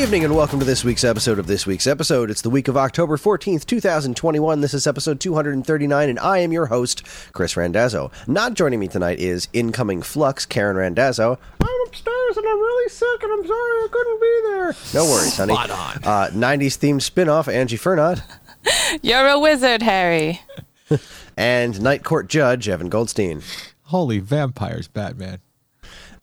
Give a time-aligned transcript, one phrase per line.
[0.00, 2.30] Evening and welcome to this week's episode of this week's episode.
[2.30, 4.62] It's the week of October 14th, 2021.
[4.62, 8.10] This is episode 239 and I am your host, Chris Randazzo.
[8.26, 11.38] Not joining me tonight is incoming flux Karen Randazzo.
[11.60, 14.74] I'm upstairs and I'm really sick and I'm sorry I couldn't be there.
[14.94, 15.52] No worries, honey.
[15.52, 15.96] Spot on.
[16.02, 18.22] Uh, 90s themed spin-off Angie Fernot
[19.02, 20.40] You're a wizard, Harry.
[21.36, 23.42] and Night Court Judge Evan Goldstein.
[23.82, 25.40] Holy vampires, Batman.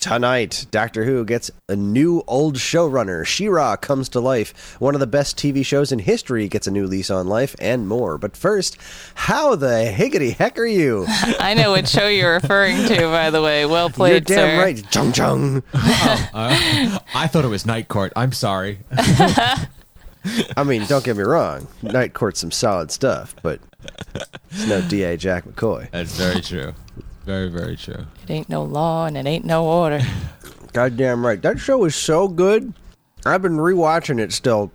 [0.07, 3.25] Tonight, Doctor Who gets a new old showrunner.
[3.25, 4.79] She-Ra comes to life.
[4.79, 7.89] One of the best TV shows in history gets a new lease on life, and
[7.89, 8.17] more.
[8.17, 8.77] But first,
[9.15, 11.05] how the higgity heck are you?
[11.09, 13.65] I know what show you're referring to, by the way.
[13.65, 14.63] Well played, You're damn sir.
[14.63, 14.91] right.
[14.91, 15.63] Chung chung.
[15.73, 18.13] Uh, I thought it was Night Court.
[18.15, 18.79] I'm sorry.
[18.91, 21.67] I mean, don't get me wrong.
[21.81, 23.59] Night Court's some solid stuff, but
[24.51, 25.17] it's no D.A.
[25.17, 25.89] Jack McCoy.
[25.91, 26.73] That's very true.
[27.27, 28.05] Very, very true.
[28.23, 29.99] It ain't no law and it ain't no order.
[30.71, 31.41] Goddamn right.
[31.41, 32.73] That show is so good.
[33.25, 34.71] I've been rewatching it still.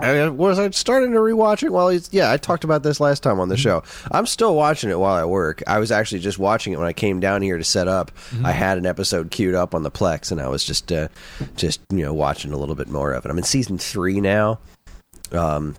[0.00, 3.22] I was I starting to rewatch it while he's yeah, I talked about this last
[3.22, 3.82] time on the show.
[4.10, 5.62] I'm still watching it while I work.
[5.66, 8.10] I was actually just watching it when I came down here to set up.
[8.42, 11.08] I had an episode queued up on the Plex and I was just uh
[11.56, 13.30] just, you know, watching a little bit more of it.
[13.30, 14.60] I'm in season 3 now.
[15.30, 15.76] Um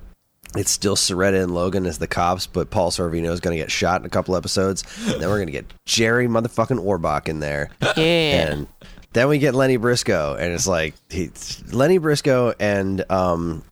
[0.56, 3.72] it's still Cerreta and Logan as the cops, but Paul Sorvino is going to get
[3.72, 4.84] shot in a couple episodes.
[5.08, 7.70] And then we're going to get Jerry motherfucking Orbach in there.
[7.98, 8.52] Yeah.
[8.52, 8.68] And
[9.14, 11.30] then we get Lenny Briscoe, and it's like he,
[11.72, 13.64] Lenny Briscoe and um,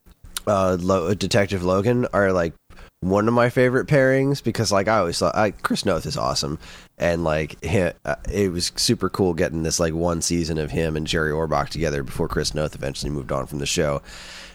[0.47, 2.53] uh, Lo, Detective Logan are like
[3.01, 6.59] one of my favorite pairings because, like, I always thought I, Chris Noth is awesome,
[6.99, 10.95] and like hi- uh, it was super cool getting this like one season of him
[10.95, 14.03] and Jerry Orbach together before Chris Noth eventually moved on from the show.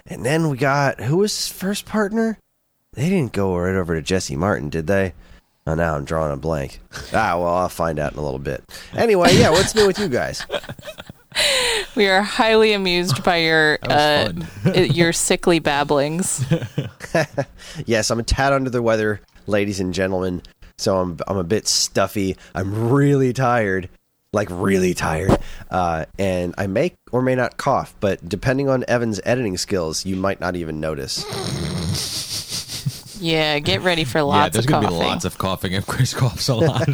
[0.09, 2.39] And then we got who was his first partner?
[2.93, 5.15] They didn't go right over to Jesse Martin, did they?
[5.67, 6.81] Oh, now I'm drawing a blank.
[7.12, 8.62] Ah, well, I'll find out in a little bit.
[8.94, 10.47] Anyway, yeah, what's new with you guys?
[11.97, 14.33] we are highly amused by your uh,
[14.75, 16.44] your sickly babblings.
[17.87, 20.43] Yes, I'm a tad under the weather, ladies and gentlemen.
[20.77, 22.37] So I'm I'm a bit stuffy.
[22.55, 23.88] I'm really tired,
[24.37, 25.37] like really tired,
[25.71, 27.95] uh, and I may or may not cough.
[27.99, 31.25] But depending on Evan's editing skills, you might not even notice.
[33.19, 34.67] Yeah, get ready for lots of coughing.
[34.67, 35.01] yeah, there's of going to coughing.
[35.01, 36.87] be lots of coughing if Chris coughs a lot.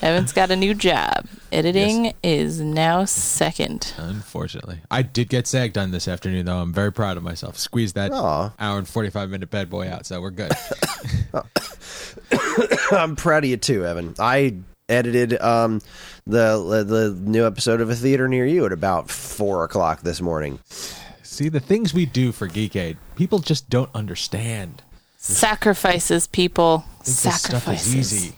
[0.00, 1.26] Evan's got a new job.
[1.52, 3.92] Editing is now second.
[3.98, 4.80] Unfortunately.
[4.90, 6.56] I did get SAG done this afternoon, though.
[6.56, 7.58] I'm very proud of myself.
[7.58, 8.52] Squeezed that Aw.
[8.58, 10.52] hour and 45 minute bad boy out, so we're good.
[12.92, 14.14] I'm proud of you too, Evan.
[14.18, 14.54] I
[14.90, 15.80] edited um,
[16.26, 20.58] the the new episode of a theater near you at about four o'clock this morning.
[21.22, 24.82] See, the things we do for Geek Aid, people just don't understand.
[25.16, 26.84] Sacrifices, people.
[27.02, 27.94] Think stuff Sacrifices.
[27.94, 28.36] is easy.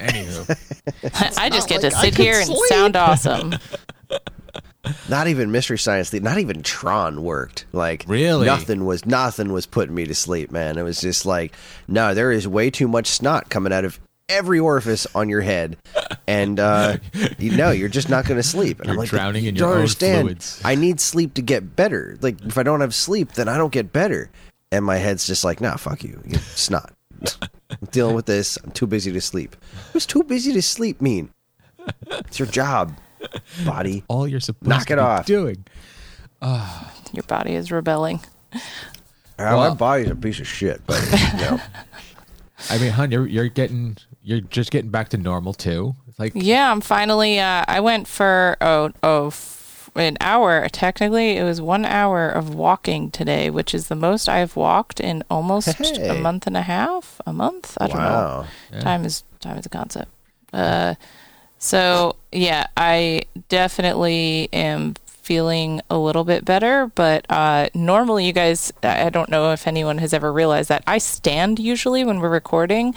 [0.00, 3.54] Anywho, I just get like to sit could here and sound awesome.
[5.08, 7.66] Not even Mystery Science not even Tron worked.
[7.72, 8.46] Like Really?
[8.46, 10.78] nothing was nothing was putting me to sleep, man.
[10.78, 11.54] It was just like,
[11.88, 13.98] no, there is way too much snot coming out of
[14.28, 15.76] every orifice on your head,
[16.26, 16.96] and uh,
[17.38, 18.80] you know you're just not going to sleep.
[18.80, 20.22] And I'm You're like, drowning in you your don't own understand.
[20.28, 20.60] fluids.
[20.64, 22.16] I need sleep to get better.
[22.20, 24.30] Like if I don't have sleep, then I don't get better.
[24.72, 26.92] And my head's just like, nah, fuck you, you snot.
[27.70, 28.58] I'm dealing with this.
[28.62, 29.56] I'm too busy to sleep.
[29.92, 31.30] What's too busy to sleep mean?
[32.08, 32.96] It's your job,
[33.64, 34.02] body.
[34.08, 35.26] all you're supposed Knock to it be off.
[35.26, 35.64] doing.
[37.12, 38.20] Your body is rebelling.
[38.52, 38.58] Uh,
[39.56, 41.60] my body's a piece of shit, but you know.
[42.70, 43.96] I mean, hun, you're, you're getting,
[44.28, 45.94] you're just getting back to normal, too.
[46.18, 47.38] Like, Yeah, I'm finally.
[47.38, 50.68] Uh, I went for oh oh f- an hour.
[50.70, 55.22] Technically, it was one hour of walking today, which is the most I've walked in
[55.30, 56.08] almost Hey.
[56.08, 57.20] a month and a half.
[57.24, 57.78] A month?
[57.80, 58.46] I don't Wow.
[58.72, 58.80] know.
[58.80, 60.10] Time is time is a concept.
[60.52, 60.94] Uh,
[61.58, 66.86] so yeah, I definitely am feeling a little bit better.
[66.94, 70.82] But uh, normally, you guys, I I don't know if anyone has ever realized that
[70.86, 72.94] I stand usually when we're recording.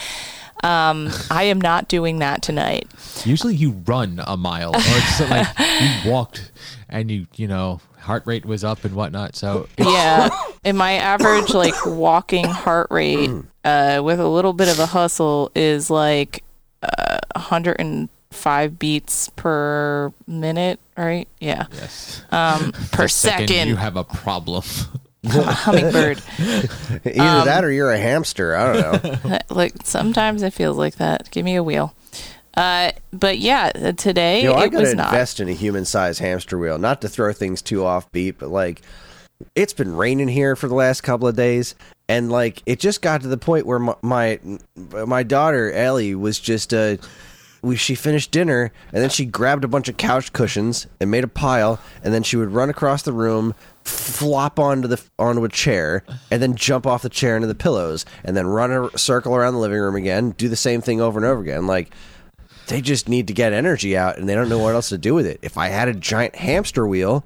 [0.64, 2.88] Um, I am not doing that tonight.
[3.26, 5.48] Usually you run a mile, or it's like
[6.06, 6.52] you walked
[6.90, 9.36] and you, you know, heart rate was up and whatnot.
[9.36, 10.30] So yeah
[10.66, 13.30] and my average like walking heart rate
[13.64, 16.44] uh with a little bit of a hustle is like
[16.82, 21.28] uh, 140 five beats per minute, right?
[21.40, 22.22] Yeah, Yes.
[22.32, 23.68] um, per The second.
[23.68, 24.64] you have a problem.
[25.26, 26.22] I'm a hummingbird.
[26.40, 28.56] Either Um, that or you're a hamster.
[28.56, 29.38] I don't know.
[29.50, 31.30] like sometimes it feels like that.
[31.32, 31.94] Give me a wheel.
[32.56, 35.08] Uh, but yeah, uh, today Yo, I it gotta was not.
[35.14, 36.78] invest in a human-sized hamster wheel.
[36.78, 38.82] Not to throw things too offbeat, but like,
[39.56, 41.76] it's been raining here for the last couple of days,
[42.10, 44.40] and like, it just got to the point where my my,
[45.06, 46.98] my daughter Ellie was just uh.
[47.62, 51.26] We, she finished dinner and then she grabbed a bunch of couch cushions and made
[51.26, 53.54] a pile and then she would run across the room
[53.90, 58.06] flop onto the onto a chair and then jump off the chair into the pillows
[58.24, 61.18] and then run a circle around the living room again do the same thing over
[61.18, 61.92] and over again like
[62.70, 65.16] they just need to get energy out and they don't know what else to do
[65.16, 65.40] with it.
[65.42, 67.26] If I had a giant hamster wheel,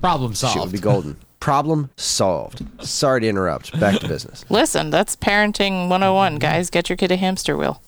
[0.00, 1.16] problem shit would be golden.
[1.40, 2.66] Problem solved.
[2.84, 3.78] Sorry to interrupt.
[3.78, 4.44] Back to business.
[4.50, 6.68] Listen, that's parenting 101, guys.
[6.68, 7.80] Get your kid a hamster wheel.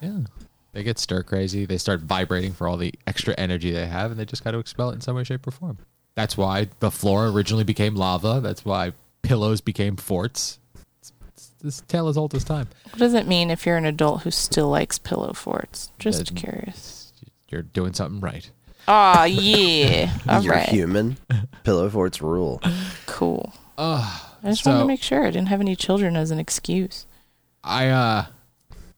[0.00, 0.20] Yeah.
[0.72, 1.66] They get stir crazy.
[1.66, 4.58] They start vibrating for all the extra energy they have, and they just got to
[4.58, 5.78] expel it in some way, shape, or form.
[6.16, 8.40] That's why the floor originally became lava.
[8.42, 8.92] That's why
[9.22, 10.58] pillows became forts.
[10.98, 12.68] It's, it's, this tale is old as time.
[12.90, 15.92] What does it mean if you're an adult who still likes pillow forts?
[15.98, 17.12] Just Uh, curious.
[17.50, 18.50] You're doing something right.
[18.88, 20.12] Aw, yeah.
[20.28, 20.68] All You're right.
[20.68, 21.16] human.
[21.64, 22.60] Pillow forts rule.
[23.06, 23.52] Cool.
[23.78, 27.04] Uh, I just wanted to make sure I didn't have any children as an excuse.
[27.62, 28.26] I uh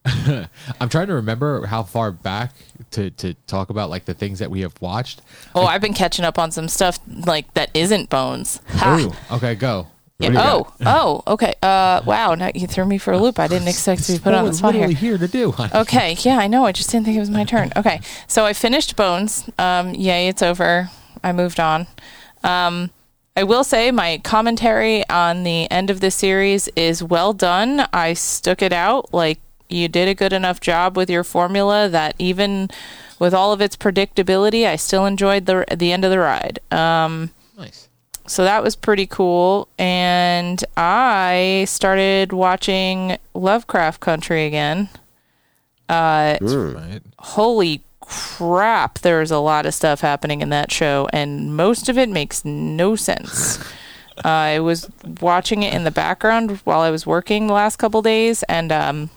[0.81, 2.55] I'm trying to remember how far back
[2.93, 5.23] to to talk about like the things that we have watched.
[5.55, 8.61] Oh, I've been catching up on some stuff like that isn't bones.
[8.69, 8.99] Ha.
[9.01, 9.89] Ooh, okay, go.
[10.19, 11.01] Yeah, What do you oh, got?
[11.01, 11.55] oh, okay.
[11.63, 12.35] Uh, wow.
[12.35, 13.39] Now you threw me for a loop.
[13.39, 14.89] I didn't expect to be put on the spot here.
[14.89, 15.55] here to do.
[15.75, 16.65] Okay, yeah, I know.
[16.65, 17.73] I just didn't think it was my turn.
[17.77, 19.49] Okay, so I finished Bones.
[19.59, 20.91] Um, yay, it's over.
[21.23, 21.87] I moved on.
[22.43, 22.91] Um,
[23.37, 27.87] I will say my commentary on the end of this series is well done.
[27.93, 29.15] I stuck it out.
[29.15, 29.39] Like
[29.69, 32.69] you did a good enough job with your formula that even
[33.19, 36.59] with all of its predictability, I still enjoyed the the end of the ride.
[36.71, 37.89] Um, Nice.
[38.27, 39.69] so that was pretty cool.
[39.79, 44.89] And I started watching Lovecraft Country again.
[45.89, 47.01] Uh, Right.
[47.19, 52.09] holy crap, there's a lot of stuff happening in that show, and most of it
[52.09, 53.59] makes no sense.
[54.25, 54.89] uh, I was
[55.21, 59.11] watching it in the background while I was working the last couple days, and um,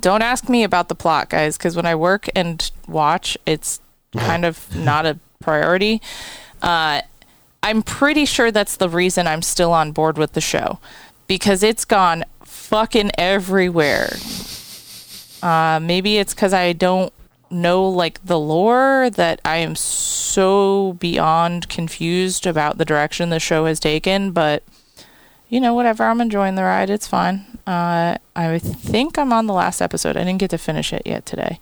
[0.00, 3.80] don't ask me about the plot, guys, because when I work and watch, it's
[4.16, 6.00] kind of not a priority.
[6.62, 7.02] Uh,
[7.62, 10.78] I'm pretty sure that's the reason I'm still on board with the show
[11.26, 14.10] because it's gone fucking everywhere.
[15.42, 17.12] Uh, maybe it's because I don't
[17.50, 23.66] know like the lore that I am so beyond confused about the direction the show
[23.66, 24.62] has taken, but
[25.48, 26.04] you know, whatever.
[26.04, 26.90] I'm enjoying the ride.
[26.90, 27.44] It's fine.
[27.66, 30.16] Uh, I think I'm on the last episode.
[30.16, 31.58] I didn't get to finish it yet today.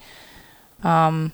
[0.82, 1.32] Um,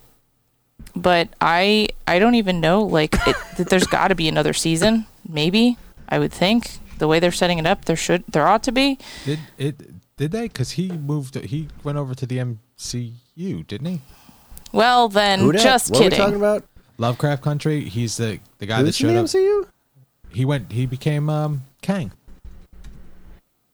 [0.94, 5.06] but I I don't even know like it, that there's got to be another season.
[5.28, 5.76] Maybe
[6.08, 8.98] I would think the way they're setting it up, there should there ought to be.
[9.24, 10.16] Did it?
[10.16, 10.42] Did they?
[10.42, 11.34] Because he moved.
[11.36, 14.00] He went over to the MCU, didn't he?
[14.72, 15.62] Well, then, Who dat?
[15.62, 16.18] just what are we kidding.
[16.18, 16.64] talking about?
[16.98, 17.88] Lovecraft Country.
[17.88, 19.26] He's the the guy that Who's in showed the up.
[19.26, 19.68] MCU?
[20.34, 20.72] He went.
[20.72, 22.12] He became um Kang.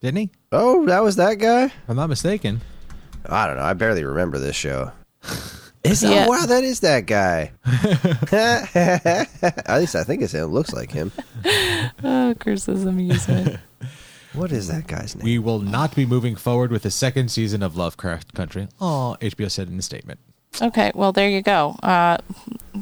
[0.00, 0.31] Didn't he?
[0.53, 1.65] Oh, that was that guy?
[1.67, 2.61] If I'm not mistaken.
[3.27, 3.62] I don't know.
[3.65, 4.93] I barely remember this show.
[5.85, 6.25] Is Yeah.
[6.26, 7.52] oh, wow, that is that guy.
[8.33, 10.43] At least I think it's him.
[10.45, 11.12] It looks like him.
[12.05, 13.59] Oh, Chris's amusement.
[14.35, 15.25] What is that guy's name?
[15.25, 18.69] We will not be moving forward with the second season of Lovecraft Country.
[18.81, 20.21] Oh, HBO said in a statement.
[20.61, 21.76] Okay, well there you go.
[21.83, 22.19] Uh,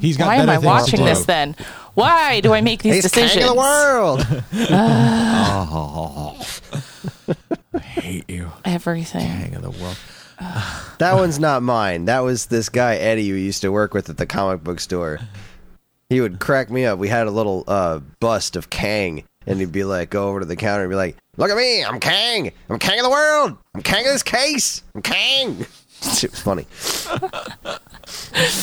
[0.00, 1.04] He's got why am better I things to watching do.
[1.06, 1.56] this then?
[1.94, 3.32] Why do I make these He's decisions?
[3.34, 4.26] king of the world.
[4.70, 6.46] Oh,
[7.74, 8.52] I hate you.
[8.64, 9.26] Everything.
[9.42, 9.96] King of the world.
[10.98, 12.04] that one's not mine.
[12.04, 15.20] That was this guy Eddie who used to work with at the comic book store.
[16.10, 16.98] He would crack me up.
[16.98, 20.46] We had a little uh, bust of Kang, and he'd be like, go over to
[20.46, 22.52] the counter and be like, "Look at me, I'm Kang.
[22.68, 23.56] I'm Kang of the world.
[23.74, 24.82] I'm Kang of this case.
[24.94, 25.66] I'm Kang."
[26.22, 26.66] It was funny.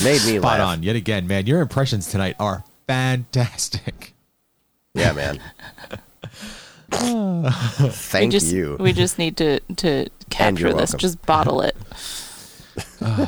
[0.03, 0.67] Made me Spot laugh.
[0.67, 1.45] on yet again, man.
[1.45, 4.13] Your impressions tonight are fantastic.
[4.93, 5.39] Yeah, man.
[6.91, 7.49] we
[7.89, 8.77] Thank just you.
[8.79, 10.93] we just need to to capture this.
[10.93, 11.75] Just bottle it.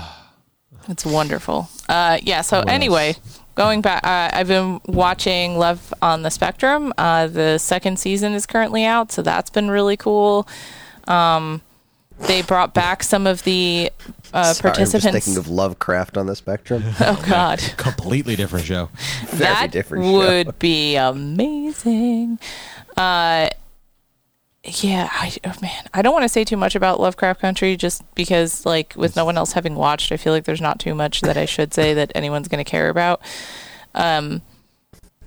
[0.89, 1.69] it's wonderful.
[1.89, 2.41] Uh, yeah.
[2.41, 3.15] So What anyway,
[3.55, 6.93] going back, uh, I've been watching Love on the Spectrum.
[6.97, 10.47] Uh, the second season is currently out, so that's been really cool.
[11.07, 11.62] Um,
[12.19, 13.91] they brought back some of the
[14.34, 15.25] uh, Sorry, I'm just participants.
[15.25, 16.84] thinking of Lovecraft on the spectrum.
[17.00, 17.60] oh God.
[17.77, 18.89] Completely different show.
[19.34, 20.12] that different show.
[20.13, 22.39] would be amazing.
[22.98, 23.50] Uh,
[24.63, 28.03] yeah, I, oh man, I don't want to say too much about Lovecraft Country just
[28.15, 31.22] because, like, with no one else having watched, I feel like there's not too much
[31.22, 33.22] that I should say that anyone's going to care about.
[33.93, 34.41] Um,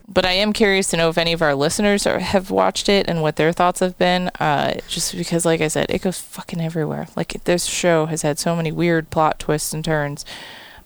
[0.09, 3.09] but I am curious to know if any of our listeners are, have watched it
[3.09, 4.29] and what their thoughts have been.
[4.41, 7.09] Uh, just because, like I said, it goes fucking everywhere.
[7.15, 10.25] Like this show has had so many weird plot twists and turns.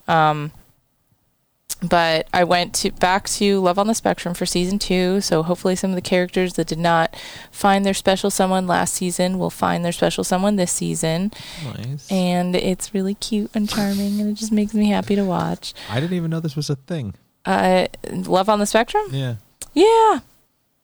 [0.09, 0.51] Um,
[1.81, 5.21] but I went to back to Love on the Spectrum for season two.
[5.21, 7.15] So hopefully, some of the characters that did not
[7.51, 11.31] find their special someone last season will find their special someone this season.
[11.63, 12.11] Nice.
[12.11, 15.73] And it's really cute and charming, and it just makes me happy to watch.
[15.89, 17.15] I didn't even know this was a thing.
[17.45, 19.05] Uh, Love on the Spectrum.
[19.11, 19.35] Yeah.
[19.73, 20.19] Yeah.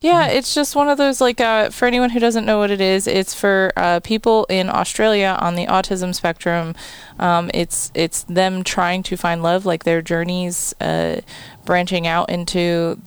[0.02, 2.80] Yeah, it's just one of those like uh, for anyone who doesn't know what it
[2.80, 6.74] is, it's for uh, people in Australia on the autism spectrum.
[7.20, 11.20] Um, it's it's them trying to find love, like their journeys uh,
[11.66, 13.02] branching out into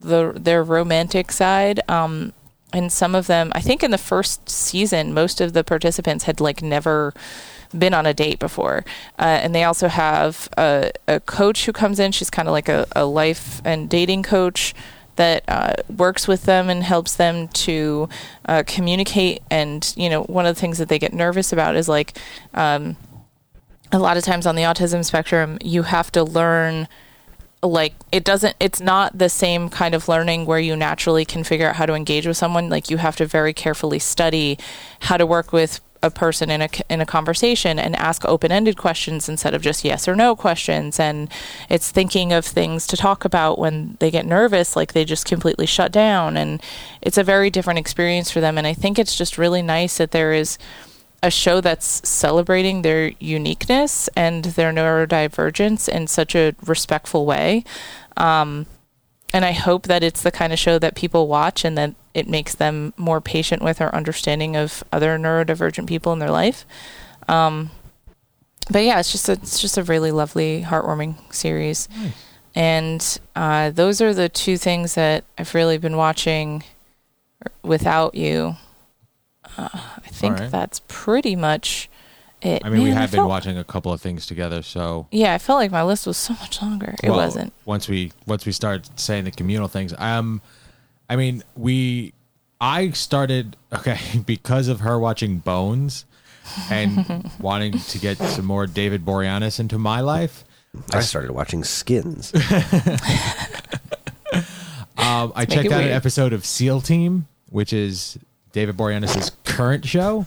[0.00, 1.80] the their romantic side.
[1.86, 2.32] Um,
[2.72, 6.40] and some of them, I think, in the first season, most of the participants had
[6.40, 7.12] like never
[7.72, 8.84] been on a date before.
[9.18, 12.12] Uh, and they also have a, a coach who comes in.
[12.12, 14.74] She's kind of like a, a life and dating coach
[15.16, 18.08] that uh, works with them and helps them to
[18.46, 19.42] uh, communicate.
[19.50, 22.16] And, you know, one of the things that they get nervous about is like
[22.54, 22.96] um,
[23.90, 26.88] a lot of times on the autism spectrum, you have to learn
[27.62, 31.68] like it doesn't it's not the same kind of learning where you naturally can figure
[31.68, 34.58] out how to engage with someone like you have to very carefully study
[35.02, 39.28] how to work with a person in a in a conversation and ask open-ended questions
[39.28, 40.98] instead of just yes or no questions.
[40.98, 41.30] And
[41.68, 45.66] it's thinking of things to talk about when they get nervous like they just completely
[45.66, 46.36] shut down.
[46.36, 46.62] And
[47.00, 48.58] it's a very different experience for them.
[48.58, 50.58] And I think it's just really nice that there is
[51.22, 57.64] a show that's celebrating their uniqueness and their neurodivergence in such a respectful way.
[58.16, 58.66] Um,
[59.32, 62.28] and I hope that it's the kind of show that people watch and that it
[62.28, 66.64] makes them more patient with or understanding of other neurodivergent people in their life.
[67.28, 67.70] Um,
[68.70, 71.88] but yeah, it's just a, it's just a really lovely, heartwarming series.
[71.96, 72.12] Nice.
[72.54, 76.62] And uh, those are the two things that I've really been watching
[77.62, 78.56] without you.
[79.56, 80.50] Uh, I think Alright.
[80.50, 81.88] that's pretty much
[82.42, 82.62] it.
[82.64, 85.06] I mean, we Man, I have been felt- watching a couple of things together, so
[85.10, 86.94] Yeah, I felt like my list was so much longer.
[87.02, 87.52] It wasn't.
[87.64, 90.40] Once we once we start saying the communal things, um,
[91.08, 92.12] I mean, we
[92.60, 96.04] I started okay because of her watching Bones
[96.70, 100.44] and wanting to get some more David Boreanaz into my life.
[100.92, 102.32] I started watching Skins.
[105.02, 108.18] Um, I checked it out an episode of SEAL Team, which is
[108.52, 110.26] David Boreanaz's current show.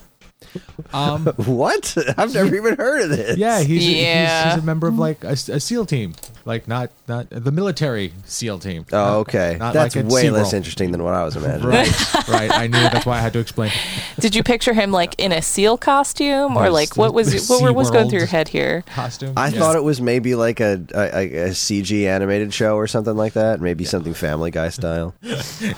[0.92, 1.96] Um, what?
[2.16, 3.36] I've never even heard of this.
[3.38, 4.54] yeah, he's, he's Yeah.
[4.54, 6.14] he's a member of like a, a SEAL team,
[6.44, 8.84] like not not the military SEAL team.
[8.92, 9.56] Oh, okay.
[9.58, 10.56] Not That's like at way less SeaWorld.
[10.56, 11.68] interesting than what I was imagining.
[11.68, 12.50] Right, right.
[12.50, 13.72] I knew that's why I had to explain.
[14.20, 17.74] Did you picture him like in a seal costume, or like what was the what
[17.74, 18.82] was going through your head here?
[18.94, 19.32] Costume.
[19.36, 19.58] I Yeah.
[19.58, 23.60] thought it was maybe like a, a, a CG animated show or something like that.
[23.60, 25.14] Maybe something Family Guy style.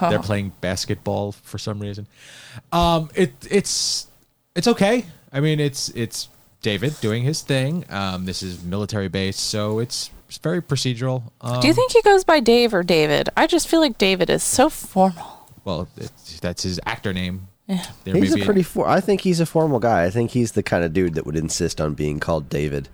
[0.00, 2.06] they're playing basketball for some reason.
[2.72, 4.07] Um, it it's
[4.58, 5.06] it's okay.
[5.32, 6.28] I mean, it's it's
[6.60, 7.84] David doing his thing.
[7.88, 11.22] Um, this is military based, so it's, it's very procedural.
[11.40, 13.28] Um, Do you think he goes by Dave or David?
[13.36, 15.48] I just feel like David is so formal.
[15.64, 17.48] Well, it's, that's his actor name.
[17.68, 17.84] Yeah.
[18.04, 18.62] There He's a be- pretty.
[18.62, 20.04] For, I think he's a formal guy.
[20.04, 22.88] I think he's the kind of dude that would insist on being called David.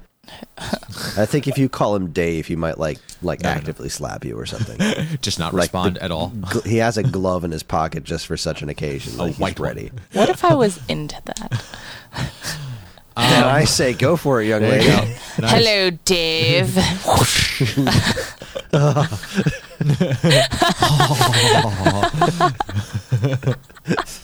[1.16, 3.58] I think if you call him Dave, he might like like No, no, no.
[3.60, 4.78] actively slap you or something.
[5.22, 6.30] just not like the- respond at all.
[6.30, 9.16] Gl- he has a glove in his pocket just for such an occasion.
[9.18, 9.68] Like he's white one.
[9.68, 9.90] ready.
[10.12, 11.64] What if I was into that?
[13.16, 14.84] and I say, go for it, young lady.
[14.84, 14.90] you.
[14.90, 15.52] Nice.
[15.52, 16.74] Hello, Dave.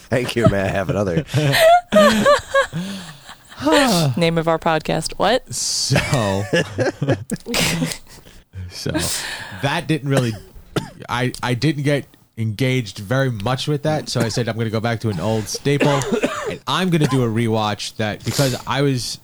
[0.09, 0.47] Thank you.
[0.49, 1.23] May I have another?
[4.17, 5.13] Name of our podcast.
[5.17, 5.53] What?
[5.53, 5.97] So,
[8.69, 8.91] so
[9.61, 10.33] that didn't really.
[11.09, 12.05] I I didn't get
[12.37, 15.19] engaged very much with that, so I said I'm going to go back to an
[15.19, 15.99] old staple,
[16.49, 19.19] and I'm going to do a rewatch that because I was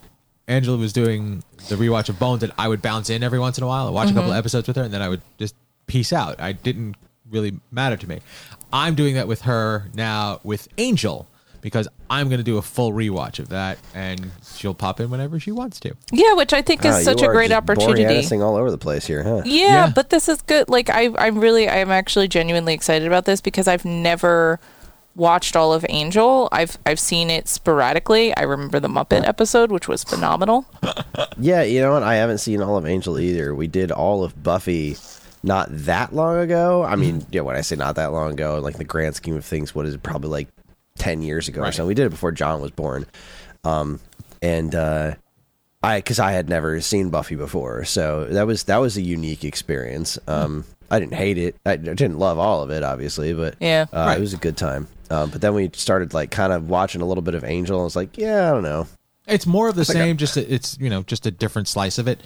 [0.46, 3.64] Angela was doing the rewatch of Bones, and I would bounce in every once in
[3.64, 4.38] a while and watch a couple mm-hmm.
[4.38, 5.54] episodes with her, and then I would just
[5.86, 6.40] peace out.
[6.40, 6.96] I didn't
[7.30, 8.20] really matter to me.
[8.72, 11.26] I'm doing that with her now with Angel.
[11.68, 15.38] Because I'm going to do a full rewatch of that, and she'll pop in whenever
[15.38, 15.94] she wants to.
[16.12, 18.02] Yeah, which I think is Wow, such you a are great just opportunity.
[18.04, 19.42] Boreanazing all over the place here, huh?
[19.44, 19.92] Yeah, Yeah.
[19.94, 20.68] but this is good.
[20.68, 24.58] Like I, I'm really, I'm actually genuinely excited about this because I've never
[25.14, 26.48] watched all of Angel.
[26.52, 28.34] I've, I've seen it sporadically.
[28.36, 30.66] I remember the Muppet episode, which was phenomenal.
[31.40, 32.02] Yeah, you know what?
[32.02, 33.54] I haven't seen all of Angel either.
[33.54, 34.96] We did all of Buffy
[35.44, 36.82] not that long ago.
[36.84, 37.28] I mean, mm-hmm.
[37.32, 39.86] yeah, when I say not that long ago, like the grand scheme of things, what
[39.86, 40.02] is it?
[40.02, 40.48] Probably like
[40.98, 41.86] ten years ago or something.
[41.88, 43.06] We did it before John was born,
[43.64, 44.00] um,
[44.42, 45.14] and uh,
[45.82, 49.44] I because I had never seen Buffy before, so that was that was a unique
[49.44, 50.18] experience.
[50.26, 51.56] Um, I didn't hate it.
[51.66, 53.86] I didn't love all of it, obviously, but Yeah.
[53.92, 54.16] uh, Right.
[54.18, 54.88] it was a good time.
[55.10, 57.82] Um, but then we started like kind of watching a little bit of Angel, and
[57.82, 58.86] I was like, yeah, I don't know.
[59.26, 61.68] It's more of the think I- same, just a, it's you know just a different
[61.68, 62.22] slice of it.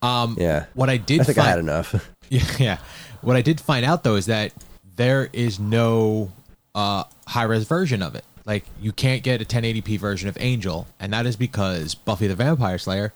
[0.00, 2.08] Um, Yeah, What I did I think find, I had enough.
[2.30, 2.78] Yeah, yeah.
[3.20, 4.52] What I did find out though is that
[4.96, 6.30] there is no
[6.74, 8.24] uh, high res version of it.
[8.44, 12.34] Like you can't get a 1080p version of Angel, and that is because Buffy the
[12.34, 13.12] Vampire Slayer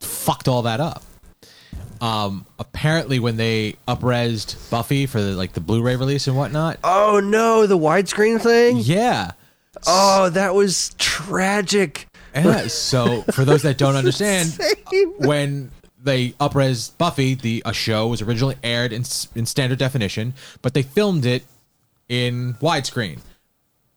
[0.00, 1.02] fucked all that up.
[2.00, 7.20] Um, apparently, when they upresed Buffy for the, like the Blu-ray release and whatnot, oh
[7.22, 8.78] no, the widescreen thing.
[8.78, 9.32] yeah.
[9.86, 12.08] Oh, that was tragic.
[12.34, 12.66] Yeah.
[12.66, 15.14] So for those that don't understand, Insane.
[15.18, 15.70] when
[16.02, 19.04] they upres Buffy, the a show was originally aired in
[19.36, 21.44] in standard definition, but they filmed it
[22.12, 23.20] in widescreen.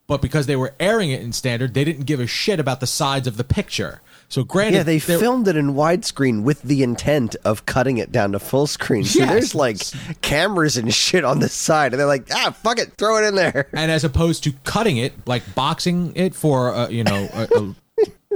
[0.07, 2.85] But because they were airing it in standard, they didn't give a shit about the
[2.87, 4.01] sides of the picture.
[4.29, 8.31] So granted, Yeah, they filmed it in widescreen with the intent of cutting it down
[8.31, 9.03] to full screen.
[9.03, 9.29] So Yes.
[9.29, 13.17] there's like cameras and shit on the side, and they're like, ah, fuck it, throw
[13.17, 13.67] it in there.
[13.73, 17.27] and as opposed to cutting it, like boxing it for uh, you know.
[17.33, 17.75] A, a,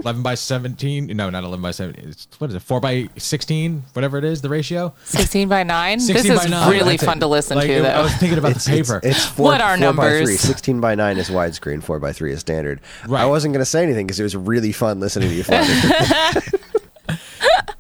[0.02, 3.84] 11 by 17 no not 11 by 17 it's, what is it 4 by 16
[3.94, 6.00] whatever it is the ratio 16 by 9?
[6.00, 7.06] 16 This by is 9 really that's it.
[7.06, 8.04] fun to listen Like, to, I though.
[8.04, 10.36] was thinking about the paper It's, it's four, What are four by three.
[10.36, 12.80] 16 by 9 is widescreen, 4 by 3 is standard.
[13.08, 13.22] Right.
[13.22, 15.44] I wasn't going to say anything because it was really fun listening to you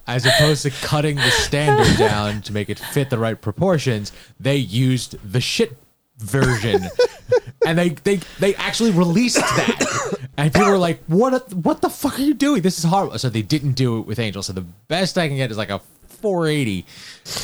[0.08, 4.56] as opposed to cutting the standard down to make it fit the right proportions, they
[4.56, 5.78] used the shit
[6.18, 6.82] version,
[7.66, 11.54] and they they they actually released that, and people were like, "What?
[11.54, 12.62] What the fuck are you doing?
[12.62, 14.42] This is horrible." So they didn't do it with Angel.
[14.44, 16.86] So the best I can get is like a 480,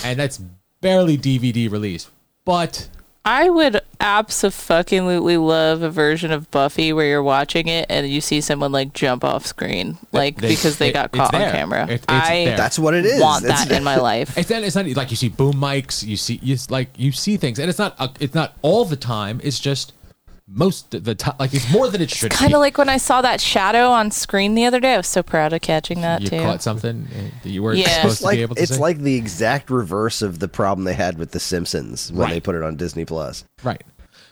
[0.03, 0.39] and that's
[0.81, 2.09] barely DVD release.
[2.45, 2.89] But
[3.23, 8.39] I would absolutely love a version of Buffy where you're watching it and you see
[8.41, 11.85] someone like jump off screen, like they- because they it- got caught on camera.
[11.87, 12.57] It- it's I there.
[12.57, 13.19] That's what it is.
[13.19, 14.37] want It's- that in my life.
[14.37, 17.37] It's not, it's not like you see boom mics, you see you like you see
[17.37, 19.41] things, and it's not it's not all the time.
[19.43, 19.93] It's just
[20.47, 21.35] most of the time.
[21.39, 22.31] Like it's more than it should.
[22.31, 24.93] Kind of like when I saw that shadow on screen the other day.
[24.93, 26.39] I was so proud of catching that you too.
[26.39, 27.87] caught something uh, that you weren't Yeah.
[27.89, 28.79] supposed it's to like, be able to it's see.
[28.81, 32.33] like the exact reverse of the problem they had with The Simpsons when Right.
[32.33, 33.43] they put it on Disney Plus.
[33.63, 33.81] right.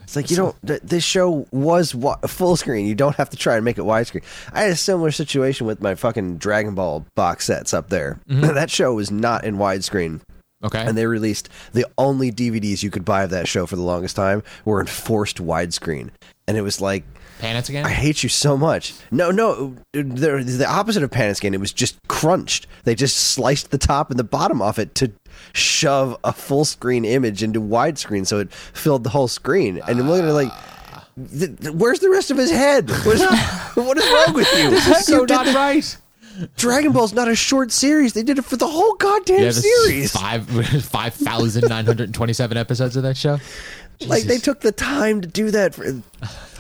[0.04, 0.56] It's like you don't.
[0.68, 2.86] Th- this show was wa- full screen.
[2.86, 4.24] You don't have to try and make it widescreen.
[4.52, 8.20] I had a similar situation with my fucking Dragon Ball box sets up there.
[8.28, 10.20] that show was not in widescreen,
[10.64, 10.80] Okay.
[10.86, 14.16] and they released the only DVDs you could buy of that show for the longest
[14.16, 16.10] time were in forced widescreen,
[16.48, 17.04] and it was like.
[17.40, 17.86] Pan it again.
[17.86, 18.94] I hate you so much.
[19.12, 21.54] No, no, they're the opposite of pan and scan.
[21.54, 22.68] It was just crunched.
[22.86, 25.12] They just sliced the top and the bottom off it to
[25.52, 29.82] shove a full screen image into widescreen, so it filled the whole screen.
[29.88, 30.52] And I'm looking at it like,
[31.62, 32.90] th- where's the rest of his head?
[32.90, 33.22] What is,
[33.76, 34.80] what is wrong with you?
[34.80, 35.98] so you did not right.
[36.58, 38.14] Dragon Ball's not a short series.
[38.14, 40.12] They did it for the whole goddamn Yeah, there's series.
[40.12, 40.48] five
[40.86, 43.40] five thousand nine hundred and twenty seven episodes of that show.
[44.08, 45.76] Like they took the time to do that.
[45.76, 45.84] For,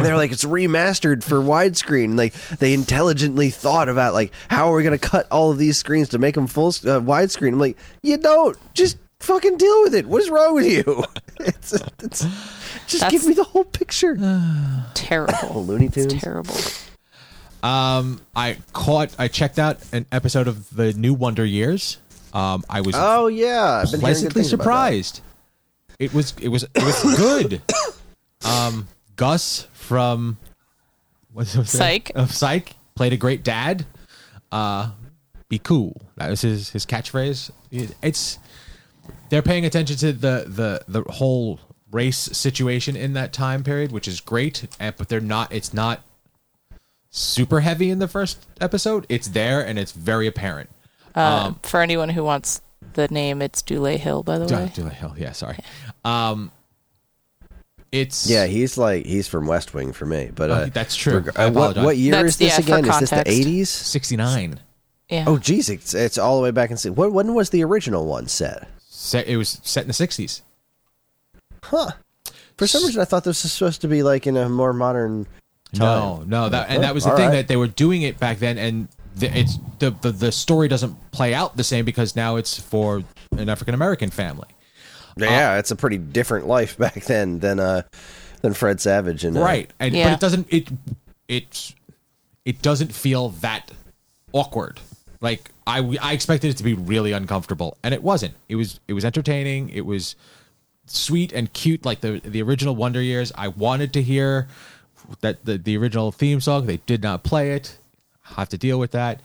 [0.01, 2.15] they're like it's remastered for widescreen.
[2.17, 5.77] Like they intelligently thought about like how are we going to cut all of these
[5.77, 7.49] screens to make them full uh, widescreen.
[7.53, 10.05] I'm like, you don't just fucking deal with it.
[10.05, 11.03] What is wrong with you?
[11.45, 12.21] It's, it's
[12.88, 14.15] just That's- give me the whole picture.
[14.93, 15.65] terrible.
[15.65, 16.21] Looney It's Tunes.
[16.21, 16.55] terrible.
[17.63, 21.97] Um, I caught, I checked out an episode of the new Wonder Years.
[22.34, 25.21] Um, I was Oh yeah, I've been pleasantly things surprised.
[25.99, 27.62] It was, it was, it was good.
[28.43, 30.38] Um, Gus from
[31.32, 31.78] what's what's that?
[31.78, 32.12] Psych.
[32.15, 33.86] Of Psych played a great dad.
[34.52, 34.91] Uh,
[35.49, 36.02] be cool.
[36.17, 37.52] That was his his catchphrase.
[37.71, 38.39] It- It's
[39.30, 41.60] they're paying attention to the the the whole
[41.91, 44.67] race situation in that time period, which is great.
[44.80, 45.52] But they're not.
[45.54, 46.02] It's not
[47.15, 49.06] super heavy in the first episode.
[49.08, 50.69] It's there and it's very apparent.
[51.15, 52.60] Um, for anyone who wants
[52.93, 54.71] the name, it's Dule Hill, by the way.
[54.73, 55.60] do Hill, yeah, sorry.
[56.04, 56.52] Um,
[57.91, 60.32] it's Yeah, he's like he's from West Wing for me.
[60.34, 61.19] But Oh, uh, that's true.
[61.19, 62.89] reg- I uh, what what year That's- is this yeah, again?
[62.89, 63.69] Is this the eighties?
[63.69, 64.60] sixty nine.
[65.10, 65.26] Yeah.
[65.28, 66.78] Oh, geez, it's, it's all the way back in.
[66.78, 68.67] si- When, when was the original one set?
[68.89, 70.41] Set, it was set in the sixties.
[71.62, 71.91] Huh.
[72.58, 75.28] For some reason, I thought this was supposed to be like in a more modern.
[75.73, 76.29] No, time.
[76.29, 77.36] no, that and that was the All thing right.
[77.36, 81.12] that they were doing it back then, and the, it's the, the the story doesn't
[81.12, 83.03] play out the same because now it's for
[83.38, 84.47] an African American family.
[85.17, 87.83] Yeah, it's a pretty different life back then than uh
[88.41, 90.09] than Fred Savage and uh, right and Yeah.
[90.09, 90.69] but it doesn't it
[91.27, 91.73] it
[92.45, 93.71] it doesn't feel that
[94.33, 94.79] awkward
[95.21, 98.93] like i i expected it to be really uncomfortable and it wasn't it was it
[98.93, 100.15] was entertaining it was
[100.88, 104.47] sweet and cute like the the original wonder years i wanted to hear
[105.21, 106.65] that the, the original theme song.
[106.65, 107.77] They did not play it.
[108.31, 109.21] I have to deal with that.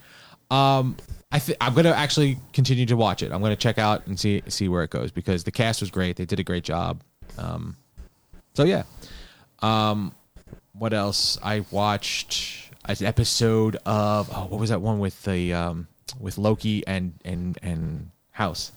[0.50, 0.96] Um,
[1.30, 3.32] I th- I'm gonna actually continue to watch it.
[3.32, 6.16] I'm gonna check out and see see where it goes because the cast was great.
[6.16, 7.02] They did a great job.
[7.36, 7.76] Um,
[8.54, 8.84] so yeah.
[9.60, 10.14] Um,
[10.72, 11.38] what else?
[11.42, 15.88] I watched an episode of oh, what was that one with the um
[16.18, 18.72] with Loki and and and House.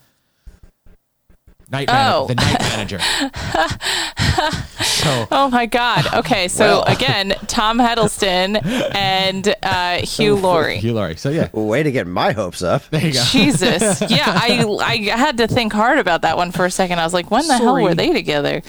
[1.72, 2.28] Night man- Oh.
[2.28, 3.00] the night manager.
[4.82, 6.06] so Oh my God.
[6.16, 6.84] Okay, so Well.
[6.88, 8.62] again, Tom Hiddleston
[8.96, 10.78] and uh, Hugh Laurie.
[10.80, 11.16] Hugh Laurie.
[11.16, 12.88] So yeah, Way to get my hopes up.
[12.90, 13.24] there you go.
[13.24, 14.02] Jesus.
[14.10, 17.00] Yeah, I I had to think hard about that one for a second.
[17.00, 18.62] I was like, when the hell were they together?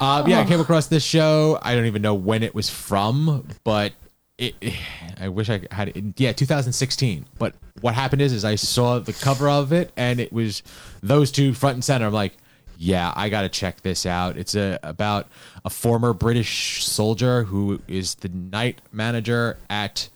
[0.00, 1.58] Um, yeah, I came across this show.
[1.62, 3.92] I don't even know when it was from, but
[4.38, 4.54] it,
[5.20, 6.18] I wish I had it.
[6.20, 7.26] Yeah, 2016.
[7.38, 10.62] But what happened is, is I saw the cover of it, and it was
[11.02, 12.06] those two front and center.
[12.06, 12.32] I'm like,
[12.78, 14.36] yeah, I got to check this out.
[14.36, 15.28] It's a about
[15.64, 20.08] a former British soldier who is the night manager at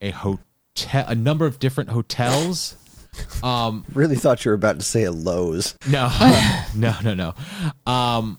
[0.00, 2.76] a hotel, a number of different hotels.
[3.42, 5.76] Um, really thought you were about to say a Lowe's.
[5.88, 6.10] No,
[6.74, 7.34] no, no, no.
[7.90, 8.38] Um,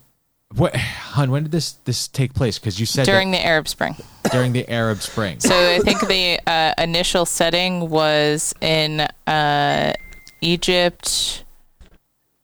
[0.55, 1.31] what, hun?
[1.31, 2.59] When did this this take place?
[2.59, 3.95] Because you said During that the Arab Spring.
[4.31, 5.39] during the Arab Spring.
[5.39, 9.93] So I think the uh, initial setting was in uh,
[10.41, 11.43] Egypt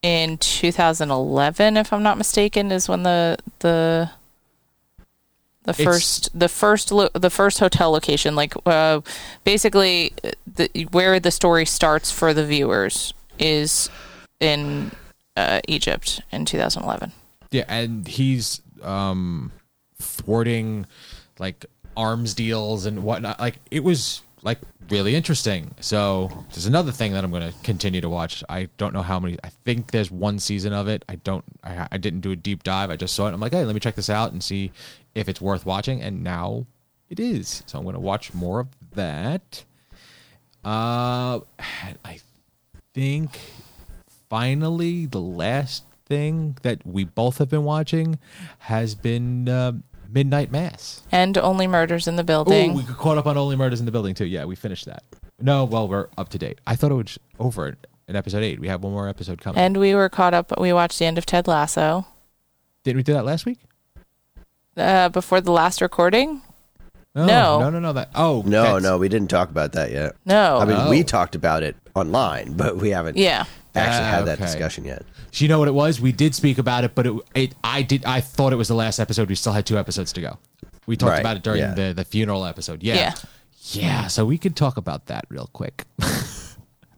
[0.01, 4.09] in 2011, if I'm not mistaken, is when the the
[5.63, 9.01] the It's- first the first lo- the first hotel location, like uh,
[9.43, 10.13] basically
[10.55, 13.89] the, where the story starts for the viewers is
[14.39, 14.91] in
[15.35, 17.11] uh, Egypt in 2011.
[17.51, 19.51] Yeah, and he's um
[19.99, 20.85] thwarting
[21.39, 21.65] like
[21.97, 23.39] arms deals and whatnot.
[23.39, 25.73] Like it was like really interesting.
[25.79, 28.43] So there's another thing that I'm going to continue to watch.
[28.49, 29.37] I don't know how many.
[29.43, 31.03] I think there's one season of it.
[31.09, 31.43] I don't.
[31.63, 32.89] I, I didn't do a deep dive.
[32.89, 33.33] I just saw it.
[33.33, 34.71] I'm like, hey, let me check this out and see
[35.15, 36.01] if it's worth watching.
[36.01, 36.65] And now
[37.09, 37.63] it is.
[37.65, 39.63] So I'm going to watch more of that.
[40.63, 41.39] Uh,
[42.03, 42.19] I
[42.93, 43.39] think
[44.29, 48.19] finally the last thing that we both have been watching
[48.59, 49.73] has been uh,
[50.11, 51.01] Midnight Mass.
[51.11, 52.73] And only murders in the building.
[52.73, 54.25] we caught up on Only Murders in the Building too.
[54.25, 55.03] Yeah, we finished that.
[55.39, 56.59] No, well, we're up to date.
[56.67, 57.75] I thought it was over
[58.07, 58.59] in episode eight.
[58.59, 59.59] We have one more episode coming.
[59.61, 60.59] and we were caught up.
[60.59, 62.07] We watched the end of Ted Lasso.
[62.83, 63.59] Didn't we do that last week?
[64.77, 66.41] uh, before the last recording?
[67.15, 67.59] No, No.
[67.59, 67.93] no, no, no.
[67.93, 70.15] That oh No, that's- no, we didn't talk about that yet.
[70.25, 70.57] No.
[70.59, 70.89] I mean, Oh.
[70.89, 73.45] we talked about it online, but we haven't yeah.
[73.75, 74.45] Actually Ah, had that okay.
[74.45, 75.03] discussion yet.
[75.31, 75.99] So you know what it was?
[76.01, 78.75] We did speak about it, but it, it I did I thought it was the
[78.75, 79.29] last episode.
[79.29, 80.37] We still had two episodes to go.
[80.87, 81.73] We talked Right, about it during yeah.
[81.73, 82.83] the the funeral episode.
[82.83, 82.95] Yeah.
[82.95, 83.13] Yeah.
[83.71, 85.85] Yeah, so we could talk about that real quick.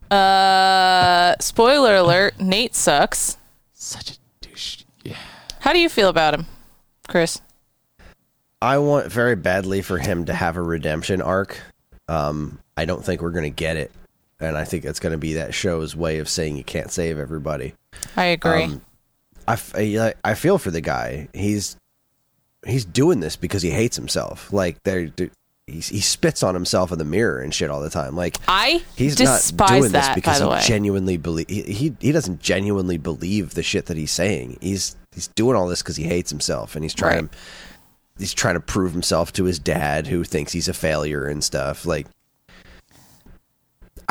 [0.10, 3.38] Uh, spoiler alert: Nate sucks.
[3.74, 4.84] Such a douche.
[5.04, 5.16] Yeah.
[5.62, 6.48] How do you feel about him,
[7.08, 7.40] Chris?
[8.62, 11.58] I want very badly for him to have a redemption arc.
[12.10, 13.92] Um, I don't think we're going to get it.
[14.42, 17.18] And I think it's going to be that show's way of saying you can't save
[17.20, 17.74] everybody.
[18.18, 18.64] I agree.
[18.64, 18.82] Um,
[19.48, 21.28] I, f- I- I feel for the guy.
[21.34, 21.78] He's
[22.66, 24.52] he's doing this because he hates himself.
[24.52, 25.12] Like they
[25.68, 28.16] he, he spits on himself in the mirror and shit all the time.
[28.16, 30.08] Like I he's despise not doing that.
[30.08, 33.98] this because he way, genuinely believe he, he he doesn't genuinely believe the shit that
[33.98, 34.58] he's saying.
[34.62, 37.32] He's he's doing all this because he hates himself and he's trying Right.
[37.32, 37.38] to
[38.20, 41.86] he's trying to prove himself to his dad who thinks he's a failure and stuff.
[41.86, 42.08] Like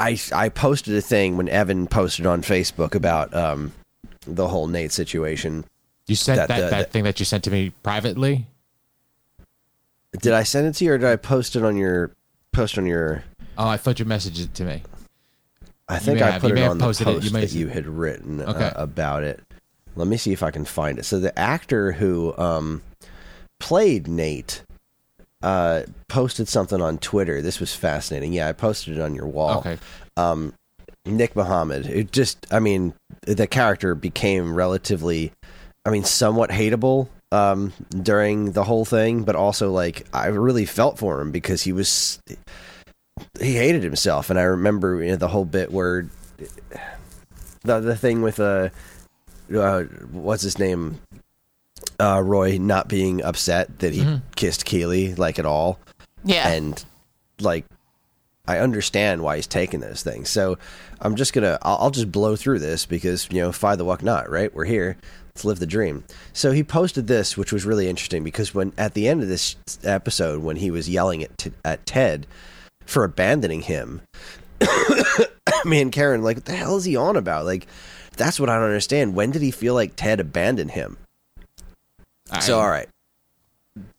[0.01, 3.73] I I posted a thing when Evan posted on Facebook about um
[4.27, 5.65] the whole Nate situation.
[6.07, 8.47] You sent That- that, that, the- the- thing that you sent to me privately?
[10.21, 12.11] Did I send it to you or did I post it on your
[12.53, 13.23] post on your
[13.57, 14.83] Oh, I thought you messaged it to me.
[15.89, 16.41] I think I have.
[16.43, 17.13] put it on the posted it.
[17.15, 18.65] post You that you had written Okay.
[18.65, 19.41] uh, about it.
[19.97, 21.05] Let me see if I can find it.
[21.05, 22.83] So the actor who um,
[23.59, 24.63] played Nate
[25.43, 27.43] uh, posted something on Twitter.
[27.43, 28.33] This was fascinating.
[28.33, 29.59] Yeah, I posted it on your wall.
[29.59, 29.79] Okay.
[30.17, 30.53] Um,
[31.07, 31.87] Nick Mohammed.
[31.87, 35.33] It just, I mean, the character became relatively,
[35.85, 40.99] I mean, somewhat hateable um, during the whole thing, but also like I really felt
[40.99, 42.21] for him because he was
[43.41, 46.09] he hated himself, and I remember you know, the whole bit where
[47.63, 48.71] the the thing with uh,
[49.55, 50.99] uh what's his name
[52.01, 55.79] uh Roy not being upset that he kissed Keeley like at all
[56.25, 56.85] yeah, and
[57.41, 57.65] like
[58.47, 60.29] I understand why he's taking those things.
[60.29, 60.59] So
[61.01, 64.03] I'm just gonna I'll, I'll just blow through this because you know fly the walk
[64.03, 64.53] not right.
[64.55, 64.97] We're here.
[65.35, 66.05] Let's live the dream.
[66.33, 69.57] So he posted this, which was really interesting because when at the end of this
[69.85, 72.27] episode, when he was yelling at t- at Ted
[72.85, 74.03] for abandoning him,
[75.65, 77.45] me and Karen like, what the hell is he on about?
[77.45, 77.67] Like,
[78.17, 79.15] that's what I don't understand.
[79.15, 80.99] When did he feel like Ted abandoned him?
[82.39, 82.89] So all right,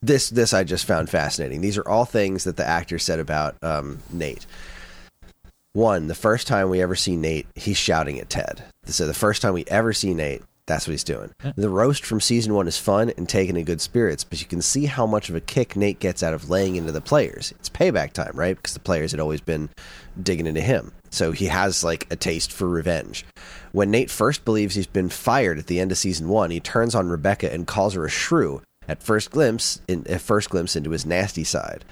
[0.00, 1.60] this this I just found fascinating.
[1.60, 4.46] These are all things that the actor said about um, Nate.
[5.74, 8.62] One, the first time we ever see Nate, he's shouting at Ted.
[8.84, 11.32] So the first time we ever see Nate, that's what he's doing.
[11.56, 14.62] The roast from season one is fun and taken in good spirits, but you can
[14.62, 17.52] see how much of a kick Nate gets out of laying into the players.
[17.58, 18.56] It's payback time, right?
[18.56, 19.70] Because the players had always been
[20.22, 20.92] digging into him.
[21.10, 23.24] So he has like a taste for revenge.
[23.72, 26.94] When Nate first believes he's been fired at the end of season one, he turns
[26.94, 28.62] on Rebecca and calls her a shrew.
[28.88, 31.84] At first glimpse, in, at first glimpse into his nasty side.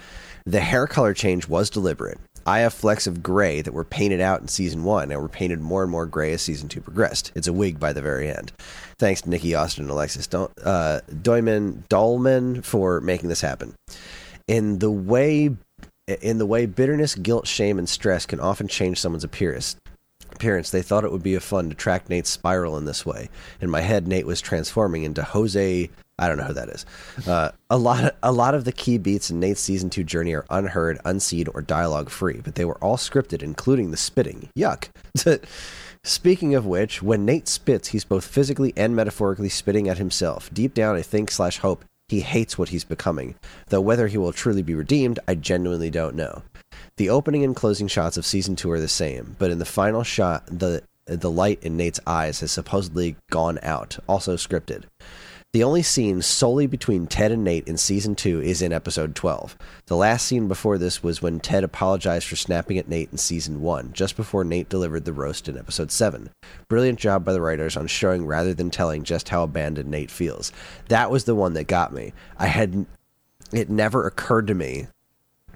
[0.44, 2.18] The hair color change was deliberate.
[2.58, 5.82] Have flecks of gray that were painted out in season one and were painted more
[5.82, 7.32] and more gray as season two progressed.
[7.34, 8.52] It's a wig by the very end.
[8.98, 13.74] Thanks to Nikki Austin and Alexis Dol- uh, Doyman for making this happen.
[14.46, 15.56] In the way,
[16.06, 19.76] in the way bitterness, guilt, shame, and stress can often change someone's appearance.
[20.32, 20.70] Appearance.
[20.70, 23.30] They thought it would be a fun to track Nate's spiral in this way.
[23.60, 25.88] In my head, Nate was transforming into Jose
[26.20, 26.86] I don't know who that is.
[27.26, 30.34] Uh, a lot, of, a lot of the key beats in Nate's season two journey
[30.34, 34.50] are unheard, unseen, or dialogue free, but they were all scripted, including the spitting.
[34.56, 34.88] Yuck.
[36.04, 40.52] Speaking of which, when Nate spits, he's both physically and metaphorically spitting at himself.
[40.52, 43.34] Deep down, I think slash hope he hates what he's becoming.
[43.68, 46.42] Though whether he will truly be redeemed, I genuinely don't know.
[46.96, 50.02] The opening and closing shots of season two are the same, but in the final
[50.02, 54.84] shot, the the light in Nate's eyes has supposedly gone out, also scripted.
[55.52, 59.58] The only scene solely between Ted and Nate in season two is in episode 12.
[59.86, 63.60] The last scene before this was when Ted apologized for snapping at Nate in season
[63.60, 66.30] one, just before Nate delivered the roast in episode 7.
[66.68, 70.52] Brilliant job by the writers on showing rather than telling just how abandoned Nate feels.
[70.86, 72.12] That was the one that got me.
[72.38, 72.86] I had.
[73.52, 74.86] It never occurred to me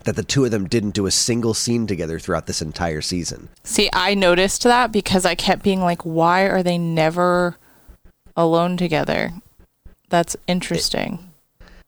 [0.03, 3.49] that the two of them didn't do a single scene together throughout this entire season.
[3.63, 7.59] See, I noticed that because I kept being like, why are they never
[8.37, 9.33] alone together?
[10.15, 11.19] That's interesting.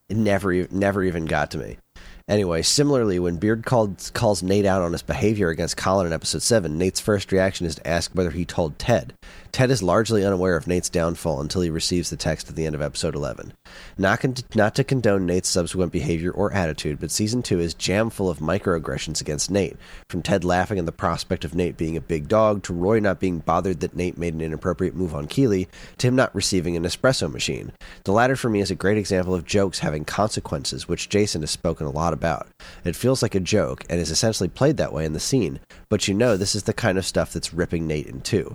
[0.08, 1.78] It never, e- never even got to me.
[2.26, 6.42] Anyway, similarly, when Beard called, calls Nate out on his behavior against Colin in episode
[6.42, 9.14] 7, Nate's first reaction is to ask whether he told Ted.
[9.56, 12.74] Ted is largely unaware of Nate's downfall until he receives the text at the end
[12.74, 13.54] of episode 11.
[13.96, 18.10] Not, con- not to condone Nate's subsequent behavior or attitude, but season 2 is jam
[18.10, 19.78] full of microaggressions against Nate,
[20.10, 23.18] from Ted laughing at the prospect of Nate being a big dog, to Roy not
[23.18, 26.84] being bothered that Nate made an inappropriate move on Keeley, to him not receiving an
[26.84, 27.72] espresso machine.
[28.04, 31.50] The latter for me is a great example of jokes having consequences, which Jason has
[31.50, 32.46] spoken a lot about.
[32.84, 36.08] It feels like a joke, and is essentially played that way in the scene, but
[36.08, 38.54] you know this is the kind of stuff that's ripping Nate in two.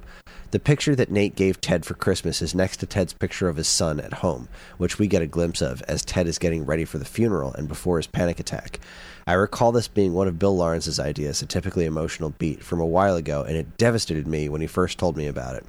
[0.52, 3.70] The picture that Nate gave Ted for Christmas is next to Ted's picture of his
[3.70, 6.98] son at home, which we get a glimpse of as Ted is getting ready for
[6.98, 8.82] the funeral and before his panic attack.
[9.26, 12.86] I recall this being one of Bill Lawrence's ideas, a typically emotional beat from a
[12.86, 15.66] while ago, and it devastated me when he first told me about it.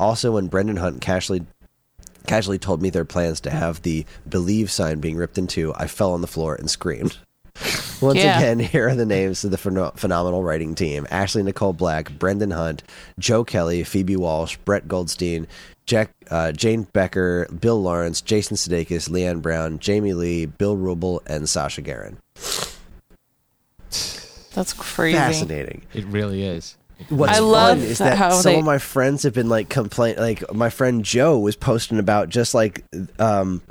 [0.00, 1.44] Also, when Brendan Hunt casually
[2.26, 5.86] casually told me their plans to have the believe sign being ripped in two, I
[5.86, 7.18] fell on the floor and screamed.
[8.00, 8.38] Once Yeah.
[8.38, 12.50] again, here are the names of the pheno- phenomenal writing team Ashley Nicole Black, Brendan
[12.50, 12.82] Hunt,
[13.18, 15.46] Joe Kelly, Phoebe Walsh, Brett Goldstein,
[15.86, 21.48] Jack, uh, Jane Becker, Bill Lawrence, Jason Sudeikis, Leann Bowen, Jamie Lee, Bill Wrubel, and
[21.48, 22.16] Sasha Garron.
[24.54, 25.16] That's crazy.
[25.18, 25.82] Fascinating.
[25.94, 26.76] It really is.
[27.08, 29.48] What's I fun love is that that how some they- of my friends have been
[29.48, 32.84] like complain like my friend Joe was posting about just like
[33.18, 33.62] um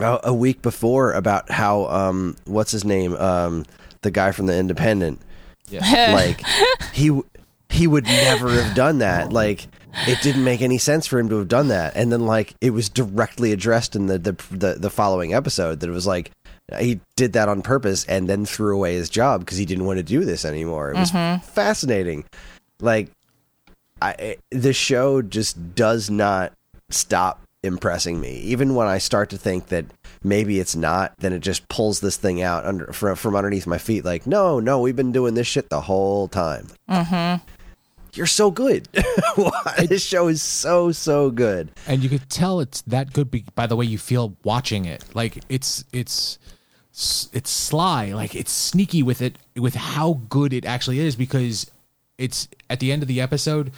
[0.00, 3.14] a, a week before about how um what's his name?
[3.16, 3.64] Um
[4.02, 5.20] the guy from the Independent.
[5.68, 6.12] Yeah.
[6.14, 6.42] like
[6.92, 7.20] he
[7.68, 9.32] he would never have done that.
[9.32, 9.66] Like
[10.06, 11.96] it didn't make any sense for him to have done that.
[11.96, 15.88] And then like it was directly addressed in the the the, the following episode that
[15.88, 16.30] it was like
[16.78, 19.96] he did that on purpose and then threw away his job because he didn't want
[19.98, 20.90] to do this anymore.
[20.92, 21.10] It was
[21.44, 22.24] fascinating.
[22.80, 23.10] Like
[24.00, 26.52] I it- the show just does not
[26.90, 28.32] stop impressing me.
[28.38, 29.84] Even when I start to think that
[30.22, 33.78] maybe it's not then it just pulls this thing out under from, from underneath my
[33.78, 36.68] feet like no no we've been doing this shit the whole time.
[36.88, 37.42] Mm-hmm.
[38.14, 38.88] you're so good.
[39.88, 41.70] This show is so so good.
[41.86, 45.04] And you could tell it's that good be- by the way you feel watching it.
[45.14, 46.38] Like it's it's
[47.32, 51.70] it's sly, like it's sneaky with it with how good it actually is because
[52.18, 53.70] it's at the end of the episode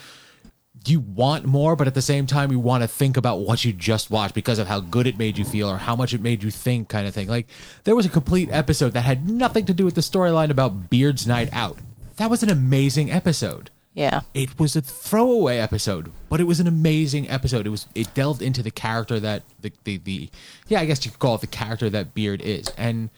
[0.86, 3.72] you want more, but at the same time you want to think about what you
[3.72, 6.42] just watched because of how good it made you feel or how much it made
[6.42, 7.28] you think kind of thing.
[7.28, 7.46] Like
[7.84, 11.26] there was a complete episode that had nothing to do with the storyline about Beard's
[11.26, 11.78] Night Out.
[12.16, 14.20] That was an amazing episode Yeah.
[14.34, 17.66] it was a throwaway episode, but it was an amazing episode.
[17.66, 20.28] It was it delved into the character that the the, the
[20.68, 22.68] yeah, I guess you could call it the character that Beard is.
[22.78, 23.10] And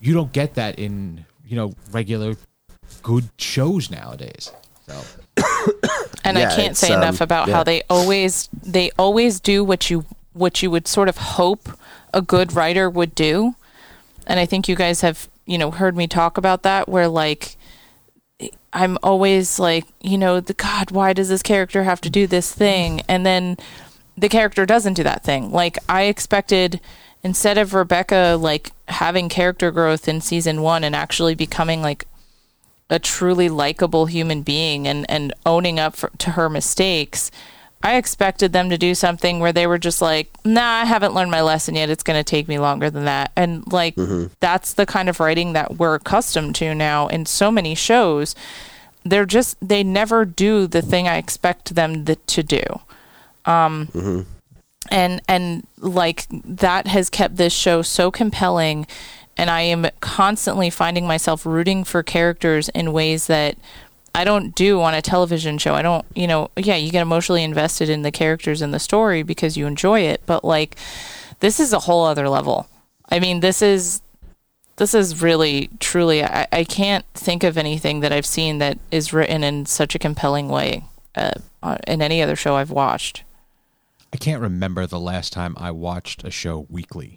[0.00, 2.36] you don't get that in, you know, regular
[3.02, 4.50] good shows nowadays.
[4.86, 5.00] So
[6.30, 7.54] and Yeah, I can't say enough um, about yeah.
[7.54, 11.68] how they always they always do what you what you would sort of hope
[12.12, 13.54] a good writer would do.
[14.26, 17.56] And I think you guys have, you know, heard me talk about that where like
[18.72, 22.52] I'm always like, you know, the God, why does this character have to do this
[22.52, 23.02] thing?
[23.08, 23.56] And then
[24.16, 25.50] the character doesn't do that thing.
[25.50, 26.80] Like I expected
[27.22, 32.06] instead of Rebecca like having character growth in season 1 and actually becoming like
[32.90, 37.30] a truly likable human being and and owning up for, to her mistakes,
[37.82, 41.30] I expected them to do something where they were just like, "Nah, I haven't learned
[41.30, 41.88] my lesson yet.
[41.88, 43.94] It's going to take me longer than that." And like
[44.40, 48.34] that's the kind of writing that we're accustomed to now in so many shows.
[49.04, 52.62] They're just they never do the thing I expect them th- to do.
[53.46, 54.26] Um
[54.90, 58.86] and and like that has kept this show so compelling
[59.40, 63.56] and I am constantly finding myself rooting for characters in ways that
[64.14, 65.72] I don't do on a television show.
[65.72, 69.22] I don't, you know, yeah, you get emotionally invested in the characters and the story
[69.22, 70.76] because you enjoy it, but like
[71.38, 72.68] this is a whole other level.
[73.08, 74.02] I mean, this is
[74.76, 79.14] this is really truly I, I can't think of anything that I've seen that is
[79.14, 81.32] written in such a compelling way uh,
[81.86, 83.24] in any other show I've watched.
[84.12, 87.16] I can't remember the last time I watched a show weekly.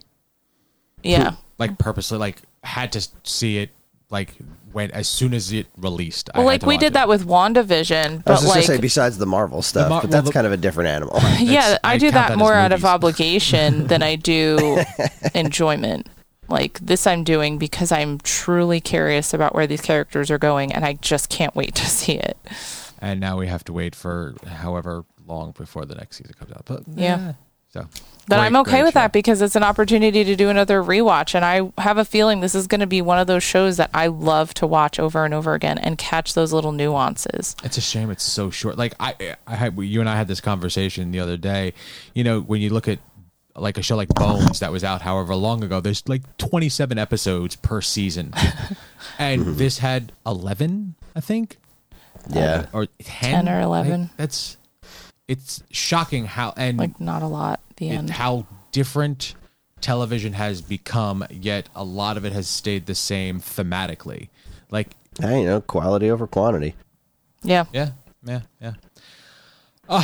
[1.04, 1.36] Yeah.
[1.58, 3.70] Like purposely, like had to see it
[4.10, 4.34] like
[4.72, 6.30] when as soon as it released.
[6.34, 6.94] Well, had like we did it.
[6.94, 10.02] that with WandaVision, I was but just like gonna say, besides the Marvel stuff, Mar-
[10.02, 11.20] but well, that's the- kind of a different animal.
[11.40, 14.84] yeah, I I do that that more out of obligation than I do
[15.36, 16.08] enjoyment.
[16.50, 20.84] Like this, I'm doing because I'm truly curious about where these characters are going, and
[20.86, 22.38] I just can't wait to see it.
[23.00, 26.64] and now we have to wait for however long before the next season comes out.
[26.66, 27.30] But Yeah.
[27.30, 27.34] eh,
[27.70, 27.88] so.
[28.28, 29.02] But Great, I'm okay with show.
[29.02, 32.56] that because it's an opportunity to do another rewatch, and I have a feeling this
[32.56, 35.34] is going to be one of those shows that I love to watch over and
[35.34, 37.56] over again and catch those little nuances.
[37.64, 38.78] It's a shame it's so short.
[38.78, 41.74] Like I, I had you and I had this conversation the other day.
[42.14, 43.00] You know, when you look at
[43.56, 47.58] like a show like Bones that was out however long ago, there's like 27 episodes
[47.58, 48.34] per season,
[49.20, 49.56] and mm-hmm.
[49.58, 51.58] this had 11, I think,
[52.30, 54.02] yeah, or 10, 10 or 11.
[54.02, 54.58] Like, that's
[55.28, 57.60] it's shocking how and Like not a lot.
[57.90, 58.10] At the end.
[58.12, 59.36] how different
[59.82, 61.26] television has become.
[61.30, 64.30] Yet a lot of it has stayed the same thematically.
[64.72, 66.76] Like hey, you know, quality over quantity.
[67.44, 67.66] Yeah.
[67.74, 67.92] Yeah,
[68.24, 68.74] yeah, yeah.
[69.88, 70.04] Uh,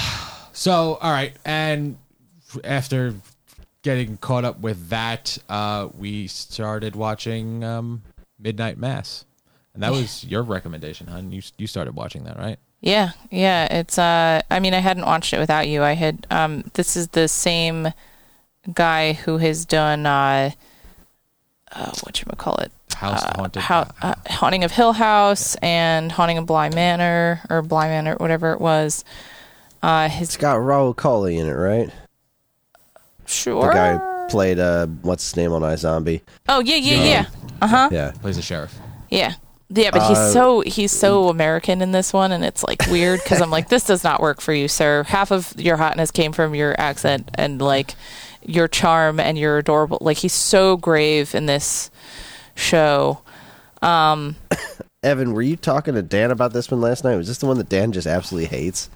[0.52, 1.98] so, all right, and
[2.63, 3.15] after
[3.82, 8.02] getting caught up with that, uh, we started watching um,
[8.38, 9.26] Midnight Mass,
[9.74, 11.32] and that was your recommendation, hon.
[11.32, 12.60] You you started watching that, right?
[12.82, 13.65] Yeah, yeah.
[13.74, 15.84] It's uh I mean I hadn't watched it without you.
[15.84, 17.94] I had um this is the same
[18.74, 20.52] guy who has done uh,
[21.72, 22.72] uh what you call it?
[22.96, 23.62] House haunted.
[23.62, 28.52] How, uh, Haunting of Hill House and Haunting of Bly Manor or Bly Manor, whatever
[28.54, 29.04] it was.
[29.82, 31.89] Uh his It's got Rahul Kohli in it, right?
[33.26, 33.68] sure.
[33.68, 36.22] The guy who played uh, what's his name on iZombie?
[36.48, 37.26] oh yeah, yeah, yeah.
[37.62, 37.89] Uh-huh.
[37.92, 38.78] Yeah, plays the sheriff.
[39.10, 39.36] Yeah.
[39.71, 43.21] Yeah, but Uh, he's so he's so American in this one, and it's like weird
[43.23, 45.03] because I'm like, this does not work for you, sir.
[45.03, 47.93] Half of your hotness came from your accent and like
[48.41, 49.99] your charm and your adorable.
[50.01, 51.91] Like he's so grave in this
[52.55, 53.21] show.
[53.82, 54.36] Um,
[55.03, 57.15] Evan, were you talking to Dan about this one last night?
[57.15, 58.89] Was this the one that Dan just absolutely hates?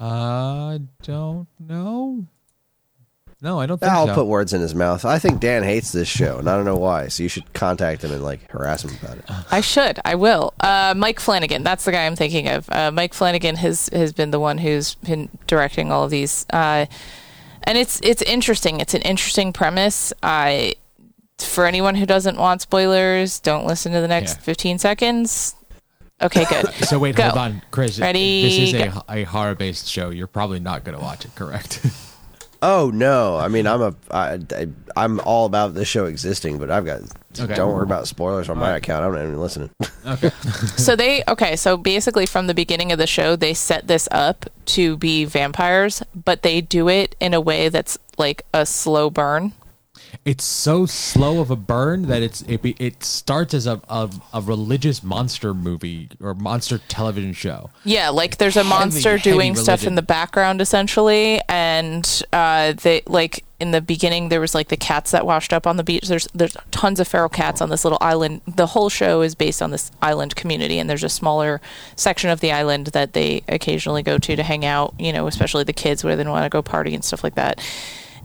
[0.00, 2.26] I don't know.
[3.42, 3.98] No, I don't think so.
[3.98, 4.14] I'll so.
[4.14, 5.04] put words in his mouth.
[5.04, 7.08] I think Dan hates this show, and I don't know why.
[7.08, 9.24] So you should contact him and like harass him about it.
[9.50, 9.98] I should.
[10.04, 10.54] I will.
[10.60, 11.64] Uh, Mike Flanagan.
[11.64, 12.70] That's the guy I'm thinking of.
[12.70, 16.86] Uh, Mike Flanagan has has been the one who's been directing all of these, uh,
[17.64, 18.80] and it's it's interesting.
[18.80, 20.12] It's an interesting premise.
[20.22, 20.76] I
[21.38, 24.42] for anyone who doesn't want spoilers, don't listen to the next Yeah.
[24.42, 25.56] 15 seconds.
[26.20, 26.72] Okay, good.
[26.86, 27.24] so wait, Go.
[27.24, 27.98] hold on, Chris.
[27.98, 29.02] Ready, This is go.
[29.08, 30.10] a, a horror-based show.
[30.10, 31.84] You're probably not going to watch it, correct?
[32.64, 33.36] Oh no!
[33.36, 37.00] I mean, I'm a I, I, I'm all about this show existing, but I've got
[37.38, 37.54] Okay.
[37.54, 39.04] don't worry about spoilers on my account.
[39.04, 39.70] I'm not even listening.
[40.06, 40.28] okay.
[40.76, 41.56] so they okay.
[41.56, 46.02] So basically, from the beginning of the show, they set this up to be vampires,
[46.14, 49.52] but they do it in a way that's like a slow burn.
[50.24, 54.10] It's so slow of a burn that it's it, be- it starts as a, a
[54.32, 57.70] a religious monster movie or monster television show.
[57.84, 63.02] Yeah, like there's a monster heavy doing stuff in the background essentially, and uh, they
[63.06, 66.08] like in the beginning there was like the cats that washed up on the beach.
[66.08, 68.42] There's there's tons of feral cats on this little island.
[68.46, 71.60] The whole show is based on this island community, and there's a smaller
[71.96, 74.94] section of the island that they occasionally go to to hang out.
[74.98, 77.60] You know, especially the kids where they want to go party and stuff like that.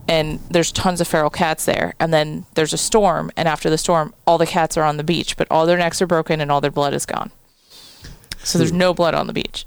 [0.10, 3.78] And there's tons of feral cats there, and then there's a storm, and after the
[3.78, 6.50] storm, all the cats are on the beach, but all their necks are broken and
[6.50, 7.32] all their blood is gone.
[8.38, 9.66] So there's no blood on the beach.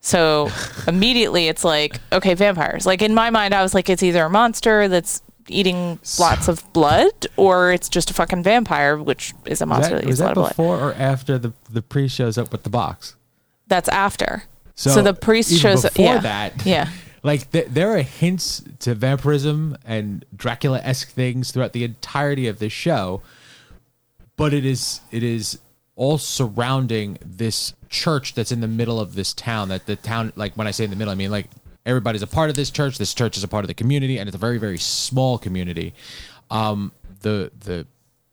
[0.00, 0.50] So
[0.88, 2.86] immediately it's like, okay, vampires.
[2.86, 6.70] Like in my mind, I was like, it's either a monster that's eating lots of
[6.72, 10.24] blood, or it's just a fucking vampire, which is a monster that, that, eats a
[10.24, 10.48] lot of blood.
[10.50, 13.16] before or after the the priest shows up with the box?
[13.68, 14.44] That's after.
[14.74, 15.98] So, the priest shows up.
[15.98, 16.18] Yeah.
[16.18, 16.64] that.
[16.64, 16.88] Yeah.
[17.22, 22.58] Like th- there are hints to vampirism and Dracula esque things throughout the entirety of
[22.58, 23.22] this show,
[24.36, 25.58] but it is it is
[25.96, 29.68] all surrounding this church that's in the middle of this town.
[29.68, 31.46] That the town, like when I say in the middle, I mean like
[31.84, 32.96] everybody's a part of this church.
[32.96, 35.94] This church is a part of the community, and it's a very very small community.
[36.50, 37.86] Um, the the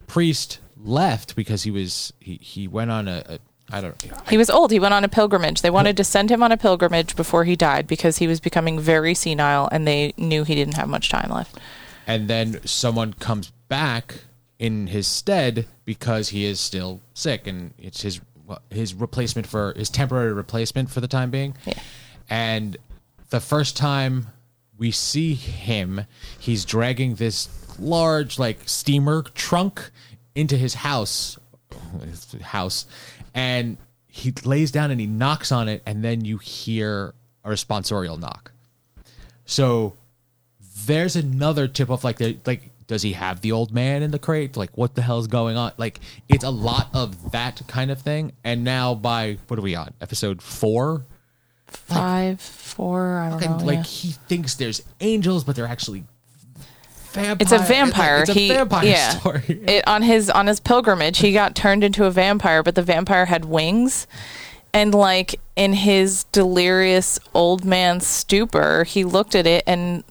[0.08, 3.40] priest left because he was he he went on a, a
[3.72, 4.72] I don't He was old.
[4.72, 5.62] He went on a pilgrimage.
[5.62, 8.80] They wanted to send him on a pilgrimage before he died because he was becoming
[8.80, 11.58] very senile and they knew he didn't have much time left.
[12.08, 14.16] and then someone comes back
[14.60, 18.22] in his stead because he is still sick and it's his
[18.70, 21.74] his replacement for his temporary replacement for the time being Yeah.
[22.30, 22.78] and
[23.30, 24.28] the first time
[24.78, 26.06] we see him
[26.40, 29.92] he's dragging this large like steamer trunk
[30.34, 31.38] into his house
[32.06, 32.86] his house
[33.38, 33.78] and
[34.08, 37.14] he lays down and he knocks on it and then you hear
[37.46, 38.52] a responsorial knock.
[39.46, 39.94] So
[40.86, 44.18] there's another tip off like the, like does he have the old man in the
[44.18, 44.58] crate?
[44.58, 45.72] Like what the hell's going on?
[45.78, 48.34] Like it's a lot of that kind of thing.
[48.44, 49.94] And now by what are we on?
[50.02, 51.06] Episode four?
[51.68, 53.66] Five, four, I don't know.
[53.66, 53.84] like yeah.
[53.84, 56.06] he thinks there's angels but they're actually
[57.12, 58.20] vampire It's a vampire.
[58.22, 59.10] it's a he, vampire yeah.
[59.12, 62.82] story It, on his on his pilgrimage, he got turned into a vampire, but the
[62.84, 64.08] vampire had wings.
[64.74, 70.04] And like in his delirious old man stupor, he looked at it and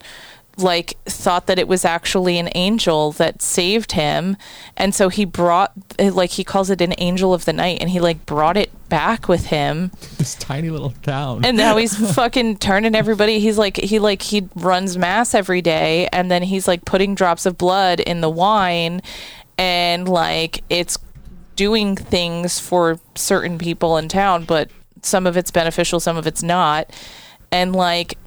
[0.57, 4.37] like thought that it was actually an angel that saved him.
[4.77, 8.01] And so he brought like he calls it an angel of the night and he
[8.01, 9.91] like brought it back with him.
[10.19, 11.45] This tiny little town.
[11.45, 16.09] And now he's fucking turning everybody he's like he like he runs mass every day
[16.13, 19.03] and then he's like putting drops of blood in the wine
[19.59, 20.99] and like it's
[21.55, 24.71] doing things for certain people in town but
[25.03, 26.91] some of it's beneficial some of it's not.
[27.53, 28.19] And like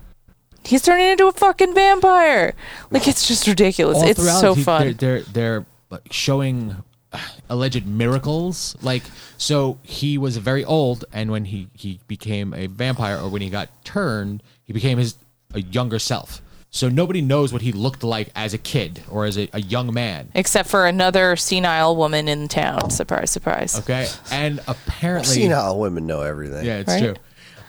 [0.65, 2.53] he's turning into a fucking vampire.
[2.91, 3.97] Like it's just ridiculous.
[3.97, 4.81] All it's so he- fun.
[4.83, 6.75] They're, they're they're like showing
[7.49, 8.75] alleged miracles.
[8.81, 9.03] Like
[9.37, 13.49] so, he was very old, and when he he became a vampire, or when he
[13.49, 15.15] got turned, he became his
[15.53, 16.41] a younger self.
[16.71, 19.91] So nobody knows what he looked like as a kid or as a, a young
[19.91, 20.29] man.
[20.35, 26.21] except for another senile woman in town surprise surprise Okay, and apparently, Senile women know
[26.21, 26.63] everything.
[26.63, 27.01] Yeah, it's Right?
[27.03, 27.15] true.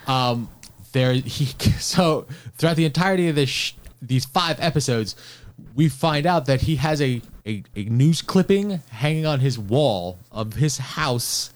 [0.06, 0.50] Um,
[0.92, 1.46] there he
[1.78, 2.26] so
[2.58, 3.72] throughout the entirety of this sh-
[4.02, 5.16] these five episodes,
[5.74, 10.18] we find out that he has a, a a news clipping hanging on his wall
[10.30, 11.52] of his house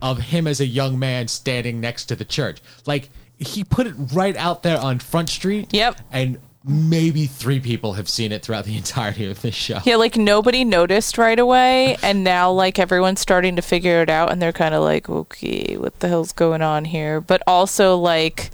[0.00, 2.60] of him as a young man standing next to the church.
[2.86, 5.72] Like he put it right out there on Front Street.
[5.72, 6.00] Yep.
[6.10, 9.78] and maybe three people have seen it throughout the entirety of this show.
[9.84, 14.30] Yeah, like nobody noticed right away, and now like everyone's starting to figure it out,
[14.30, 17.20] and they're kind of like, okay, what the hell's going on here?
[17.20, 18.50] But also like,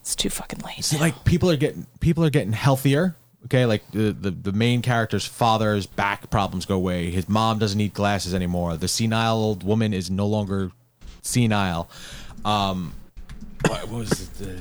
[0.00, 0.84] it's too fucking late.
[0.84, 3.16] See, like people are getting people are getting healthier.
[3.46, 7.10] Okay, like the, the the main character's father's back problems go away.
[7.10, 8.76] His mom doesn't need glasses anymore.
[8.76, 10.72] The senile old woman is no longer
[11.22, 11.88] senile.
[12.44, 12.92] Um,
[13.68, 14.58] what was it?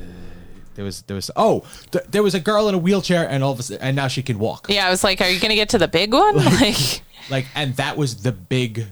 [0.75, 3.53] There was there was oh th- there was a girl in a wheelchair and all
[3.53, 4.67] of a sudden, and now she can walk.
[4.69, 6.35] Yeah, I was like, are you gonna get to the big one?
[6.59, 8.85] Like, Like and that was the big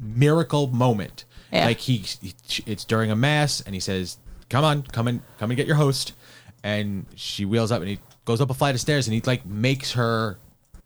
[0.00, 1.26] miracle moment.
[1.52, 1.66] Yeah.
[1.66, 2.34] Like he, he
[2.66, 4.18] it's during a mass and he says,
[4.48, 6.14] "Come on, come and come and get your host."
[6.64, 9.44] And she wheels up and he goes up a flight of stairs and he like
[9.46, 10.38] makes her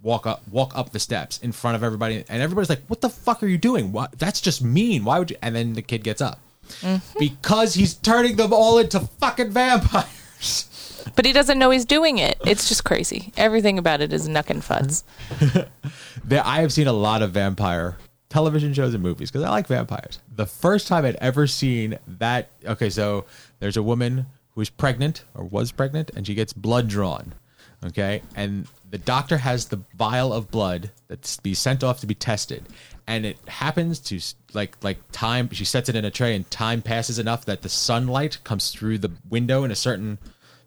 [0.02, 3.08] walk up walk up the steps in front of everybody and everybody's like, "What the
[3.08, 3.92] fuck are you doing?
[3.92, 4.18] What?
[4.18, 5.04] That's just mean.
[5.04, 6.40] Why would you?" And then the kid gets up.
[6.80, 7.18] Mm-hmm.
[7.18, 11.06] Because he's turning them all into fucking vampires.
[11.14, 12.38] but he doesn't know he's doing it.
[12.44, 13.32] It's just crazy.
[13.36, 15.04] Everything about it is nuck and fuds.
[16.24, 19.68] There, I have seen a lot of vampire television shows and movies because I like
[19.68, 20.18] vampires.
[20.34, 23.26] The first time I'd ever seen that, okay, so
[23.60, 24.26] there's a woman
[24.56, 27.34] who's pregnant or was pregnant, and she gets blood drawn,
[27.84, 32.14] okay, and the doctor has the vial of blood that's be sent off to be
[32.14, 32.64] tested,
[33.06, 34.18] and it happens to
[34.52, 35.48] like like time.
[35.50, 38.98] She sets it in a tray, and time passes enough that the sunlight comes through
[38.98, 40.18] the window in a certain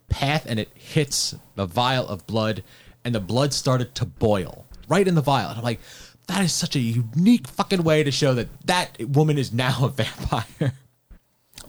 [0.09, 2.63] path and it hits the vial of blood
[3.05, 5.49] and the blood started to boil right in the vial.
[5.49, 5.79] And i'm like
[6.27, 9.89] that is such a unique fucking way to show that that woman is now a
[9.89, 10.73] vampire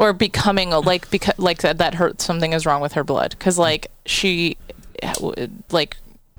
[0.00, 3.30] or becoming a like because like that that hurt something is wrong with her blood
[3.38, 4.56] because like she
[5.70, 5.98] like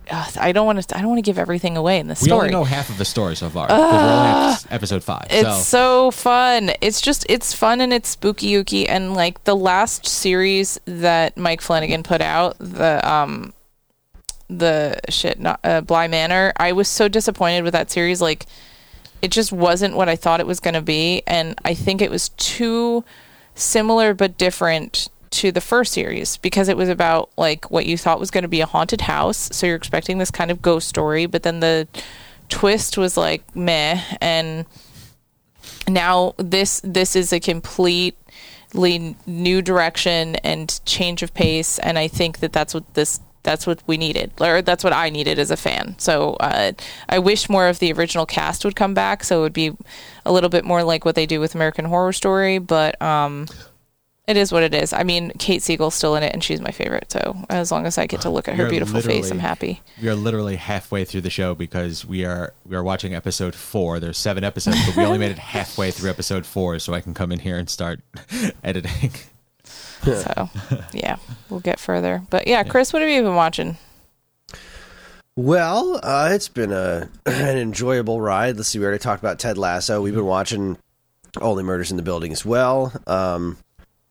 [0.09, 2.25] uh, I don't want to I don't want to give everything away in this we
[2.25, 2.47] story.
[2.47, 3.67] only know half of the story so far.
[3.69, 6.71] we're only episode five It's so so fun.
[6.81, 11.61] It's just it's fun and it's spooky ooky and like the last series that Mike
[11.61, 13.53] Flanagan put out, the um
[14.49, 16.51] the shit not uh, Bly Manor.
[16.57, 18.21] I was so disappointed with that series.
[18.21, 18.47] Like,
[19.21, 22.11] it just wasn't what I thought it was going to be, and I think it
[22.11, 23.05] was too
[23.61, 28.19] similar but different to the first series because it was about like what you thought
[28.19, 29.49] was going to be a haunted house.
[29.53, 31.87] So you're expecting this kind of ghost story, but then the
[32.49, 34.65] twist was like meh, and
[35.87, 42.39] now this this is a completely new direction and change of pace, and I think
[42.39, 45.57] that that's what this that's what we needed, or that's what I needed as a
[45.57, 45.95] fan.
[45.97, 46.73] So uh,
[47.09, 49.71] I wish more of the original cast would come back, so it would be
[50.25, 52.59] a little bit more like what they do with American Horror Story.
[52.59, 53.47] But um,
[54.27, 54.93] it is what it is.
[54.93, 57.11] I mean, Kate Siegel's still in it, and she's my favorite.
[57.11, 59.81] So as long as I get to look at her You're beautiful face, I'm happy.
[60.01, 63.99] We are literally halfway through the show because we are we are watching episode four.
[63.99, 67.13] There's seven episodes, but we only made it halfway through episode four, so I can
[67.13, 68.01] come in here and start
[68.63, 69.11] editing.
[70.03, 70.49] So
[70.93, 71.17] yeah,
[71.49, 72.23] we'll get further.
[72.29, 73.77] But yeah, Chris, what have you been watching?
[75.35, 78.57] Well, uh, it's been a an enjoyable ride.
[78.57, 80.01] Let's see, we already talked about Ted Lasso.
[80.01, 80.77] We've been watching
[81.39, 82.91] Only Murders in the Building as well.
[83.07, 83.57] Um,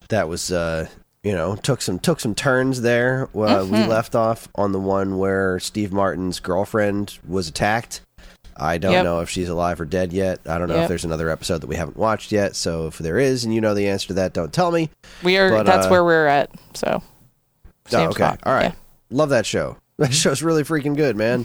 [0.09, 0.88] that was, uh,
[1.22, 3.28] you know, took some took some turns there.
[3.34, 8.01] Uh, We left off on the one where Steve Martin's girlfriend was attacked.
[8.61, 9.05] I don't Yep.
[9.05, 10.41] know if she's alive or dead yet.
[10.47, 10.83] I don't know Yep.
[10.85, 12.55] if there's another episode that we haven't watched yet.
[12.55, 14.91] So if there is, and you know the answer to that, don't tell me.
[15.23, 15.51] We are.
[15.51, 16.51] But, that's uh, where we're at.
[16.75, 17.03] So
[17.87, 18.41] same oh, okay, spot.
[18.45, 18.65] all right.
[18.73, 18.73] Yeah.
[19.11, 19.77] Love that show.
[20.01, 21.45] That show's really freaking good, man.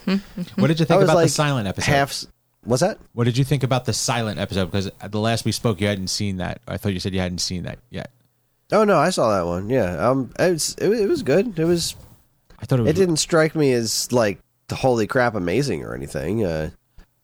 [0.56, 1.92] What did you think about like the silent episode?
[1.92, 2.24] Half.
[2.64, 2.98] What's that?
[3.12, 4.68] What did you think about the silent episode?
[4.72, 6.62] Because at the last we spoke, you hadn't seen that.
[6.66, 8.12] I thought you said you hadn't seen that yet.
[8.72, 9.70] Oh no, I saw that one.
[9.70, 11.60] Yeah, um, it was it, was- it was good.
[11.60, 11.96] It was.
[12.58, 12.92] I thought it was.
[12.92, 14.40] It didn't strike me as like
[14.72, 16.46] holy crap amazing or anything.
[16.46, 16.70] Uh,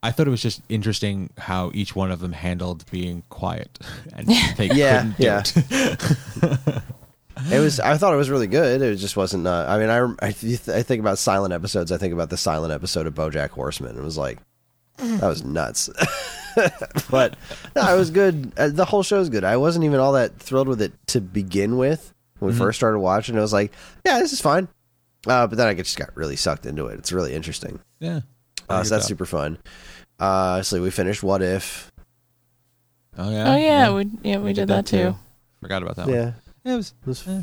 [0.03, 3.77] I thought it was just interesting how each one of them handled being quiet,
[4.15, 4.27] and
[4.57, 5.43] they Yeah, couldn't do yeah.
[5.45, 6.81] it.
[7.51, 7.79] it was.
[7.79, 8.81] I thought it was really good.
[8.81, 9.47] It just wasn't.
[9.47, 11.91] Uh, I mean, I I, th- I think about silent episodes.
[11.91, 13.97] I think about the silent episode of BoJack Horseman.
[13.97, 14.39] It was like
[14.97, 15.89] that was nuts.
[17.09, 17.35] but
[17.75, 18.51] no, it was good.
[18.57, 19.43] Uh, the whole show's good.
[19.43, 22.99] I wasn't even all that thrilled with it to begin with when we first started
[22.99, 23.37] watching.
[23.37, 23.71] I was like,
[24.05, 24.67] yeah, this is fine.
[25.27, 26.97] Uh, but then I just got really sucked into it.
[26.99, 27.79] It's really interesting.
[27.99, 28.21] yeah.
[28.71, 29.57] Uh, so that's super fun.
[30.19, 31.91] Uh, so we finished What If.
[33.17, 33.53] Oh yeah.
[33.53, 35.15] Oh yeah, we yeah we, We did, that too.
[35.61, 36.15] Forgot about that one.
[36.15, 36.31] Yeah,
[36.63, 37.27] Yeah, it was, it was.
[37.27, 37.41] Yeah.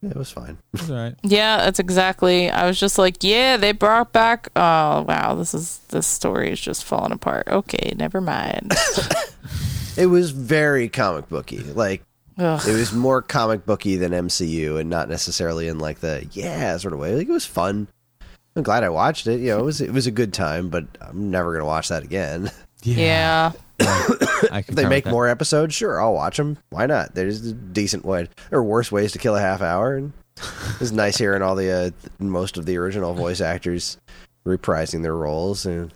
[0.00, 0.58] Yeah, it was fine.
[0.74, 1.14] it was all right.
[1.24, 2.50] Yeah, that's exactly.
[2.50, 4.48] I was just like, yeah, they brought back.
[4.54, 7.48] Oh wow, this is this story is just falling apart.
[7.48, 8.74] Okay, never mind.
[9.98, 11.58] It was very comic booky.
[11.58, 12.04] Like
[12.38, 12.68] Ugh.
[12.68, 16.94] it was more comic booky than MCU, and not necessarily in like the yeah sort
[16.94, 17.16] of way.
[17.16, 17.88] Like it was fun.
[18.58, 19.38] I'm glad I watched it.
[19.38, 22.02] You know, it was it was a good time, but I'm never gonna watch that
[22.02, 22.50] again.
[22.82, 23.52] yeah.
[23.80, 26.58] I If they make more episodes, sure, I'll watch them.
[26.70, 27.14] Why not?
[27.14, 29.94] There's a decent way or worse ways to kill a half hour.
[29.94, 30.12] And
[30.80, 33.96] it's nice hearing all the uh, most of the original voice actors
[34.44, 35.94] reprising their roles, and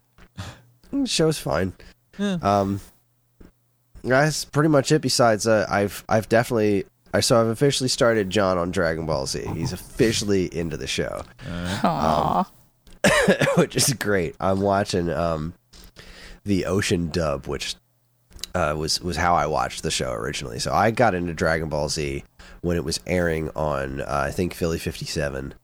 [0.93, 1.73] the show's fine.
[2.17, 2.39] Yeah.
[2.43, 2.81] Um,
[4.05, 5.03] that's pretty much it.
[5.03, 9.45] Besides, uh, I've I've definitely I so I've officially started John on Dragon Ball Z.
[9.55, 12.51] He's officially into the show, Aw.
[13.57, 14.35] which is great.
[14.41, 15.55] I'm watching um,
[16.45, 17.75] the Ocean dub, which
[18.55, 20.59] uh, was was how I watched the show originally.
[20.59, 22.25] So I got into Dragon Ball Z
[22.63, 25.55] when it was airing on uh, I think Philly 57,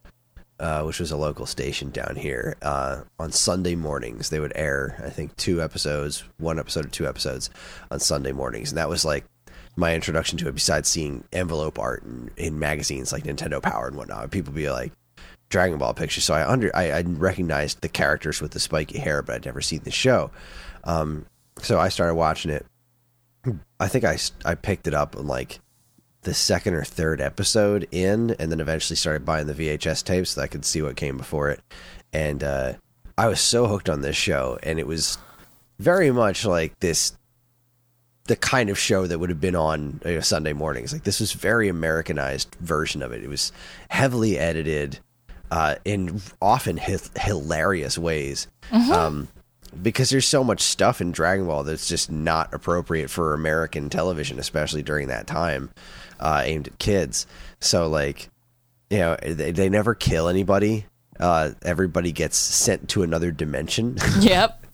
[0.60, 2.56] uh, which was a local station down here.
[2.60, 7.08] Uh, on Sunday mornings, they would air I think two episodes, one episode or two
[7.08, 7.48] episodes
[7.90, 9.24] on Sunday mornings, and that was like
[9.78, 10.54] my introduction to it.
[10.54, 14.92] Besides seeing envelope art in, in magazines like Nintendo Power and whatnot, people be like.
[15.50, 19.22] Dragon Ball pictures, so I under I, I recognized the characters with the spiky hair,
[19.22, 20.30] but I'd never seen the show.
[20.84, 21.24] Um,
[21.62, 22.66] so I started watching it.
[23.80, 25.60] I think I I picked it up like
[26.22, 30.42] the second or third episode in, and then eventually started buying the VHS tapes so
[30.42, 31.60] I could see what came before it.
[32.12, 32.74] And uh,
[33.16, 35.16] I was so hooked on this show, and it was
[35.78, 37.16] very much like this
[38.28, 40.92] the kind of show that would have been on you know, Sunday mornings.
[40.92, 43.22] Like this was very Americanized version of it.
[43.24, 43.50] It was
[43.90, 45.00] heavily edited
[45.50, 48.46] uh, in often hi- hilarious ways.
[48.72, 49.28] Um,
[49.82, 54.38] because there's so much stuff in Dragon Ball that's just not appropriate for American television,
[54.38, 55.70] especially during that time,
[56.20, 57.26] uh, aimed at kids.
[57.60, 58.30] So like,
[58.90, 60.86] you know, they, they never kill anybody.
[61.20, 64.64] Uh, everybody gets sent to another dimension, Yep.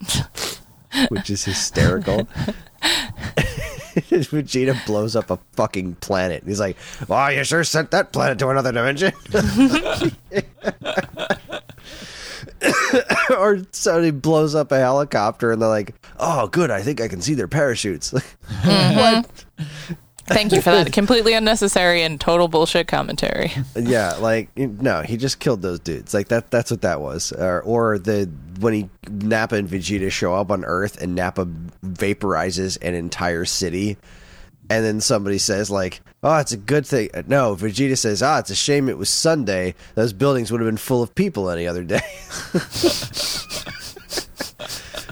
[1.08, 2.28] which is hysterical.
[3.94, 6.42] Vegeta blows up a fucking planet.
[6.46, 6.76] He's like,
[7.08, 9.12] "Wow, you sure sent that planet to another dimension."
[13.38, 17.20] or somebody blows up a helicopter, and they're like, "Oh, good, I think I can
[17.20, 18.12] see their parachutes."
[18.64, 18.96] Mm-hmm.
[18.96, 19.44] what?
[20.26, 20.92] Thank you for that.
[20.92, 23.52] Completely unnecessary and total bullshit commentary.
[23.76, 26.14] yeah, like no, he just killed those dudes.
[26.14, 26.50] Like that.
[26.50, 27.32] That's what that was.
[27.32, 31.46] Or, or the when he Nappa and Vegeta show up on Earth and Nappa
[31.84, 33.98] vaporizes an entire city,
[34.70, 38.50] and then somebody says like, "Oh, it's a good thing." No, Vegeta says, "Ah, it's
[38.50, 39.74] a shame it was Sunday.
[39.94, 42.00] Those buildings would have been full of people any other day."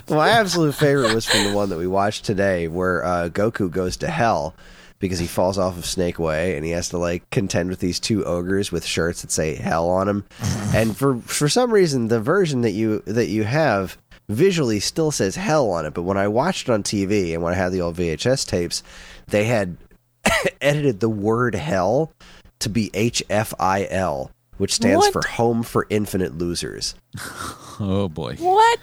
[0.09, 3.97] My absolute favorite was from the one that we watched today, where uh, Goku goes
[3.99, 4.55] to hell
[5.03, 8.01] because he falls off of Snake Way and he has to like contend with these
[8.01, 10.25] two ogres with shirts that say hell on them.
[10.75, 13.99] and for for some reason, the version that you that you have
[14.29, 15.93] visually still says hell on it.
[15.93, 18.83] But when I watched it on TV and when I had the old VHS tapes,
[19.27, 19.77] they had
[20.63, 22.13] edited the word hell
[22.61, 25.13] to be H F I L, which stands What?
[25.13, 26.95] for Home for Infinite Losers
[27.81, 28.37] Oh boy.
[28.37, 28.79] What?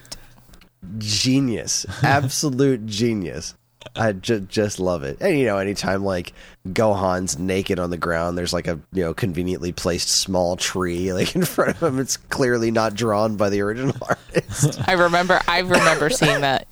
[0.98, 3.54] genius, absolute genius.
[4.00, 5.18] I ju- just love it.
[5.20, 6.34] And you know, anytime like
[6.70, 11.36] Gohan's naked on the ground, there's like a you know conveniently placed small tree like
[11.36, 12.00] in front of him.
[12.00, 14.82] It's clearly not drawn by the original artist.
[14.88, 15.40] I remember.
[15.48, 16.68] I remember seeing that.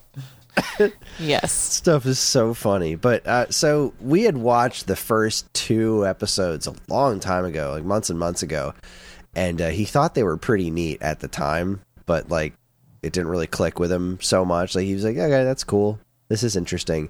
[1.20, 1.52] Yes.
[1.52, 2.96] Stuff is so funny.
[2.96, 7.84] But uh, so we had watched the first two episodes a long time ago, like
[7.84, 8.74] months and months ago,
[9.36, 12.54] and uh, he thought they were pretty neat at the time, but like
[13.04, 14.76] it didn't really click with him so much.
[14.76, 16.00] Like he was like, okay, that's cool.
[16.30, 17.10] This is interesting.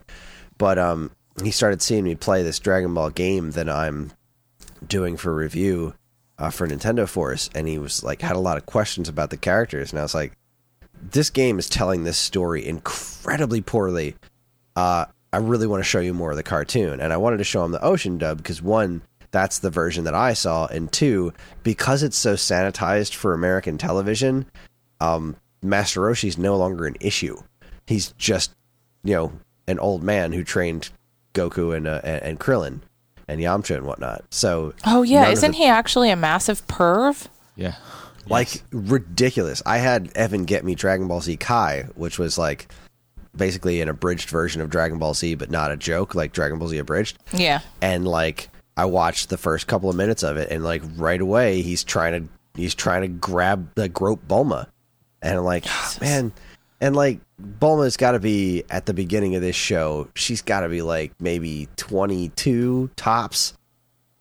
[0.57, 1.11] But um,
[1.43, 4.11] he started seeing me play this Dragon Ball game that I'm
[4.87, 5.93] doing for review
[6.37, 9.37] uh, for Nintendo Force, and he was like had a lot of questions about the
[9.37, 10.33] characters, and I was like,
[11.11, 14.15] this game is telling this story incredibly poorly.
[14.75, 17.43] Uh, I really want to show you more of the cartoon, and I wanted to
[17.43, 19.01] show him the Ocean dub because one,
[19.31, 24.45] that's the version that I saw, and two, because it's so sanitized for American television,
[24.99, 27.37] um, Master Roshi's no longer an issue.
[27.85, 28.55] He's just,
[29.07, 29.31] you know,
[29.67, 30.89] an old man who trained
[31.33, 32.81] Goku and uh, and, and Krillin
[33.27, 34.23] and Yamcha and whatnot.
[34.31, 37.27] So, Oh yeah, isn't the- he actually a massive perv?
[37.55, 37.75] Yeah.
[38.29, 39.61] like ridiculous.
[39.65, 42.67] I had Evan get me Dragon Ball Z Kai, which was like
[43.35, 46.67] basically an abridged version of Dragon Ball Z, but not a joke, like Dragon Ball
[46.69, 47.17] Z abridged.
[47.33, 47.61] Yeah.
[47.81, 51.61] And like I watched the first couple of minutes of it, and like right away
[51.61, 52.29] he's trying to
[52.59, 54.67] he's trying to grab the grope Bulma,
[55.21, 56.31] and I'm like "Ah, man,
[56.81, 60.09] and like Bulma's got to be at the beginning of this show.
[60.15, 63.53] She's got to be like maybe 22 tops.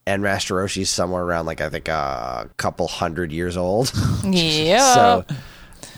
[0.09, 3.93] And Master Roshi's somewhere around like I think uh, a couple hundred years old.
[4.25, 4.95] Yeah.
[4.95, 5.27] So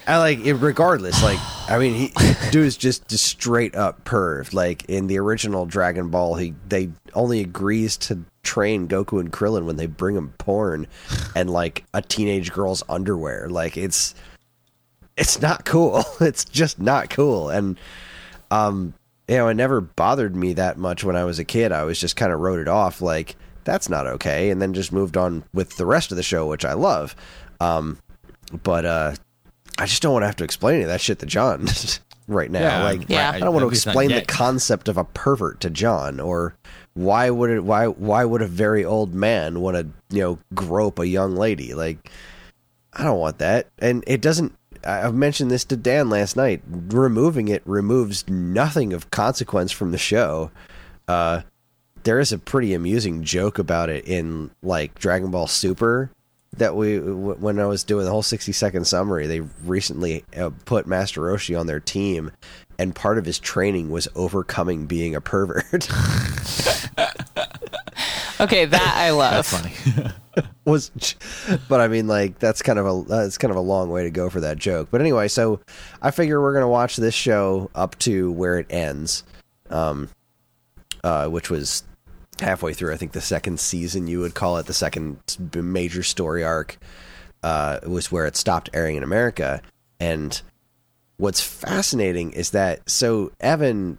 [0.06, 1.22] I like it regardless.
[1.22, 1.38] Like
[1.68, 2.12] I mean, he
[2.50, 4.54] dude is just, just straight up perv.
[4.54, 9.66] Like in the original Dragon Ball, he they only agrees to train Goku and Krillin
[9.66, 10.86] when they bring him porn
[11.36, 13.50] and like a teenage girl's underwear.
[13.50, 14.14] Like it's
[15.18, 16.04] it's not cool.
[16.20, 17.50] It's just not cool.
[17.50, 17.78] And
[18.50, 18.94] um,
[19.28, 21.70] you know, it never bothered me that much when I was a kid.
[21.70, 24.92] I was just kind of wrote it off like that's not okay, and then just
[24.92, 27.14] moved on with the rest of the show, which I love.
[27.60, 27.98] Um,
[28.62, 29.14] but uh,
[29.78, 31.66] I just don't want to have to explain any of that shit to John
[32.28, 32.60] right now.
[32.60, 33.30] Yeah, like, Yeah.
[33.30, 36.20] I don't want to At least not explain the concept of a pervert to John,
[36.20, 36.54] or
[36.94, 37.64] why would it?
[37.64, 41.74] Why why would a very old man want to you know grope a young lady?
[41.74, 42.10] Like,
[42.94, 44.54] I don't want that, and it doesn't.
[44.88, 46.62] I- I've mentioned this to Dan last night.
[46.68, 50.50] Removing it removes nothing of consequence from the show.
[51.06, 51.42] Uh,
[52.04, 56.10] there is a pretty amusing joke about it in like Dragon Ball Super
[56.56, 60.50] that we w- when I was doing the whole 60 second summary they recently uh,
[60.64, 62.30] put Master Roshi on their team
[62.78, 65.88] and part of his training was overcoming being a pervert
[68.40, 69.50] Okay, that I love.
[69.50, 70.12] That's funny.
[70.64, 70.90] was
[71.68, 74.10] but I mean like that's kind of a that's kind of a long way to
[74.10, 75.60] go for that joke but anyway so
[76.00, 79.24] I figure we're going to watch this show up to where it ends
[79.70, 80.08] um
[81.02, 81.82] uh which was
[82.40, 85.18] halfway through I think the second season you would call it the second
[85.54, 86.78] major story arc
[87.42, 89.60] uh was where it stopped airing in America
[89.98, 90.40] and
[91.16, 93.98] what's fascinating is that so Evan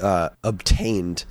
[0.00, 1.24] uh, obtained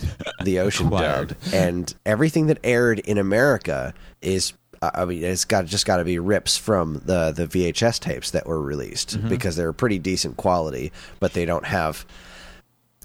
[0.44, 4.54] the ocean dub, and everything that aired in America is.
[4.82, 8.32] uh, I mean, it's got just got to be rips from the the VHS tapes
[8.32, 12.06] that were released because they're pretty decent quality, but they don't have.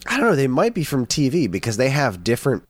[0.07, 0.37] I don't know.
[0.37, 2.65] They might be from TV because they have different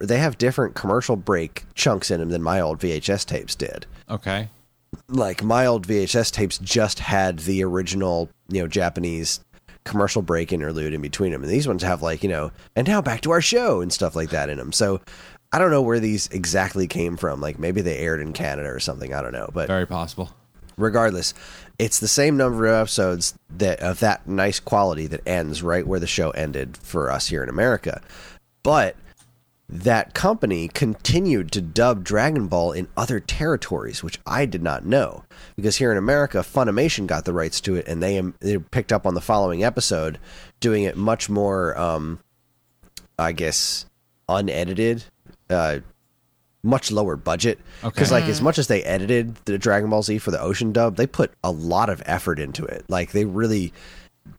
[0.00, 4.48] they have different commercial break chunks in them than my old VHS tapes did Okay.
[5.08, 9.40] like my old VHS tapes just had the original, you know, Japanese
[9.88, 13.00] commercial break interlude in between them, and these ones have like you know, and now
[13.02, 14.72] back to our show and stuff like that in them.
[14.72, 15.00] So
[15.52, 17.40] I don't know where these exactly came from.
[17.40, 19.14] Like maybe they aired in Canada or something.
[19.14, 20.30] I don't know, but Very possible.
[20.76, 21.34] regardless,
[21.78, 26.00] it's the same number of episodes that of that nice quality that ends right where
[26.00, 28.02] the show ended for us here in America.
[28.62, 28.96] But
[29.70, 35.24] that company continued to dub Dragon Ball in other territories, which I did not know.
[35.56, 38.92] Because here in America, Funimation got the rights to it, and they, um, they picked
[38.92, 40.18] up on the following episode,
[40.60, 42.18] doing it much more, um,
[43.18, 43.84] I guess,
[44.26, 45.04] unedited,
[45.50, 45.80] uh,
[46.62, 47.58] much lower budget.
[47.82, 48.22] Because, Okay.
[48.22, 51.06] like, as much as they edited the Dragon Ball Z for the Ocean dub, they
[51.06, 52.86] put a lot of effort into it.
[52.88, 53.74] Like, they really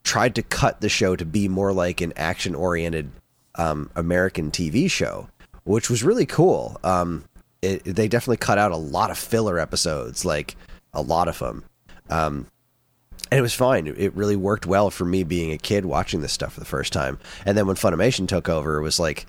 [0.04, 3.12] tried to cut the show to be more like an action oriented
[3.60, 5.28] um, American TV show,
[5.66, 6.80] which was really cool.
[6.84, 7.26] Um,
[7.62, 10.56] it, they definitely cut out a lot of filler episodes, like
[10.94, 11.66] a lot of them.
[12.10, 12.48] Um,
[13.30, 13.86] and it was fine.
[13.86, 16.94] It really worked well for me being a kid watching this stuff for the first
[16.94, 17.20] time.
[17.46, 19.28] And then when Funimation took over, it was like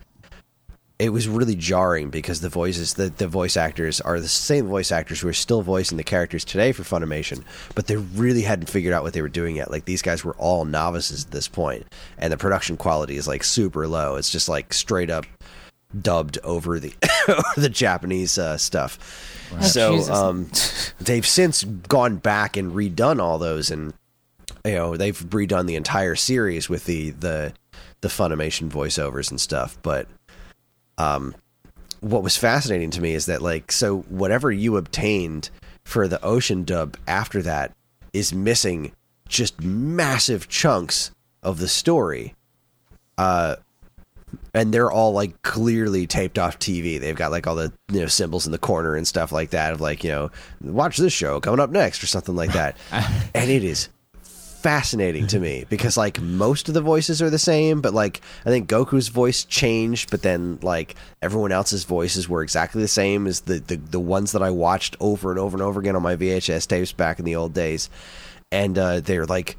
[1.00, 4.92] it was really jarring because the voices the, the voice actors are the same voice
[4.92, 7.42] actors who are still voicing the characters today for Funimation,
[7.74, 9.70] but they really hadn't figured out what they were doing yet.
[9.70, 11.86] Like these guys were all novices at this point,
[12.18, 14.16] and the production quality is like super low.
[14.16, 15.24] It's just like straight up
[15.98, 16.92] dubbed over the
[17.28, 18.98] over the Japanese uh, stuff.
[19.62, 20.10] So Jesus.
[20.10, 20.50] um,
[21.00, 23.94] they've since gone back and redone all those, and
[24.66, 27.54] you know they've redone the entire series with the the
[28.02, 29.78] the Funimation voiceovers and stuff.
[29.82, 30.06] But
[31.00, 31.34] um,
[32.00, 35.50] what was fascinating to me is that like so whatever you obtained
[35.84, 37.72] for the Ocean dub after that
[38.12, 38.92] is missing
[39.28, 41.10] just massive chunks
[41.42, 42.34] of the story.
[43.16, 43.56] Uh,
[44.52, 47.00] and they're all like clearly taped off TV.
[47.00, 49.72] They've got like all the you know symbols in the corner and stuff like that
[49.72, 50.30] of like you know
[50.62, 52.76] watch this show coming up next or something like that.
[53.34, 53.88] and it is
[54.60, 58.50] fascinating to me because like most of the voices are the same, but like I
[58.50, 63.40] think Goku's voice changed, but then like everyone else's voices were exactly the same as
[63.40, 66.16] the the, the ones that I watched over and over and over again on my
[66.16, 67.90] VHS tapes back in the old days.
[68.52, 69.56] And uh, they're like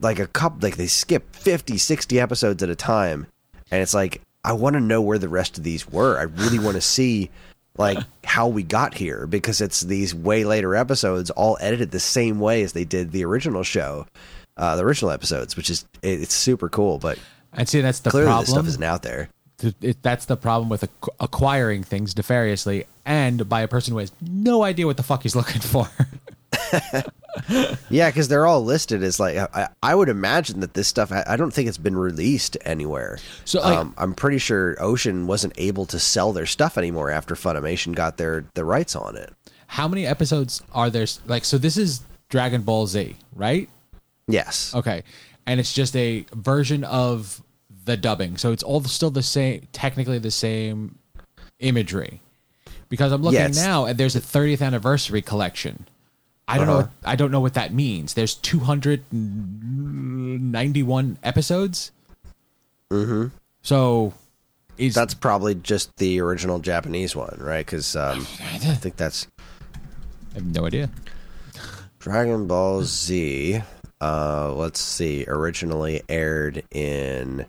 [0.00, 3.26] like a couple like they skip 50 60 episodes at a time.
[3.70, 6.18] And it's like i want to know where the rest of these were.
[6.18, 7.30] I really want to see
[7.76, 12.40] like how we got here because it's these way later episodes all edited the same
[12.40, 14.06] way as they did the original show
[14.58, 17.18] uh, the original episodes which is it, it's super cool but
[17.52, 18.66] And see, that's the clearly this stuff problem.
[18.68, 19.30] isn't out there
[19.80, 24.12] it, that's the problem with ac- acquiring things nefariously and by a person who has
[24.20, 25.88] no idea what the fuck he's looking for.
[27.90, 31.24] yeah because they're all listed as like I, I would imagine that this stuff I,
[31.26, 35.52] I don't think it's been released anywhere So, like- um, i'm pretty sure ocean wasn't
[35.56, 39.32] able to sell their stuff anymore after funimation got their the rights on it
[39.66, 41.06] How many episodes are there?
[41.26, 42.00] Like, so this is
[42.30, 43.68] Dragon Ball Z, right?
[44.28, 45.02] Yes Okay,
[45.46, 47.42] and it's just a version of
[47.84, 50.98] the dubbing, so it's all still the same, technically the same
[51.58, 52.20] imagery.
[52.88, 55.88] Because I'm looking it's- now, and there's a 30th anniversary collection.
[56.46, 56.78] I don't know.
[56.78, 56.88] Uh-huh.
[57.02, 58.14] What, I don't know what that means.
[58.14, 61.92] There's 291 episodes.
[62.90, 63.26] Mm-hmm.
[63.60, 64.14] So,
[64.78, 67.66] is That's probably just the original Japanese one, right?
[67.66, 69.26] Because um, I think that's
[70.32, 70.88] I have no idea.
[71.98, 73.60] Dragon Ball Z.
[74.00, 75.24] Uh, let's see.
[75.26, 77.46] Originally aired in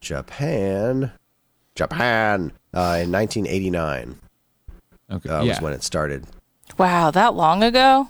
[0.00, 1.10] Japan.
[1.74, 4.16] Japan uh, in 1989
[5.10, 5.52] Okay, uh, yeah.
[5.52, 6.26] was when it started.
[6.78, 8.08] Wow, that long ago?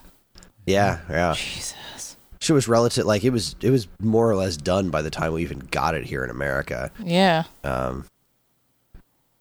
[0.66, 1.34] Yeah, yeah.
[1.36, 2.16] Jesus.
[2.40, 3.04] She was relative.
[3.06, 5.94] Like it was, it was more or less done by the time we even got
[5.94, 7.44] it here in America, Yeah.
[7.64, 8.04] Um,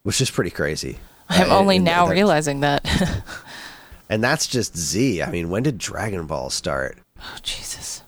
[0.03, 0.97] which is pretty crazy.
[1.29, 2.85] I'm Uh, only and now that- realizing that.
[4.07, 5.23] And that's just Z.
[5.23, 6.97] I mean, when did Dragon Ball start?
[7.19, 8.03] oh, Jesus.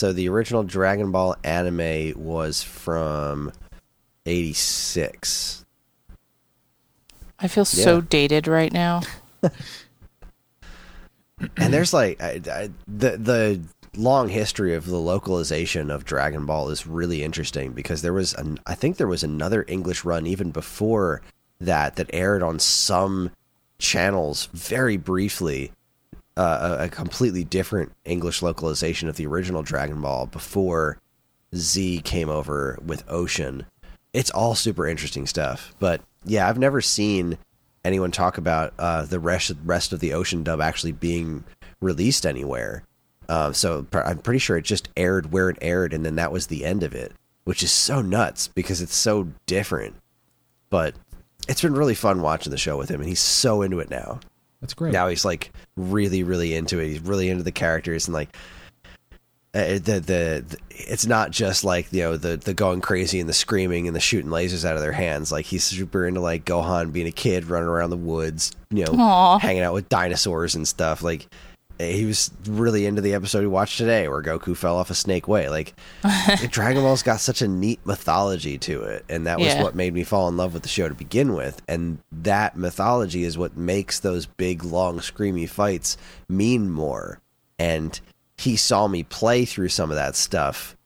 [0.00, 3.52] So the original Dragon Ball anime was from
[4.24, 5.66] 86.
[7.38, 9.02] I feel so dated right now.
[11.56, 13.62] And there's like I, I, the the
[13.96, 18.58] long history of the localization of Dragon Ball is really interesting because there was an
[18.66, 21.22] I think there was another English run even before
[21.58, 23.30] that that aired on some
[23.78, 25.72] channels very briefly
[26.40, 30.96] uh, a, a completely different English localization of the original Dragon Ball before
[31.54, 33.66] Z came over with Ocean.
[34.14, 35.74] It's all super interesting stuff.
[35.78, 37.36] But yeah, I've never seen
[37.84, 41.44] anyone talk about uh, the rest rest of the Ocean dub actually being
[41.82, 42.84] released anywhere.
[43.28, 46.46] Uh, so I'm pretty sure it just aired where it aired, and then that was
[46.46, 47.12] the end of it,
[47.44, 49.94] which is so nuts because it's so different.
[50.70, 50.94] But
[51.48, 54.20] it's been really fun watching the show with him, and he's so into it now
[54.60, 54.92] That's great.
[54.92, 58.28] now he's like really really into it he's really into the characters and like
[59.52, 60.00] uh, the, the
[60.46, 63.96] the it's not just like you know the the going crazy and the screaming and
[63.96, 67.12] the shooting lasers out of their hands like he's super into like gohan being a
[67.12, 69.38] kid running around the woods you know Aw.
[69.38, 71.26] hanging out with dinosaurs and stuff like
[71.80, 75.26] he was really into the episode we watched today where Goku fell off a snake
[75.28, 75.48] way.
[75.48, 75.74] Like
[76.50, 79.62] Dragon Ball's got such a neat mythology to it, and that was Yeah.
[79.62, 81.62] what made me fall in love with the show to begin with.
[81.68, 85.96] And that mythology is what makes those big, long, screamy fights
[86.28, 87.20] mean more.
[87.58, 87.98] And
[88.38, 90.76] he saw me play through some of that stuff,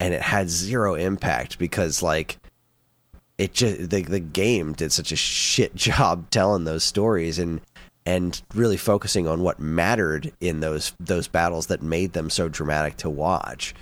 [0.00, 2.38] and it had zero impact because like
[3.38, 7.60] it just the the game did such a shit job telling those stories and
[8.06, 12.96] and really focusing on what mattered in those those battles that made them so dramatic
[12.98, 13.74] to watch.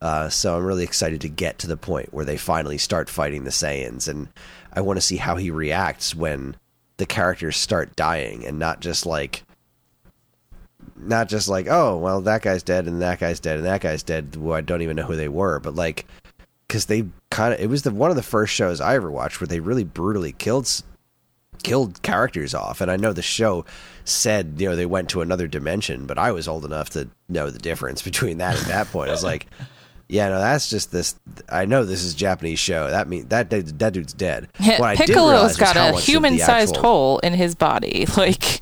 [0.00, 3.44] Uh, so I'm really excited to get to the point where they finally start fighting
[3.44, 4.28] the Saiyans, and
[4.72, 6.56] I want to see how he reacts when
[6.98, 9.42] the characters start dying, and not just like,
[10.96, 14.02] not just like, oh well, that guy's dead, and that guy's dead, and that guy's
[14.02, 14.34] dead.
[14.34, 16.06] Who I don't even know who they were, but like,
[16.68, 19.40] because they kind of it was the one of the first shows I ever watched
[19.40, 20.70] where they really brutally killed
[21.66, 22.80] killed characters off.
[22.80, 23.64] And I know the show
[24.04, 27.50] said you know they went to another dimension but I was old enough to know
[27.50, 29.08] the difference between that and that point.
[29.08, 29.46] I was like
[30.08, 31.16] yeah no that's just this
[31.48, 32.88] I know this is a Japanese show.
[32.88, 34.48] That mean that that dude's dead.
[34.60, 38.06] What I didn't Piccolo's got a much of the human-sized actual- hole in his body.
[38.16, 38.60] Like,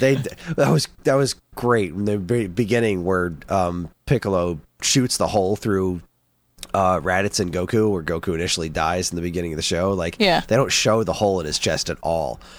[0.00, 0.14] they
[0.56, 1.90] that was that was great.
[1.90, 6.00] In the be- beginning where um, Piccolo shoots the hole through
[6.76, 9.92] uh, Raditz and Goku, where Goku initially dies in the beginning of the show.
[9.94, 10.42] Like, Yeah.
[10.46, 12.38] they don't show the hole in his chest at all.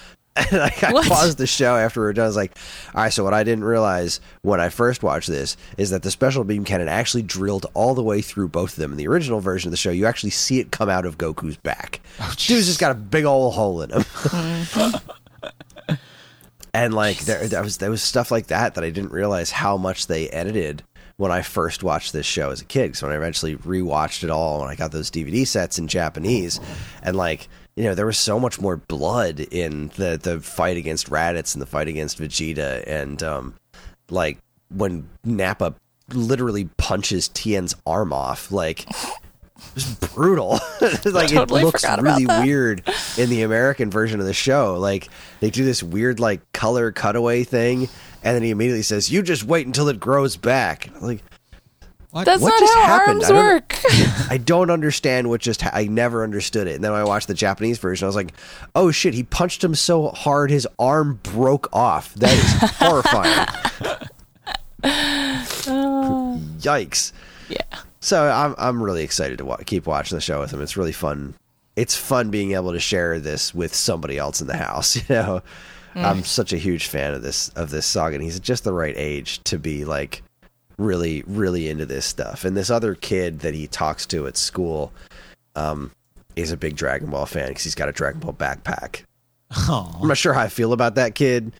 [0.52, 1.08] And I, I What?
[1.08, 2.26] paused the show after we were done.
[2.26, 2.56] I was like,
[2.94, 6.12] all right, so what I didn't realize when I first watched this is that the
[6.12, 8.92] special beam cannon actually drilled all the way through both of them.
[8.92, 11.58] In the original version of the show, you actually see it come out of Goku's
[11.58, 12.02] back.
[12.38, 14.04] Dude's just got a big old hole in him.
[16.74, 19.78] and like there, there was there was stuff like that that I didn't realize how
[19.78, 20.84] much they edited
[21.18, 22.96] when I first watched this show as a kid.
[22.96, 26.60] So when I eventually rewatched it all, when I got those DVD sets in Japanese,
[27.04, 31.10] and like you know there was so much more blood in the the fight against
[31.10, 33.56] Raditz and the fight against Vegeta, and um,
[34.10, 34.38] like
[34.70, 35.76] when Nappa
[36.14, 38.88] literally punches Tien's arm off, like.
[39.60, 40.60] It was brutal.
[40.82, 41.02] like
[41.32, 42.84] Totally it looks really weird
[43.18, 44.76] in the American version of the show.
[44.76, 45.10] Like
[45.40, 47.90] they do this weird like color cutaway thing,
[48.28, 51.24] and then he immediately says, "You just wait until it grows back." Like
[52.26, 53.24] that's What not just how happened?
[53.24, 53.80] arms I don't- work.
[54.32, 55.62] I don't understand what just.
[55.62, 56.76] Ha- I never understood it.
[56.76, 58.34] And then when I watched the Japanese version, I was like,
[58.76, 62.14] "Oh shit!" He punched him so hard his arm broke off.
[62.16, 63.48] That is horrifying.
[66.60, 67.12] Yikes!
[67.50, 67.62] yeah.
[68.00, 70.62] So I'm I'm really excited to wa- keep watching the show with him.
[70.62, 71.34] It's really fun.
[71.76, 74.96] It's fun being able to share this with somebody else in the house.
[74.96, 75.42] You know,
[76.06, 78.96] I'm such a huge fan of this of this saga, and he's just the right
[78.98, 80.22] age to be like
[80.78, 82.46] really really into this stuff.
[82.46, 84.94] And this other kid that he talks to at school,
[85.56, 85.92] um,
[86.36, 89.04] is a big Dragon Ball fan because he's got a Dragon Ball backpack.
[89.52, 91.52] I'm not sure how I feel about that kid.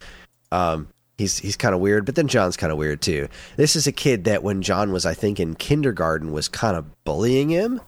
[0.52, 3.28] Um, he's he's kind of weird, but then John's kind of weird too.
[3.56, 6.86] This is a kid that when John was, I think, in kindergarten, was kind of
[7.04, 7.80] bullying him,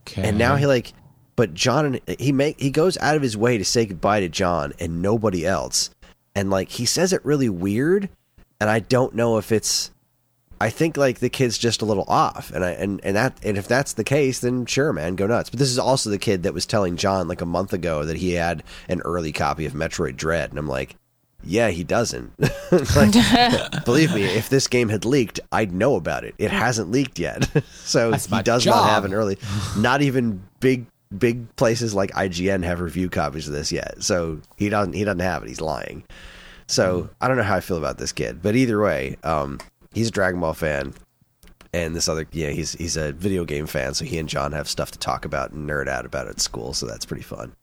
[0.00, 0.28] Okay.
[0.28, 0.92] and now he like,
[1.36, 4.72] but John he make he goes out of his way to say goodbye to John
[4.78, 5.90] and nobody else,
[6.34, 8.08] and like he says it really weird,
[8.60, 9.90] and I don't know if it's.
[10.60, 13.58] I think like the kid's just a little off, and I and and that and
[13.58, 15.50] if that's the case, then sure, man, go nuts.
[15.50, 18.16] But this is also the kid that was telling John like a month ago that
[18.16, 20.96] he had an early copy of Metroid Dread, and I'm like,
[21.46, 22.32] yeah, he doesn't.
[22.96, 23.12] like,
[23.84, 26.34] believe me, if this game had leaked, I'd know about it.
[26.38, 29.38] It hasn't leaked yet, so That's he my does not have an early.
[29.76, 30.86] Not even big
[31.18, 35.20] big places like IGN have review copies of this yet, so he doesn't he doesn't
[35.20, 35.48] have it.
[35.48, 36.04] He's lying.
[36.66, 39.60] So I don't know how I feel about this kid, but either way, um,
[39.92, 40.94] he's a Dragon Ball fan,
[41.72, 43.94] and this other yeah, he's he's a video game fan.
[43.94, 46.72] So he and John have stuff to talk about and nerd out about at school.
[46.72, 47.54] So that's pretty fun.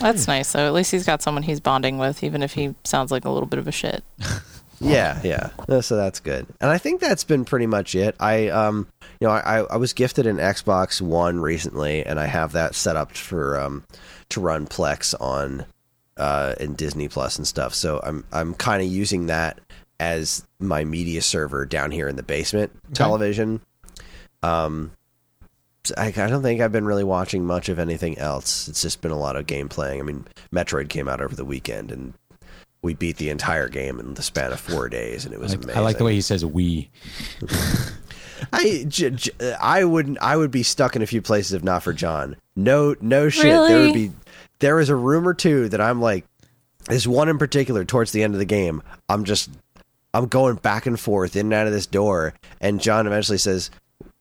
[0.00, 0.66] That's nice, though.
[0.66, 3.46] At least he's got someone he's bonding with, even if he sounds like a little
[3.46, 4.02] bit of a shit.
[4.80, 5.50] Yeah, yeah.
[5.68, 6.46] Uh, So that's good.
[6.60, 8.16] And I think that's been pretty much it.
[8.18, 8.86] I um
[9.20, 12.96] you know, I, I was gifted an Xbox One recently and I have that set
[12.96, 13.84] up for um
[14.30, 15.66] to run Plex on
[16.16, 17.74] uh in Disney Plus and stuff.
[17.74, 19.60] So I'm I'm kind of using that
[19.98, 23.60] as my media server down here in the basement television.
[24.42, 24.92] Um
[25.96, 28.68] I, I don't think I've been really watching much of anything else.
[28.68, 29.98] It's just been a lot of game playing.
[30.00, 32.12] I mean, Metroid came out over the weekend and
[32.82, 35.56] we beat the entire game in the span of four days, and it was I
[35.56, 35.78] like, amazing.
[35.80, 36.90] I like the way he says "we."
[38.52, 41.82] I, j- j- I would I would be stuck in a few places if not
[41.82, 42.36] for John.
[42.56, 43.44] No, no shit.
[43.44, 44.12] There would be.
[44.60, 46.24] There is a rumor too that I'm like.
[46.86, 48.82] There's one in particular towards the end of the game.
[49.08, 49.50] I'm just,
[50.14, 53.70] I'm going back and forth in and out of this door, and John eventually says,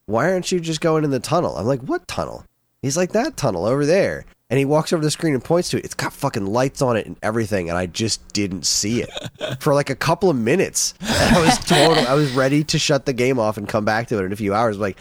[0.05, 2.43] "Why aren't you just going in the tunnel?" I'm like, "What tunnel?"
[2.82, 5.70] He's like, "That tunnel over there." And he walks over to the screen and points
[5.70, 5.86] to it.
[5.86, 9.10] It's got fucking lights on it and everything, and I just didn't see it
[9.60, 10.95] for like a couple of minutes.
[11.02, 12.08] And I was total.
[12.08, 14.36] I was ready to shut the game off and come back to it in a
[14.36, 14.80] few hours.
[14.80, 14.97] Like,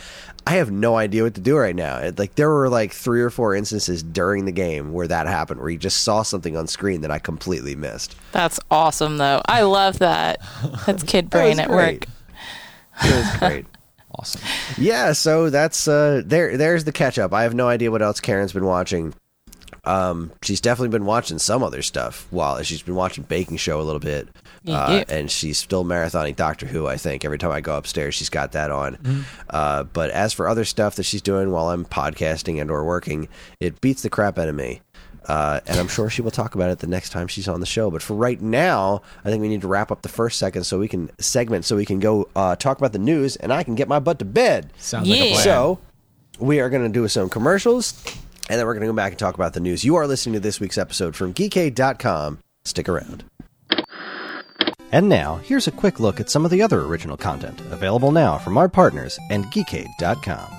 [0.46, 1.96] I have no idea what to do right now.
[1.96, 5.60] It, like, there were like three or four instances during the game where that happened,
[5.60, 8.16] where you just saw something on screen that I completely missed.
[8.32, 9.40] That's awesome, though.
[9.46, 10.40] I love that.
[10.84, 12.00] That's kid That brain at great.
[12.06, 12.08] work.
[13.02, 13.66] It was great.
[14.14, 14.40] Awesome.
[14.78, 17.32] yeah, so that's uh there there's the catch up.
[17.32, 19.14] I have no idea what else Karen's been watching.
[19.88, 23.82] Um she's definitely been watching some other stuff while she's been watching Baking Show a
[23.82, 24.28] little bit.
[24.66, 27.24] Uh, and she's still marathoning Doctor Who, I think.
[27.24, 28.96] Every time I go upstairs she's got that on.
[28.96, 29.22] Mm-hmm.
[29.48, 33.28] Uh but as for other stuff that she's doing while I'm podcasting and or working,
[33.60, 34.82] it beats the crap out of me.
[35.26, 37.66] Uh, and I'm sure she will talk about it the next time she's on the
[37.66, 37.90] show.
[37.90, 40.78] But for right now, I think we need to wrap up the first second so
[40.78, 43.74] we can segment so we can go uh, talk about the news and I can
[43.74, 44.70] get my butt to bed.
[44.78, 45.44] Sounds like a plan.
[45.44, 45.78] So,
[46.38, 48.02] we are going to do some commercials,
[48.48, 49.84] and then we're going to go back and talk about the news.
[49.84, 52.38] You are listening to this week's episode from geekade.com.
[52.64, 53.24] Stick around.
[54.90, 58.38] And now, here's a quick look at some of the other original content available now
[58.38, 60.54] from our partners and geekade.com.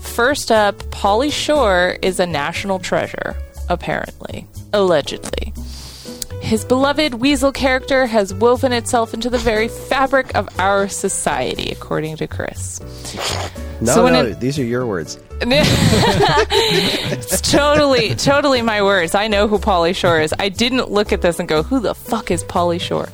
[0.00, 3.36] First up, Pauly Shore is a national treasure,
[3.68, 4.46] apparently.
[4.72, 5.52] Allegedly.
[6.46, 12.16] His beloved weasel character has woven itself into the very fabric of our society, according
[12.18, 12.80] to Chris.
[13.80, 15.18] No, So no, it- these are your words.
[15.42, 19.14] it's totally, totally my words.
[19.16, 20.32] I know who Pauly Shore is.
[20.38, 23.08] I didn't look at this and go, who the fuck is Pauly Shore?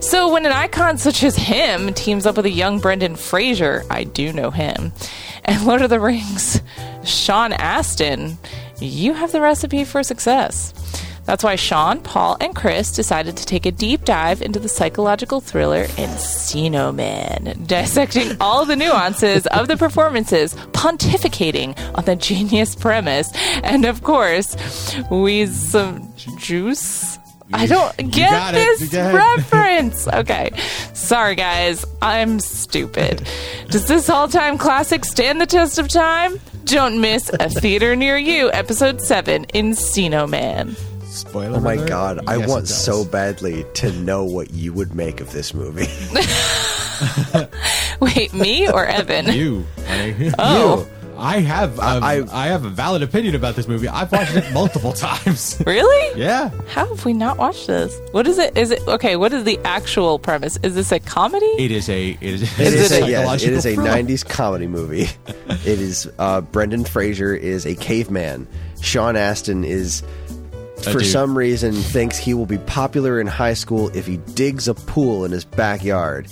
[0.00, 4.04] So when an icon such as him teams up with a young Brendan Fraser, I
[4.04, 4.92] do know him,
[5.44, 6.60] and Lord of the Rings,
[7.04, 8.38] Sean Astin,
[8.78, 10.72] you have the recipe for success.
[11.28, 15.42] That's why Sean, Paul, and Chris decided to take a deep dive into the psychological
[15.42, 23.30] thriller Encino Man, dissecting all the nuances of the performances, pontificating on the genius premise,
[23.62, 24.56] and of course,
[25.10, 27.18] with some juice.
[27.52, 30.08] I don't get this reference.
[30.08, 30.50] Okay.
[30.94, 31.84] Sorry, guys.
[32.00, 33.28] I'm stupid.
[33.68, 36.40] Does this all time classic stand the test of time?
[36.64, 40.74] Don't miss a theater near you, episode 7, Encino Man.
[41.18, 41.56] Spoiler.
[41.58, 41.88] Oh my alert.
[41.88, 45.86] god, I want so badly to know what you would make of this movie.
[48.00, 49.26] Wait, me or Evan?
[49.32, 49.64] you.
[49.86, 50.32] honey.
[50.38, 50.80] Oh.
[50.80, 50.88] You.
[51.20, 53.88] I have um, I- I, have a valid opinion about this movie.
[53.88, 55.60] I've watched it multiple times.
[55.66, 56.20] Really?
[56.20, 56.50] Yeah.
[56.68, 57.98] How have we not watched this?
[58.12, 58.56] What is it?
[58.56, 59.16] Is it okay?
[59.16, 60.58] What is the actual premise?
[60.62, 61.44] Is this a comedy?
[61.58, 63.90] It is a it is, It is, it a, yeah, it psychological is a thriller.
[63.90, 65.08] 90s comedy movie.
[65.48, 68.46] It is uh, Brendan Fraser is a caveman.
[68.80, 70.04] Sean Astin is
[70.86, 71.06] A for dude.
[71.08, 75.24] some reason thinks he will be popular in high school if he digs a pool
[75.24, 76.28] in his backyard.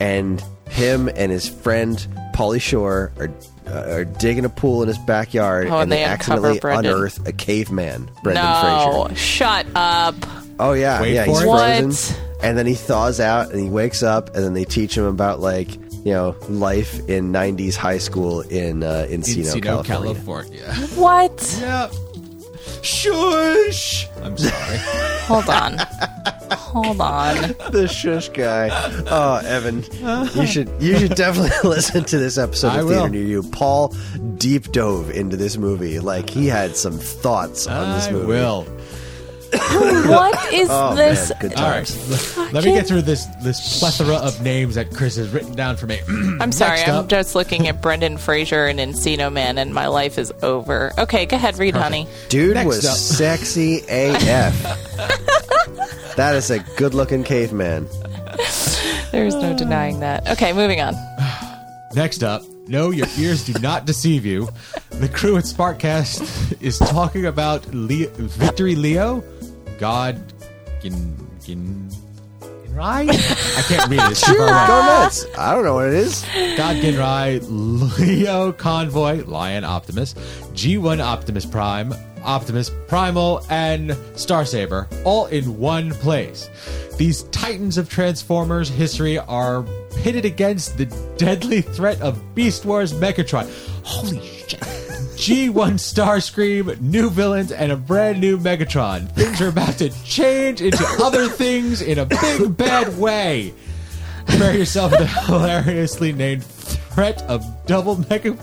[0.00, 1.96] And him and his friend
[2.34, 3.30] Pauly Shore are
[3.66, 6.92] uh, are digging a pool in his backyard Oh, and and they they accidentally Brendan.
[6.92, 9.20] unearth a caveman, Brendan no, Fraser.
[9.20, 10.14] shut up.
[10.58, 11.44] Oh yeah, Wait yeah, he's it.
[11.44, 11.88] frozen.
[11.90, 12.20] What?
[12.42, 15.38] And then he thaws out and he wakes up and then they teach him about
[15.40, 15.74] like,
[16.04, 20.60] you know, life in 90s high school in uh, Encino, Encino, California.
[20.64, 20.74] California.
[20.96, 21.58] What?
[21.60, 21.88] yeah.
[22.82, 24.08] Shush.
[24.22, 24.76] I'm sorry.
[25.26, 25.78] Hold on.
[26.52, 27.34] Hold on.
[27.70, 28.68] the shush guy.
[29.08, 29.84] Oh, Evan,
[30.34, 33.08] you should you should definitely listen to this episode I of Theater will.
[33.08, 33.42] Near You.
[33.42, 33.94] Paul
[34.36, 35.98] deep dove into this movie.
[36.00, 38.26] Like he had some thoughts on this I movie.
[38.26, 38.66] will.
[40.08, 41.30] What is Oh, this?
[41.30, 41.86] man, good All right.
[41.86, 42.36] times.
[42.52, 45.86] Let me get through this this plethora of names that Chris has written down for
[45.86, 46.00] me.
[46.40, 49.88] I'm sorry, Next I'm up- just looking at Brendan Fraser and Encino Man, and my
[49.88, 50.92] life is over.
[50.98, 52.06] Okay, go ahead, read, honey.
[52.28, 52.96] Dude Next was up.
[52.96, 54.62] sexy AF.
[56.16, 57.88] that is a good looking caveman.
[59.12, 60.26] There's no denying that.
[60.30, 60.94] Okay, moving on.
[61.94, 62.42] Next up,
[62.72, 64.48] no, your ears do not deceive you.
[64.88, 69.22] The crew at Sparkcast is talking about Leo, Victory Leo,
[69.78, 70.18] God,
[70.80, 71.14] Gin,
[71.44, 71.90] Gin,
[72.40, 73.10] Ginrai.
[73.10, 74.16] I can't read it.
[74.16, 75.26] Sure, go nuts.
[75.36, 76.22] I don't know what it is.
[76.56, 77.44] God Ginrai,
[77.98, 80.14] Leo Convoy, Lion Optimus,
[80.54, 81.92] G1 Optimus Prime,
[82.24, 86.48] Optimus Primal, and Starsaber, all in one place.
[86.96, 89.64] These titans of Transformers history are
[89.96, 93.50] pitted against the deadly threat of Beast Wars Megatron.
[93.84, 94.60] Holy shit.
[95.22, 99.08] G1 Starscream, new villains, and a brand new Megatron.
[99.12, 103.54] Things are about to change into other things in a big bad way.
[104.26, 108.36] Prepare yourself for the hilariously named threat of double mega.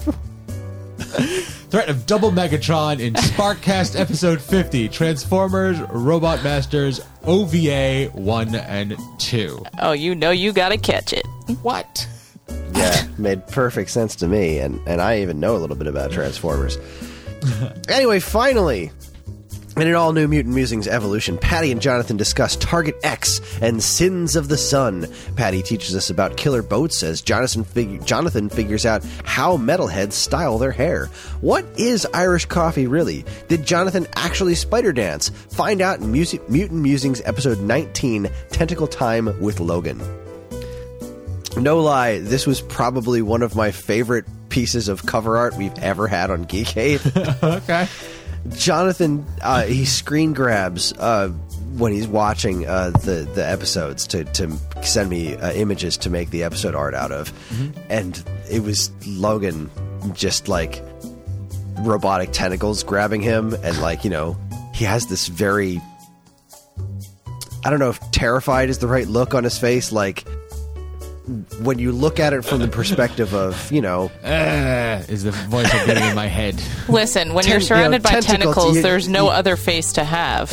[1.70, 9.65] Threat of Double Megatron in Sparkcast episode 50 Transformers Robot Masters OVA 1 and 2.
[9.80, 11.26] Oh, you know you gotta catch it.
[11.61, 12.07] What?
[12.74, 16.11] yeah, made perfect sense to me, and and I even know a little bit about
[16.11, 16.78] Transformers.
[17.88, 18.91] anyway, finally.
[19.80, 24.36] In an all new Mutant Musings evolution, Patty and Jonathan discuss Target X and Sins
[24.36, 25.07] of the Sun.
[25.38, 30.57] Patty teaches us about killer boats as Jonathan, fig- Jonathan figures out how metalheads style
[30.57, 31.05] their hair.
[31.39, 33.23] What is Irish coffee really?
[33.47, 35.30] Did Jonathan actually spider dance?
[35.30, 40.01] Find out in Musi- Mutant Musings episode 19 Tentacle Time with Logan.
[41.55, 46.05] No lie, this was probably one of my favorite pieces of cover art we've ever
[46.09, 47.43] had on Geekade.
[47.43, 47.88] okay.
[48.49, 51.29] Jonathan, uh, he screen grabs uh,
[51.77, 56.29] when he's watching uh, the the episodes to to send me uh, images to make
[56.29, 57.31] the episode art out of,
[57.89, 59.69] and it was Logan
[60.13, 60.81] just like
[61.79, 64.37] robotic tentacles grabbing him, and like you know
[64.73, 65.81] he has this very
[67.63, 70.25] I don't know if terrified is the right look on his face, like.
[71.61, 75.67] When you look at it from the perspective of, you know, Uh, is the voice
[75.73, 76.61] I'm getting in my head.
[76.89, 79.55] Listen, when Ten- you're you know, surrounded by tentacles, tentacles, you- there's no you- other
[79.55, 80.51] face to have.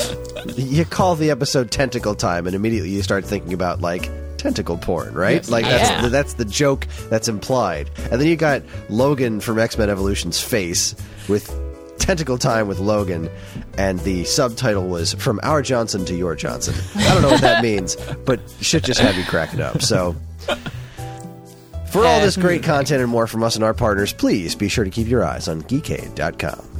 [0.56, 5.12] you call the episode tentacle time and immediately you start thinking about like tentacle porn
[5.14, 5.48] right Yes.
[5.50, 6.02] like that's Yeah.
[6.02, 10.94] the, that's the joke that's implied and then you got logan from x-men evolution's face
[11.26, 11.50] with
[11.98, 13.28] tentacle time with logan
[13.76, 17.60] and the subtitle was from our johnson to your johnson i don't know what that
[17.70, 20.14] means but shit just had me cracking up so
[21.90, 24.84] for all this great content and more from us and our partners please be sure
[24.84, 26.76] to keep your eyes on geekade.com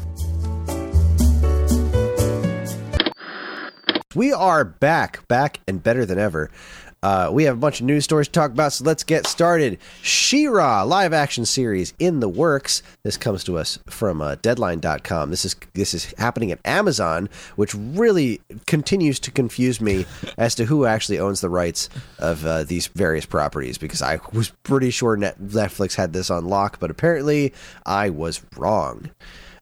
[4.17, 6.51] We are back, back and better than ever.
[7.07, 9.79] Uh, we have a bunch of news stories to talk about, so let's get started.
[10.03, 12.83] She-Ra live action series in the works.
[13.05, 15.31] This comes to us from uh, Deadline.com.
[15.31, 20.05] This is this is happening at Amazon, which really continues to confuse me
[20.37, 21.89] as to who actually owns the rights
[22.19, 23.79] of uh, these various properties.
[23.79, 27.55] Because I was pretty sure Net- Netflix had this on lock, but apparently
[27.87, 29.11] I was wrong.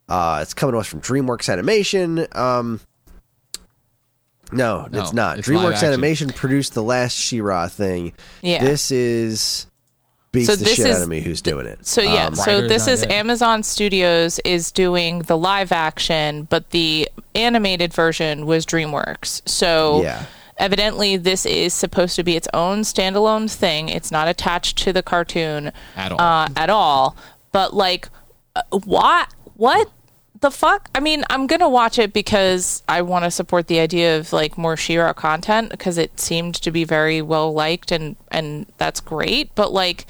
[0.09, 2.27] Uh, it's coming to us from DreamWorks Animation.
[2.33, 2.81] Um,
[4.57, 5.39] no, No, it's not.
[5.39, 5.83] it's DreamWorks.
[5.87, 8.13] Animation produced the last She-Ra thing.
[8.43, 8.65] Yeah.
[8.65, 9.67] This is
[10.33, 11.21] beats So the shit is- out of me.
[11.21, 11.87] Who's doing it?
[11.87, 13.13] So yeah, Um, so this is yet.
[13.13, 19.43] Amazon Studios is doing the live action, but the animated version was DreamWorks.
[19.49, 20.25] So Yeah.
[20.59, 23.89] evidently this is supposed to be its own standalone thing.
[23.89, 26.21] It's not attached to the cartoon At all.
[26.21, 27.17] Uh, at all.
[27.53, 28.09] But like,
[28.57, 29.29] uh, what?
[29.57, 29.89] What?
[30.45, 30.91] The fuck?
[30.95, 34.59] I mean, I'm gonna watch it because I want to support the idea of like
[34.59, 39.55] more She-Ra content because it seemed to be very well liked and and that's great.
[39.55, 40.05] But like,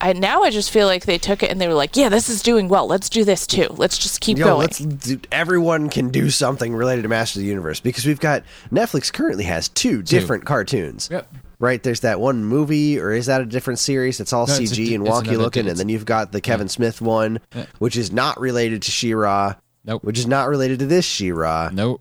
[0.00, 2.30] I now I just feel like they took it and they were like, yeah, this
[2.30, 2.86] is doing well.
[2.86, 3.66] Let's do this too.
[3.76, 4.58] Let's just keep Yo, going.
[4.60, 8.44] let's do, everyone can do something related to Masters of the Universe because we've got
[8.72, 11.10] Netflix currently has two different cartoons.
[11.12, 11.30] Yep.
[11.60, 14.20] Right, there's that one movie, or is that a different series?
[14.20, 16.68] It's all No, it's a CG and wonky looking, and then you've got the Kevin
[16.68, 17.40] Smith one,
[17.80, 19.54] which is not related to She-Ra,
[19.84, 20.04] Nope.
[20.04, 21.70] which is not related to this She-Ra.
[21.72, 22.00] Nope.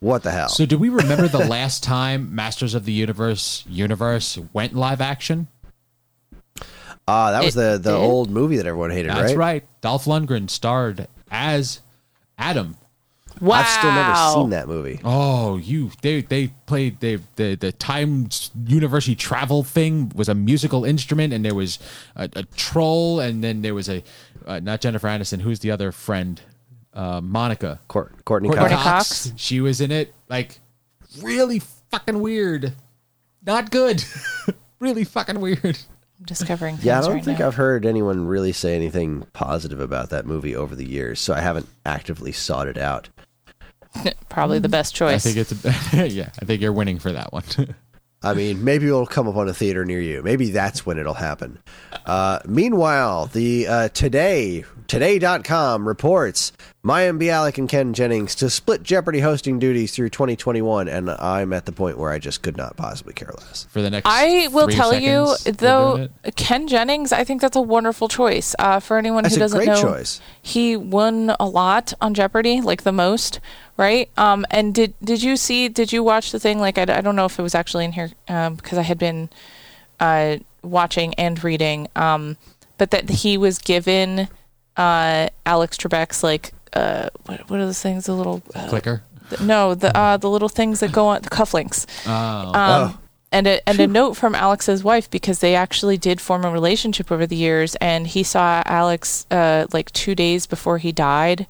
[0.00, 0.50] What the hell?
[0.50, 5.46] So, do we remember the last time Masters of the Universe universe went live action?
[7.08, 7.96] Ah, that was the the did?
[7.96, 9.36] old movie that everyone hated, That's right?
[9.36, 9.80] right.
[9.80, 11.80] Dolph Lundgren starred as
[12.36, 12.76] Adam.
[13.42, 13.56] Wow.
[13.58, 15.00] I've still never seen that movie.
[15.02, 18.28] Oh, you they they played they the the time
[18.66, 21.80] university travel thing was a musical instrument, and there was
[22.14, 24.04] a, a troll, and then there was a
[24.46, 25.40] uh, not Jennifer Aniston.
[25.40, 26.40] Who's the other friend?
[26.94, 27.80] Uh, Monica.
[27.88, 29.26] Court, Courteney, Courteney Cox.
[29.28, 29.32] Cox.
[29.36, 30.14] She was in it.
[30.28, 30.60] Like
[31.20, 32.74] really fucking weird.
[33.44, 34.04] Not good.
[34.78, 35.78] really fucking weird.
[36.18, 37.48] I'm discovering things Yeah, I don't right think now.
[37.48, 41.40] I've heard anyone really say anything positive about that movie over the years, so I
[41.40, 43.08] haven't actively sought it out.
[44.28, 45.26] Probably the best choice.
[45.26, 46.30] I think it's a, yeah.
[46.40, 47.44] I think you're winning for that one.
[48.24, 50.22] I mean, maybe it'll come up on a theater near you.
[50.22, 51.58] Maybe that's when it'll happen.
[52.06, 56.52] Uh, meanwhile, the uh, Today, Today.com reports
[56.84, 61.66] Mayim Bialik and Ken Jennings to split Jeopardy hosting duties through 2021, and I'm at
[61.66, 63.64] the point where I just could not possibly care less.
[63.70, 64.06] for the next.
[64.06, 66.08] I will three tell you, though.
[66.36, 68.54] Ken Jennings, I think that's a wonderful choice.
[68.58, 70.20] Uh, for anyone That's who doesn't great know, choice.
[70.40, 73.38] he won a lot on Jeopardy, like the most,
[73.76, 74.10] right?
[74.16, 75.68] Um, and did did you see?
[75.68, 76.58] Did you watch the thing?
[76.58, 78.98] Like, I, I don't know if it was actually in here um, because I had
[78.98, 79.30] been
[80.00, 82.36] uh, watching and reading, um,
[82.76, 84.28] but that he was given
[84.76, 88.06] uh, Alex Trebek's like uh, what, what are those things?
[88.06, 89.02] The little uh, clicker.
[89.40, 91.86] no, the uh, the little things that go on the cufflinks.
[92.06, 92.58] Oh.
[92.58, 92.98] Um,
[93.30, 97.10] and a, and a note from Alex's wife because they actually did form a relationship
[97.10, 101.46] over the years, and he saw Alex uh, like two days before he died.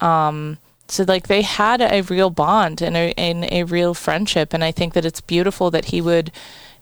[0.00, 4.62] Um, so like they had a real bond and a, and a real friendship, and
[4.62, 6.30] I think that it's beautiful that he would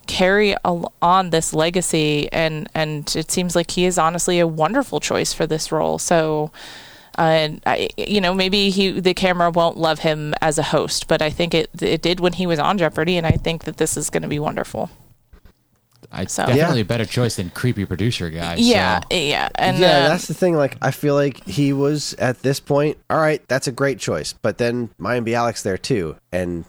[0.07, 5.33] carry on this legacy and and it seems like he is honestly a wonderful choice
[5.33, 6.51] for this role so
[7.19, 11.09] uh, and I, you know, maybe he the camera won't love him as a host,
[11.09, 13.79] but I think it it did when he was on Jeopardy, and I think that
[13.79, 14.91] this is going to be wonderful.
[16.13, 16.83] I So- definitely Yeah.
[16.83, 18.57] a better choice than creepy producer guy.
[18.59, 20.57] Yeah, so- yeah, and yeah, uh, that's the thing.
[20.57, 22.99] Like, I feel like he was at this point.
[23.09, 24.35] All right, that's a great choice.
[24.35, 26.67] But then Mayim Bialik's there too, and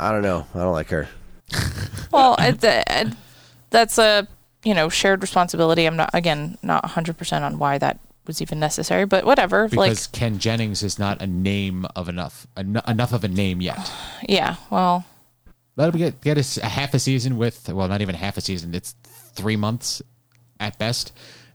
[0.00, 0.46] I don't know.
[0.52, 1.08] I don't like her.
[2.12, 3.12] well, I, th- I-
[3.70, 4.26] that's a
[4.64, 5.84] you know shared responsibility.
[5.86, 9.68] I'm not again not 100 percent on why that was even necessary, but whatever.
[9.68, 13.90] because Ken Jennings is not a name of enough en- enough of a name yet.
[14.28, 15.04] yeah, well,
[15.76, 18.36] Let him get get a, s- a half a season with well, not even half
[18.36, 18.74] a season.
[18.74, 20.02] It's three months
[20.60, 21.12] at best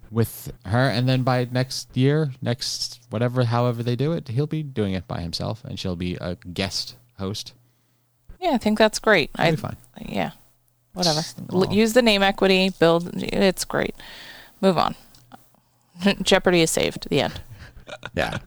[0.10, 4.62] with her, and then by next year, next whatever, however they do it, he'll be
[4.64, 7.54] doing it by himself, and she'll be a guest host.
[8.44, 9.32] Yeah, I think that's great.
[9.36, 9.78] It'll I be fine.
[10.06, 10.32] yeah,
[10.94, 11.22] whatever.
[11.50, 13.10] Well- Use the name equity, build.
[13.16, 13.96] It's great.
[14.62, 14.96] Move on.
[16.22, 17.10] Jeopardy is saved.
[17.10, 17.42] The end.
[18.16, 18.38] Yeah.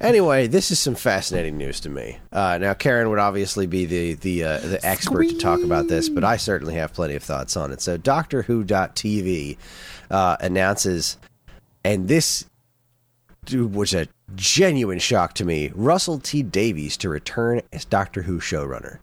[0.00, 2.18] Anyway, this is some fascinating news to me.
[2.32, 6.08] Uh, now, Karen would obviously be the the uh, the expert to talk about this,
[6.08, 7.80] but I certainly have plenty of thoughts on it.
[7.80, 9.56] So, Doctor Who.tv
[10.10, 11.18] uh, announces,
[11.84, 12.46] and this
[13.52, 18.98] was a genuine shock to me: Russell T Davies to return as Doctor Who showrunner.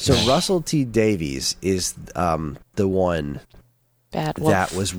[0.00, 3.40] So, Russell T Davies is um, the one
[4.10, 4.50] Bad wolf.
[4.52, 4.94] that was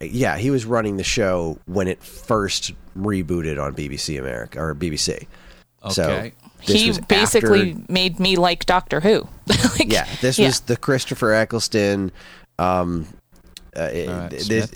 [0.00, 5.26] yeah he was running the show when it first rebooted on bbc america or bbc
[5.90, 6.32] so Okay.
[6.66, 9.26] this he basically after- made me like Doctor Who.
[9.78, 10.48] Like, yeah this yeah.
[10.48, 12.12] was the christopher eccleston
[12.58, 13.06] um
[13.74, 14.70] uh, Uh, this,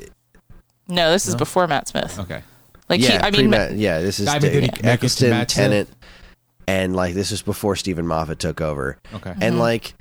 [0.88, 2.18] No, this is before Matt Smith.
[2.18, 2.42] Okay.
[2.88, 4.78] Like yeah he, I mean, pre-Matt- yeah this is I mean, the- did he make
[4.78, 5.95] it to eccleston Matt tennant
[6.66, 8.98] and like this was before steven moffat took over.
[9.14, 9.34] Okay.
[9.40, 9.94] and like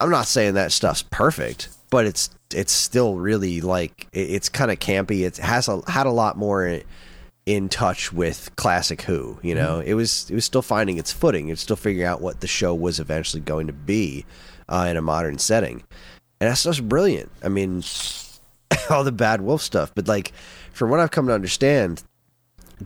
[0.00, 4.70] i'm not saying that stuff's perfect but it's it's still really like it- it's kind
[4.70, 5.26] of campy.
[5.26, 6.82] It has a had a lot more in,
[7.46, 9.80] in touch with classic who you know?
[9.80, 11.48] It was it was still finding its footing.
[11.48, 14.24] It's still figuring out what the show was eventually going to be
[14.68, 15.82] uh, in a modern setting.
[16.40, 17.30] And that stuff's brilliant.
[17.42, 17.82] I mean
[18.90, 19.92] all the bad wolf stuff.
[19.94, 20.32] But like
[20.72, 22.02] from what i've come to understand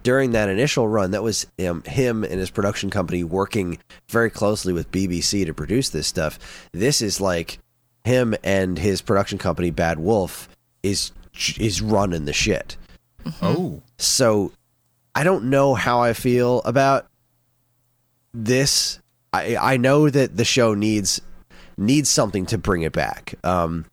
[0.03, 3.79] during that initial run, that was um, him and his production company working
[4.09, 6.39] very closely with BBC to produce this stuff.
[6.73, 7.59] This is like
[8.05, 10.49] him and his production company, Bad Wolf,
[10.83, 11.13] is
[11.59, 12.77] is running the shit.
[13.43, 13.83] Oh.
[13.99, 14.53] So
[15.15, 17.07] I don't know how I feel about
[18.33, 19.01] this.
[19.33, 21.21] I I know that the show needs
[21.77, 23.35] needs something to bring it back.
[23.45, 23.87] Um,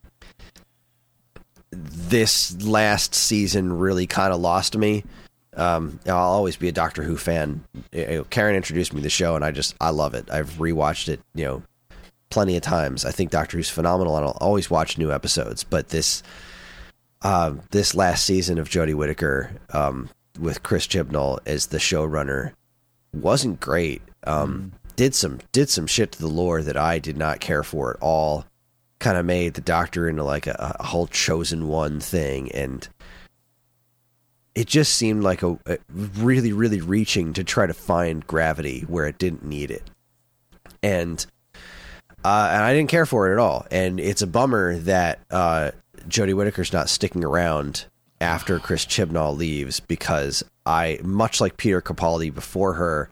[1.71, 5.03] this last season really kind of lost me.
[5.55, 7.63] Um, I'll always be a Doctor Who fan.
[7.91, 10.30] You know, Karen introduced me to the show, and I just I love it.
[10.31, 11.63] I've rewatched it, you know,
[12.30, 13.05] plenty of times.
[13.05, 15.63] I think Doctor Who's phenomenal, and I'll always watch new episodes.
[15.63, 16.23] But this
[17.21, 20.09] uh, this last season of Jodie Whittaker um,
[20.39, 22.53] with Chris Chibnall as the showrunner
[23.13, 24.01] wasn't great.
[24.25, 27.91] Um, Did some did some shit to the lore that I did not care for
[27.91, 28.45] at all.
[28.99, 32.88] Kind of made the Doctor into like a, a whole chosen one thing, and
[34.55, 39.05] it just seemed like a, a really really reaching to try to find gravity where
[39.05, 39.89] it didn't need it,
[40.81, 41.25] and
[42.23, 43.65] uh, and I didn't care for it at all.
[43.71, 45.71] And it's a bummer that uh,
[46.07, 47.85] Jodie Whittaker's not sticking around
[48.21, 53.09] after Chris Chibnall leaves because I, much like Peter Capaldi before her,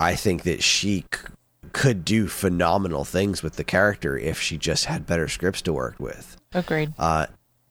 [0.00, 1.28] I think that she c-
[1.72, 5.94] could do phenomenal things with the character if she just had better scripts to work
[6.00, 6.36] with.
[6.52, 6.92] agreed.
[6.98, 7.26] Uh,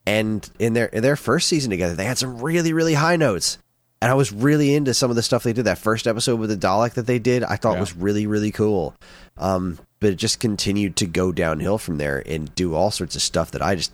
[0.06, 3.58] and in their in their first season together, they had some really really high notes,
[4.02, 5.66] and I was really into some of the stuff they did.
[5.66, 7.80] That first episode with the Dalek that they did, I thought Yeah.
[7.82, 8.96] was really really cool.
[9.38, 13.22] Um, but it just continued to go downhill from there and do all sorts of
[13.22, 13.94] stuff that I just.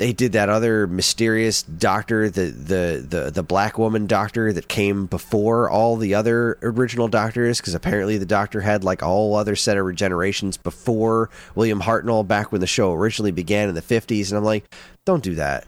[0.00, 5.04] They did that other mysterious doctor, the the the the black woman doctor that came
[5.04, 9.76] before all the other original doctors, because apparently the doctor had like all other set
[9.76, 14.32] of regenerations before William Hartnell back when the show originally began in the fifties.
[14.32, 14.74] And I'm like,
[15.04, 15.66] don't do that,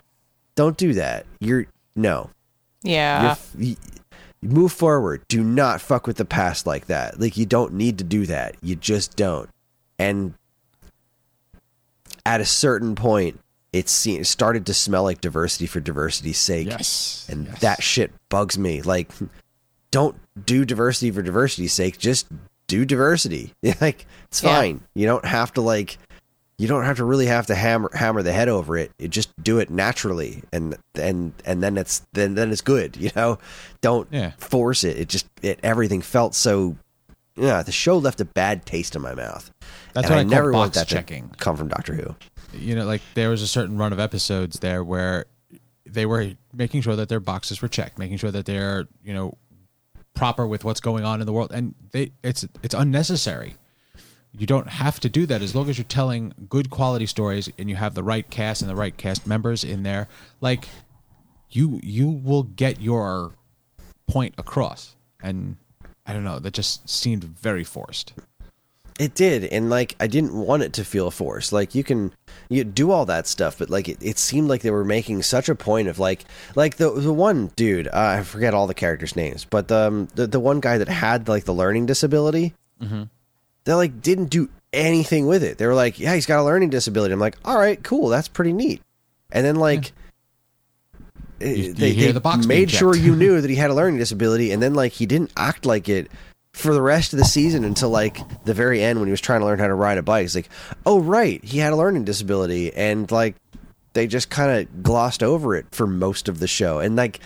[0.55, 1.27] don't do that.
[1.39, 2.31] You're no,
[2.83, 3.37] Yeah.
[3.59, 3.77] you're, you,
[4.41, 5.21] move forward.
[5.29, 7.21] Do not fuck with the past like that.
[7.21, 8.55] Like you don't need to do that.
[8.63, 9.51] You just don't.
[9.99, 10.33] And
[12.25, 13.39] at a certain point,
[13.73, 16.69] it, se- it started to smell like diversity for diversity's sake.
[16.69, 17.27] Yes.
[17.31, 17.61] And Yes.
[17.61, 18.82] that shit bugs me.
[18.82, 19.11] Like,
[19.90, 21.99] don't do diversity for diversity's sake.
[21.99, 22.27] Just
[22.66, 23.53] do diversity.
[23.81, 24.55] like, it's Yeah.
[24.57, 24.81] fine.
[24.94, 25.99] You don't have to like.
[26.59, 28.93] You don't have to really have to hammer hammer the head over it.
[28.99, 32.97] You just do it naturally, and and and then it's then then it's good.
[33.01, 33.39] You know,
[33.81, 34.32] don't Yeah.
[34.39, 34.97] force it.
[34.97, 36.77] It just it everything felt so
[37.35, 39.51] yeah, the show left a bad taste in my mouth.
[39.94, 41.31] That's and I, I never want that checking.
[41.31, 42.15] to come from Doctor Who.
[42.55, 45.27] You know, like there was a certain run of episodes there where
[45.87, 49.37] they were making sure that their boxes were checked, making sure that they're you know
[50.15, 53.55] proper with what's going on in the world, and they it's it's unnecessary.
[54.35, 57.69] You don't have to do that as long as you're telling good quality stories and
[57.69, 60.09] you have the right cast and the right cast members in there.
[60.41, 60.69] Like
[61.51, 63.33] you you will get your
[64.07, 65.57] point across, and
[66.07, 68.15] I don't know that just seemed very forced.
[68.99, 71.53] It did, and like I didn't want it to feel forced.
[71.53, 72.12] Like you can
[72.48, 75.48] you do all that stuff, but like it, it seemed like they were making such
[75.48, 76.24] a point of like
[76.55, 80.27] like the the one dude uh, I forget all the characters' names, but um, the
[80.27, 82.55] the one guy that had like the learning disability,
[83.64, 85.59] they like didn't do anything with it.
[85.59, 87.12] They were like, yeah, he's got a learning disability.
[87.12, 88.82] I'm like, all right, cool, that's pretty neat.
[89.31, 89.93] And then like.
[91.40, 94.52] eh, you they, they the made sure you knew that he had a learning disability,
[94.52, 96.10] and then like he didn't act like it
[96.53, 99.41] for the rest of the season until like the very end when he was trying
[99.41, 100.24] to learn how to ride a bike.
[100.24, 100.51] It's like,
[100.85, 103.37] oh right, he had a learning disability, and like
[103.95, 107.20] they just kind of glossed over it for most of the show, and like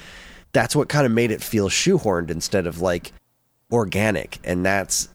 [0.52, 3.12] that's what kind of made it feel shoehorned instead of like
[3.72, 5.08] organic, and that's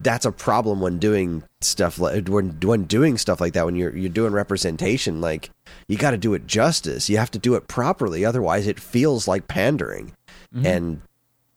[0.00, 3.96] that's a problem when doing stuff like when when doing stuff like that when you're
[3.96, 5.50] you're doing representation like
[5.88, 7.08] you got to do it justice.
[7.08, 10.12] You have to do it properly otherwise it feels like pandering.
[10.54, 10.66] Mm-hmm.
[10.66, 11.02] And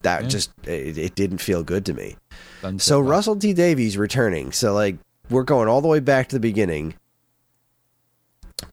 [0.01, 2.15] that just it, it didn't feel good to me
[2.61, 3.09] Done so well.
[3.09, 4.51] Russell T Davies returning.
[4.51, 4.97] So like
[5.29, 6.93] we're going all the way back to the beginning.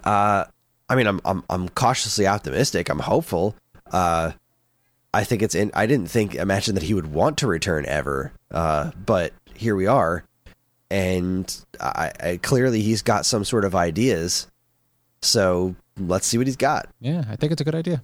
[0.02, 0.44] Uh
[0.88, 2.88] I mean I'm I'm I'm cautiously optimistic.
[2.88, 3.54] I'm hopeful.
[3.90, 4.32] Uh
[5.12, 8.32] I think it's in I didn't think imagine that he would want to return ever.
[8.50, 10.24] Uh but here we are.
[10.90, 14.46] And I, I clearly he's got some sort of ideas.
[15.22, 16.88] So let's see what he's got.
[17.00, 18.02] yeah, I think it's a good idea.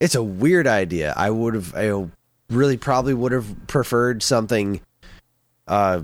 [0.00, 1.14] It's a weird idea.
[1.16, 2.08] I would have, I
[2.50, 4.80] really probably would have preferred something,
[5.66, 6.02] uh,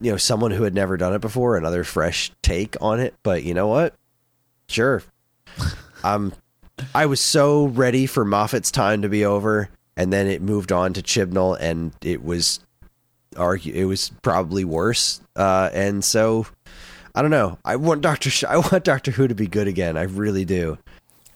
[0.00, 3.14] you know, someone who had never done it before, another fresh take on it.
[3.22, 3.94] But you know what?
[4.68, 5.02] Sure.
[6.04, 6.32] um,
[6.94, 10.92] I was so ready for Moffat's time to be over, and then it moved on
[10.94, 12.60] to Chibnall, and it was
[13.36, 15.20] argue it was probably worse.
[15.36, 16.46] Uh, and so
[17.14, 17.58] I don't know.
[17.64, 18.30] I want Doctor.
[18.30, 19.96] Sh- I want Doctor Who to be good again.
[19.96, 20.78] I really do.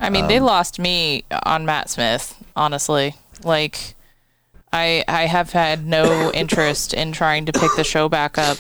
[0.01, 3.15] I mean, Um, they lost me on Matt Smith, honestly.
[3.45, 3.95] Like,
[4.73, 8.59] I I have had no interest in trying to pick the show back up.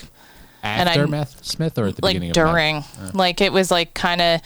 [0.62, 2.46] And After I- Matt Smith or at the like beginning of Matt?
[2.46, 2.84] during,
[3.14, 4.40] like it was like kind of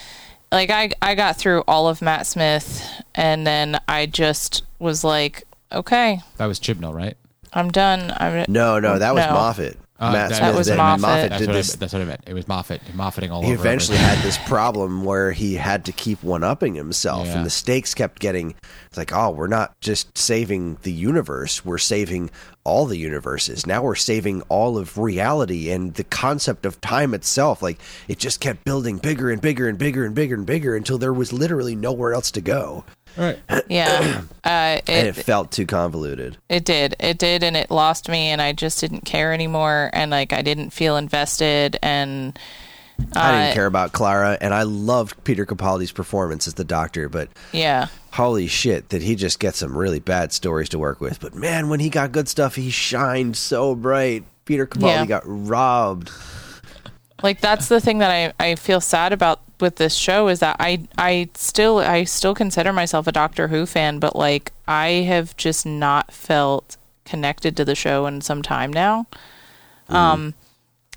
[0.51, 5.45] like I I got through all of Matt Smith, and then I just was like,
[5.73, 7.17] okay, That was Chibnall, right?
[7.55, 8.13] I'm done.
[8.17, 9.33] I'm No, no, that was No.
[9.33, 9.79] Moffat.
[10.03, 10.51] Uh, Matt that- Smith.
[10.53, 11.01] That was did- Moffat.
[11.31, 11.75] That's did what, this.
[11.75, 12.21] I, that's what I meant.
[12.27, 13.61] It was Moffat, Moffating all he over.
[13.61, 14.17] eventually everything.
[14.19, 17.37] had this problem where he had to keep one upping himself, Yeah.
[17.39, 18.55] and the stakes kept getting.
[18.87, 22.31] It's like, oh, we're not just saving the universe; we're saving
[22.65, 23.67] all the universes.
[23.67, 27.61] Now we're saving all of reality and the concept of time itself.
[27.63, 30.97] Like it just kept building bigger and bigger and bigger and bigger and bigger until
[30.99, 32.85] there was literally nowhere else to go, All
[33.17, 33.39] right.
[33.69, 34.23] yeah.
[34.45, 36.37] Uh, and it, it felt too convoluted.
[36.49, 36.97] It did.
[36.99, 40.43] It did, and it lost me, and I just didn't care anymore, and like I
[40.43, 42.37] didn't feel invested, and
[43.15, 47.09] I uh, didn't care about Clara, and I loved Peter Capaldi's performance as the Doctor,
[47.09, 51.19] but Yeah, holy shit that he just gets some really bad stories to work with
[51.21, 55.07] but man when he got good stuff he shined so bright peter capaldi Yeah.
[55.07, 56.11] got robbed
[57.23, 60.57] like that's the thing that I I feel sad about with this show is that
[60.61, 65.35] I I still I still consider myself a Doctor Who fan, but like I have
[65.39, 66.77] just not felt
[67.07, 69.07] connected to the show in some time now.
[69.89, 70.35] Um,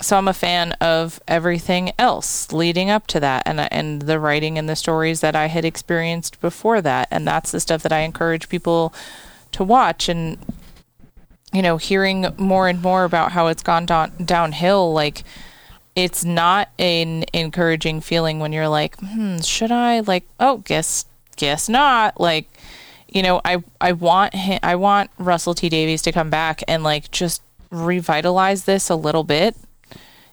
[0.01, 4.57] so I'm a fan of everything else leading up to that, and and the writing
[4.57, 7.99] and the stories that I had experienced before that, and that's the stuff that I
[7.99, 8.93] encourage people
[9.53, 10.09] to watch.
[10.09, 10.37] And
[11.53, 15.23] you know, hearing more and more about how it's gone down, downhill, like
[15.95, 20.01] it's not an encouraging feeling when you're like, hmm, should I?
[20.01, 21.05] Like, oh, guess
[21.37, 22.19] guess not.
[22.19, 22.49] Like,
[23.07, 26.83] you know, I I want him, I want Russell T Davies to come back and
[26.83, 27.41] like just
[27.71, 29.55] revitalize this a little bit.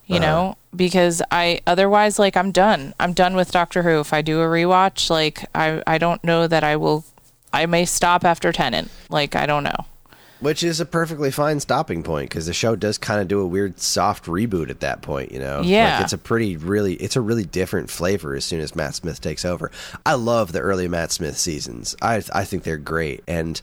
[0.04, 2.92] You know, because I otherwise like I'm done.
[3.00, 4.00] I'm done with Doctor Who.
[4.00, 7.06] If I do a rewatch, like I I don't know that I will.
[7.50, 8.90] I may stop after Tennant.
[9.08, 9.86] Like I don't know.
[10.42, 13.46] Which is a perfectly fine stopping point because the show does kind of do a
[13.46, 15.94] weird soft reboot at that point you know Yeah.
[15.96, 19.20] like it's a pretty really it's a really different flavor as soon as matt smith
[19.20, 19.70] takes over
[20.04, 23.62] i love the early matt smith seasons i i think they're great and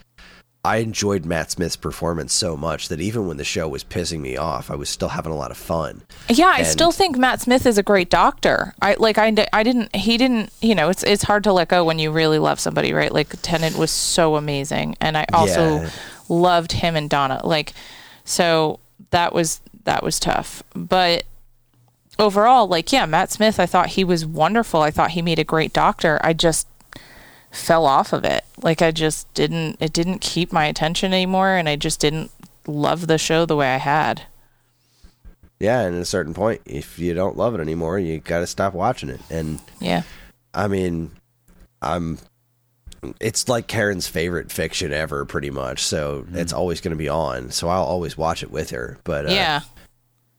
[0.62, 4.36] I enjoyed Matt Smith's performance so much that even when the show was pissing me
[4.36, 6.02] off, I was still having a lot of fun.
[6.28, 8.74] Yeah, I And- still think Matt Smith is a great doctor.
[8.82, 11.86] I like I, I didn't he didn't you know it's it's hard to let go
[11.86, 15.90] when you really love somebody right like Tennant was so amazing and I also Yeah.
[16.30, 17.74] Loved him and Donna like
[18.24, 18.80] So
[19.12, 20.64] that was that was tough.
[20.76, 21.24] But
[22.18, 24.82] overall, like yeah, Matt Smith, I thought he was wonderful.
[24.82, 26.20] I thought he made a great doctor.
[26.24, 26.68] I just
[27.52, 28.46] fell off of it.
[28.62, 32.32] Like I just didn't it didn't keep my attention anymore and I just didn't
[32.68, 34.24] love the show the way I had.
[35.60, 38.48] Yeah, and at a certain point, if you don't love it anymore, you got to
[38.48, 39.20] stop watching it.
[39.30, 40.04] And Yeah.
[40.54, 41.12] I mean,
[41.82, 42.18] I'm.
[43.20, 45.84] It's like Karen's favorite fiction ever, pretty much.
[45.84, 47.52] So it's always going to be on.
[47.52, 48.98] So I'll always watch it with her.
[49.04, 49.62] But uh, yeah.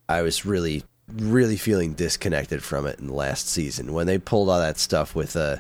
[0.09, 4.49] I was really, really feeling disconnected from it in the last season when they pulled
[4.49, 5.57] all that stuff with uh,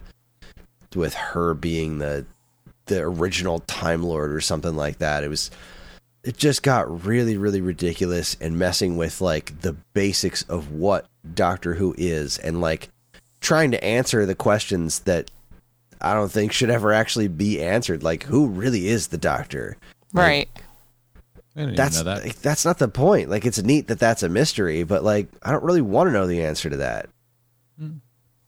[0.95, 2.27] with her being the
[2.87, 5.25] the original Time Lord or something like that.
[5.25, 5.51] It was.
[6.23, 11.73] It just got really, really ridiculous and messing with like the basics of what Doctor
[11.73, 12.91] Who is and like
[13.41, 15.31] trying to answer the questions that
[16.01, 18.03] I don't think should ever actually be answered.
[18.03, 19.77] Like, who really is the Doctor?
[20.13, 20.49] Right.
[21.57, 22.23] I didn't That's that.
[22.25, 23.29] like, that's not the point.
[23.29, 26.27] Like, it's neat that that's a mystery, but like, I don't really want to know
[26.27, 27.09] the answer to that.
[27.79, 27.95] Hmm.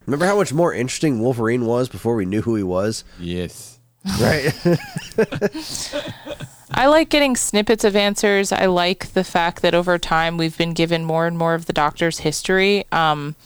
[0.07, 3.79] Remember how much more interesting Wolverine was before we knew who he was, Yes.
[4.21, 4.53] right?
[6.75, 8.51] I like getting snippets of answers.
[8.51, 11.73] I like the fact that over time we've been given more and more of the
[11.73, 12.85] doctor's history.
[12.93, 13.37] Um,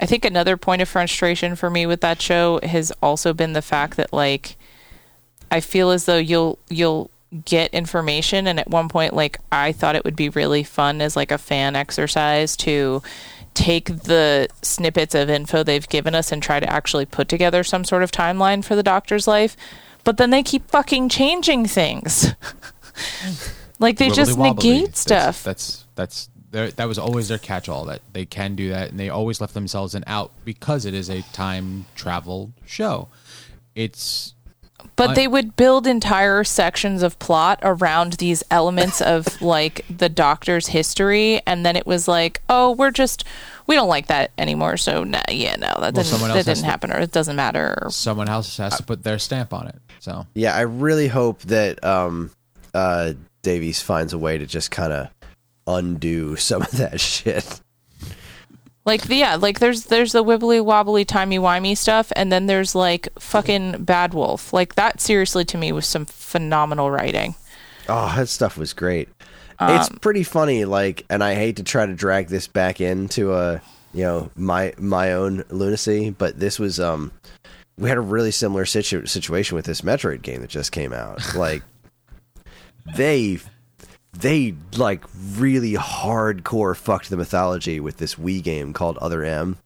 [0.00, 3.62] I think another point of frustration for me with that show has also been the
[3.62, 4.56] fact that like
[5.50, 7.10] I feel as though you'll you'll
[7.44, 11.16] get information and at one point like I thought it would be really fun as
[11.16, 13.02] like a fan exercise to
[13.56, 17.84] take the snippets of info they've given us and try to actually put together some
[17.84, 19.56] sort of timeline for the doctor's life.
[20.04, 22.34] But then they keep fucking changing things.
[23.78, 24.70] like they just Wibbly-wobbly.
[24.70, 25.42] negate stuff.
[25.42, 29.08] That's that's, their, that was always their catch-all that they can do that, and they
[29.08, 33.08] always left themselves an out because it is a time travel show.
[33.74, 34.34] It's
[34.96, 40.08] But I- they would build entire sections of plot around these elements of like the
[40.08, 43.24] doctor's history, and then it was like, oh, we're just
[43.66, 44.76] we don't like that anymore.
[44.76, 47.78] So nah, yeah, no, that didn't that didn't to- happen, or it doesn't matter.
[47.82, 49.76] Or, someone else has to put their stamp on it.
[50.00, 52.30] So yeah, I really hope that um,
[52.72, 55.08] uh, Davies finds a way to just kind of
[55.66, 57.60] undo some of that shit.
[58.84, 62.74] like the, yeah, like there's there's the wibbly wobbly timey wimey stuff, and then there's
[62.74, 64.52] like fucking Bad Wolf.
[64.52, 67.34] Like that seriously to me was some phenomenal writing.
[67.88, 69.08] Oh, that stuff was great.
[69.60, 73.62] it's pretty funny, like, and I hate to try to drag this back into a,
[73.94, 77.12] you know, my my own lunacy, but this was um,
[77.78, 81.34] we had a really similar situ- situation with this Metroid game that just came out.
[81.34, 81.62] Like,
[82.96, 83.38] they
[84.16, 85.04] they like
[85.36, 89.56] really hardcore fucked the mythology with this Wii game called Other M,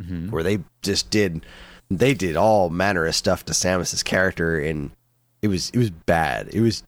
[0.00, 0.30] mm-hmm.
[0.30, 1.44] where they just did
[1.90, 4.90] they did all manner of stuff to Samus's character, and
[5.42, 6.48] it was it was bad.
[6.52, 6.82] It was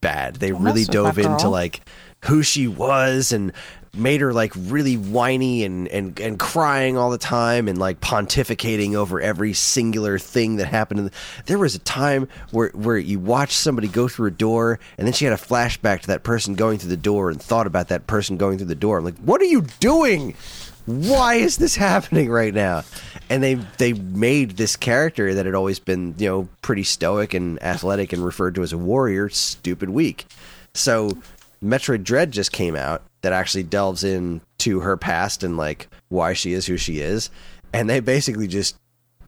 [0.00, 0.36] bad.
[0.36, 1.80] They Don't really mess with my dove into like
[2.24, 3.52] who she was and
[3.94, 8.94] made her like really whiny and, and and crying all the time and like pontificating
[8.94, 11.06] over every singular thing that happened.
[11.06, 11.12] The,
[11.46, 15.12] there was a time where where you watched somebody go through a door and then
[15.12, 18.06] she had a flashback to that person going through the door and thought about that
[18.06, 18.98] person going through the door.
[18.98, 20.34] I'm like, what are you doing?
[20.86, 22.84] Why is this happening right now?
[23.28, 27.60] And they they made this character that had always been you know pretty stoic and
[27.62, 30.26] athletic and referred to as a warrior stupid weak.
[30.74, 31.18] So
[31.62, 36.52] Metroid Dread just came out that actually delves into her past and like why she
[36.52, 37.30] is who she is,
[37.72, 38.76] and they basically just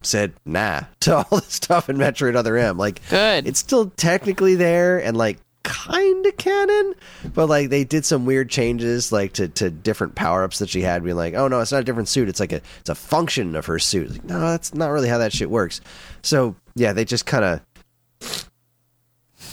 [0.03, 2.77] said nah to all the stuff in Metroid Other M.
[2.79, 3.47] Like Good.
[3.47, 6.95] it's still technically there and like kind of canon,
[7.35, 10.83] but like they did some weird changes like to, to different power ups that she
[10.83, 12.29] had, being like, oh no, it's not a different suit.
[12.29, 14.11] It's like a it's a function of her suit.
[14.11, 15.81] Like, no, that's not really how that shit works.
[16.23, 18.51] So yeah, they just kind of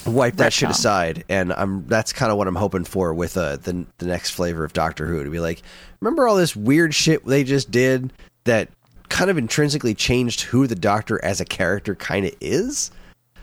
[0.09, 3.57] wipe that shit aside, and I'm that's kind of what I'm hoping for with uh,
[3.57, 5.61] the the next flavor of Doctor Who to be like,
[6.01, 8.11] remember all this weird shit they just did
[8.45, 8.69] that
[9.09, 12.91] kind of intrinsically changed who the Doctor as a character kind of is.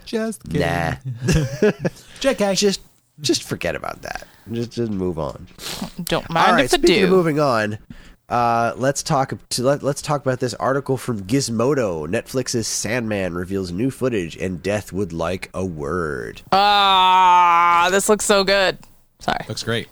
[0.05, 0.60] just kidding.
[0.60, 0.93] Nah,
[2.20, 2.56] JK.
[2.56, 2.80] just
[3.20, 4.26] just forget about that.
[4.52, 5.47] Just just move on.
[6.05, 7.05] Don't mind All right, if I speaking do.
[7.05, 7.78] of moving on,
[8.28, 12.09] uh, let's talk to let, let's talk about this article from Gizmodo.
[12.09, 16.43] Netflix's Sandman reveals new footage, and Death would like a word.
[16.53, 18.78] Ah, this looks so good.
[19.20, 19.44] Sorry.
[19.48, 19.89] Looks great.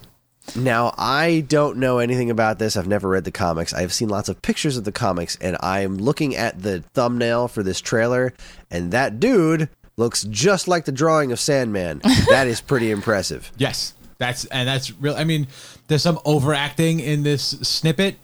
[0.57, 2.77] Now, I don't know anything about this.
[2.77, 3.73] I've never read the comics.
[3.73, 7.63] I've seen lots of pictures of the comics, and I'm looking at the thumbnail for
[7.63, 8.35] this trailer,
[8.71, 12.01] and that dude looks just like the drawing of Sandman.
[12.29, 13.51] that is pretty impressive.
[13.57, 15.17] Yes, that's and that's real.
[15.17, 15.47] I mean,
[15.89, 18.17] there's some overacting in this snippet,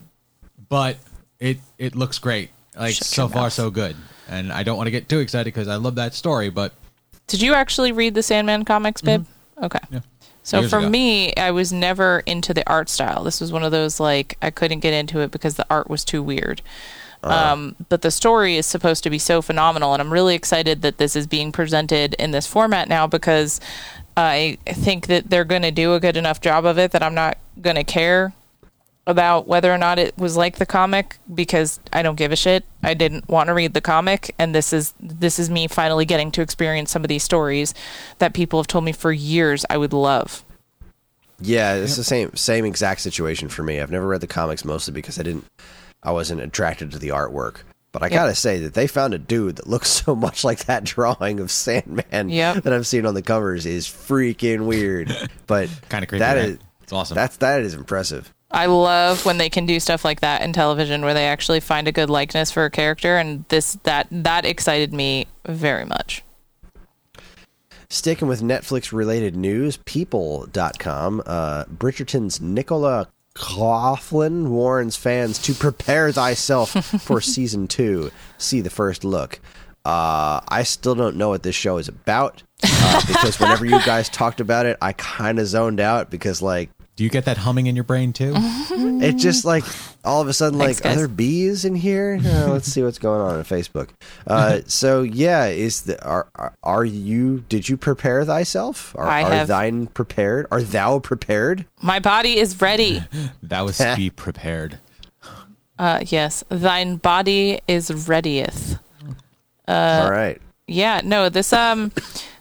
[0.71, 0.97] but
[1.39, 2.49] it it looks great.
[2.75, 3.53] Like Shut so your far, mouth.
[3.53, 3.97] so good.
[4.29, 6.73] And I don't want to get too excited because I love that story, but
[7.27, 9.27] Did you actually read the Sandman comics, babe?
[9.63, 9.79] Okay.
[9.81, 9.95] Mm-hmm.
[9.97, 10.01] Yeah.
[10.43, 10.89] So Years for ago.
[10.89, 13.25] me, I was never into the art style.
[13.25, 16.05] This was one of those like I couldn't get into it because the art was
[16.05, 16.63] too weird.
[17.23, 20.97] Um, but the story is supposed to be so phenomenal, and I'm really excited that
[20.97, 23.61] this is being presented in this format now because
[24.17, 27.15] I think that they're going to do a good enough job of it that I'm
[27.15, 28.33] not going to care
[29.11, 32.65] about whether or not it was like the comic because I don't give a shit.
[32.83, 36.31] I didn't want to read the comic and this is this is me finally getting
[36.33, 37.75] to experience some of these stories
[38.19, 40.45] that people have told me for years I would love.
[41.41, 43.81] Yeah, it's the same same exact situation for me.
[43.81, 45.45] I've never read the comics mostly because I didn't
[46.03, 47.57] I wasn't attracted to the artwork.
[47.93, 48.13] But I Yep.
[48.13, 51.51] gotta say that they found a dude that looks so much like that drawing of
[51.51, 52.63] Sandman Yep.
[52.65, 55.11] that I've seen on the covers is freaking weird.
[55.47, 56.21] But Kind of creepy.
[56.21, 56.49] That right?
[56.51, 57.15] is it's awesome.
[57.15, 58.33] that's that is impressive.
[58.51, 61.87] I love when they can do stuff like that in television where they actually find
[61.87, 66.25] a good likeness for a character and this that that excited me very much.
[67.89, 76.71] Sticking with Netflix related news, people.com, uh, Bridgerton's Nicola Coughlan warns fans to prepare thyself
[77.03, 78.11] for season two.
[78.39, 79.41] See the first look.
[79.85, 84.09] Uh, I still don't know what this show is about uh, because whenever you guys
[84.09, 86.71] talked about it, I kind of zoned out because, like,
[87.01, 88.35] Do you get that humming in your brain too?
[88.37, 89.65] it just like
[90.05, 90.97] all of a sudden Thanks, like are guys.
[90.99, 93.89] there bees in here Uh, let's see what's going on on facebook
[94.27, 99.23] uh, so yeah is the are, are are you did you prepare thyself are, I
[99.23, 103.03] are have- thine prepared are thou prepared My body is ready.
[103.45, 104.79] that was to be prepared.
[105.79, 108.79] Uh yes, thine body is readieth.
[109.67, 111.93] Uh, all right Yeah, no, this um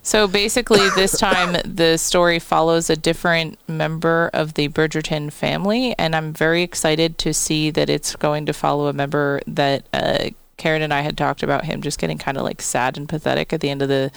[0.10, 6.16] so basically this time the story follows a different member of the Bridgerton family and
[6.16, 10.82] I'm very excited to see that it's going to follow a member that uh Karen
[10.82, 13.62] and I had talked about him just getting kind of like sad and pathetic at
[13.62, 14.12] the end of the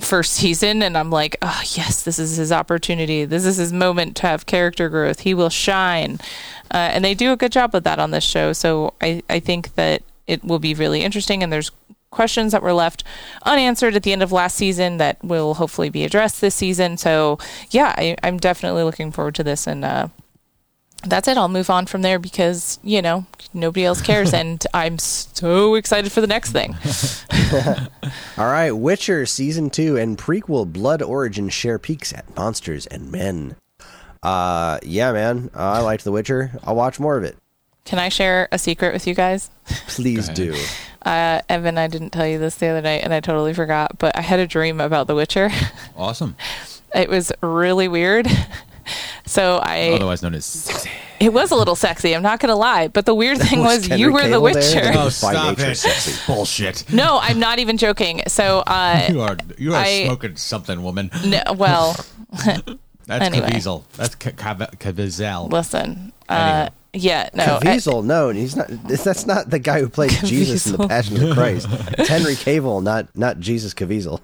[0.00, 3.24] first season and I'm like, "Oh, yes, this is his opportunity.
[3.24, 5.20] This is his moment to have character growth.
[5.20, 6.18] He will shine."
[6.70, 8.54] Uh, and they do a good job with that on this show.
[8.54, 11.70] So I I think that it will be really interesting and there's
[12.12, 13.02] questions that were left
[13.44, 16.96] unanswered at the end of last season that will hopefully be addressed this season.
[16.96, 17.38] So
[17.70, 20.08] yeah, I, I'm definitely looking forward to this and uh
[21.04, 21.36] that's it.
[21.36, 26.12] I'll move on from there because, you know, nobody else cares and I'm so excited
[26.12, 26.76] for the next thing.
[28.38, 33.54] all right witcher season 2 and prequel blood origin share peeks at monsters and men
[34.22, 37.36] uh yeah man uh, i liked the witcher i'll watch more of it
[37.84, 39.50] Can I share a secret with you guys?
[39.88, 40.54] please do
[41.04, 43.98] Uh, Evan, I didn't tell you this the other night, and I totally forgot.
[43.98, 45.50] But I had a dream about The Witcher.
[45.96, 46.36] Awesome.
[46.94, 48.26] it was really weird.
[49.24, 50.90] So I, Otherwise known as sexy.
[51.20, 52.16] it was a little sexy.
[52.16, 52.88] I'm not gonna lie.
[52.88, 54.82] But the weird thing was, Henry you were the Cavill there?
[54.82, 54.98] Witcher.
[54.98, 55.76] Oh, Oh, By stop nature it.
[55.76, 56.20] sexy.
[56.26, 56.92] Bullshit.
[56.92, 58.22] No, I'm not even joking.
[58.26, 61.12] So, uh, You are you are I- smoking something, woman.
[61.24, 61.94] no, well,
[62.34, 63.46] That's Anyway.
[63.50, 63.84] Caviezel.
[63.92, 65.52] That's Ca- Caviezel.
[65.52, 66.12] listen.
[66.28, 66.70] Uh, Anyway.
[66.94, 67.44] Yeah, no.
[67.44, 68.68] I- Caviezel, no, he's not.
[68.68, 71.66] That's not the guy who played Jesus in the Passion of the Christ.
[71.98, 74.20] It's Henry Cavill, not not Jesus Caviezel.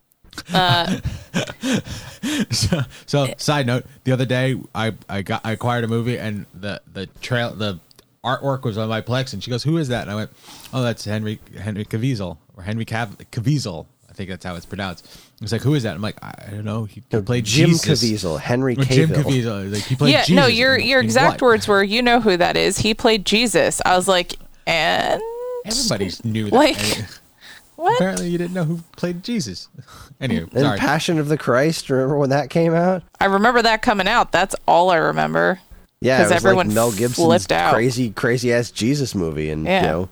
[0.55, 0.99] Uh,
[2.51, 6.47] so, so side note, the other day I, I got I acquired a movie and
[6.55, 7.81] the the trail the
[8.24, 10.31] artwork was on my Plex and she goes, "Who is that?" And I went,
[10.73, 13.86] "Oh, that's Henry Henry Caviezel or Henry Cav- Caviezel.
[14.19, 15.07] I think that's how it's pronounced."
[15.40, 16.85] It's like, "Who is that?" I'm like, "I, I don't know.
[16.86, 18.03] He, he played Jim Jesus.
[18.03, 19.73] Caviezel, Henry Or Jim Caviezel.
[19.73, 20.35] Like he played yeah, Jesus.
[20.43, 20.47] no.
[20.49, 21.47] Your in- your in exact what?
[21.47, 22.78] words were, you know who that is.
[22.78, 23.81] He played Jesus.
[23.86, 24.35] I was like,
[24.66, 25.23] and
[25.65, 26.53] Everybody knew that.
[26.53, 27.05] Like-
[27.77, 27.95] what?
[27.95, 29.69] Apparently, you didn't know who played Jesus.
[30.20, 30.78] anyway, And sorry.
[30.78, 31.89] Passion of the Christ.
[31.89, 33.05] Remember when that came out?
[33.20, 34.32] I remember that coming out.
[34.32, 35.61] That's all I remember.
[36.01, 37.73] Yeah, it 'Cause was everyone like Mel Gibson's flipped out.
[37.74, 39.81] crazy, crazy ass Jesus movie, and Yeah.
[39.81, 40.09] you know,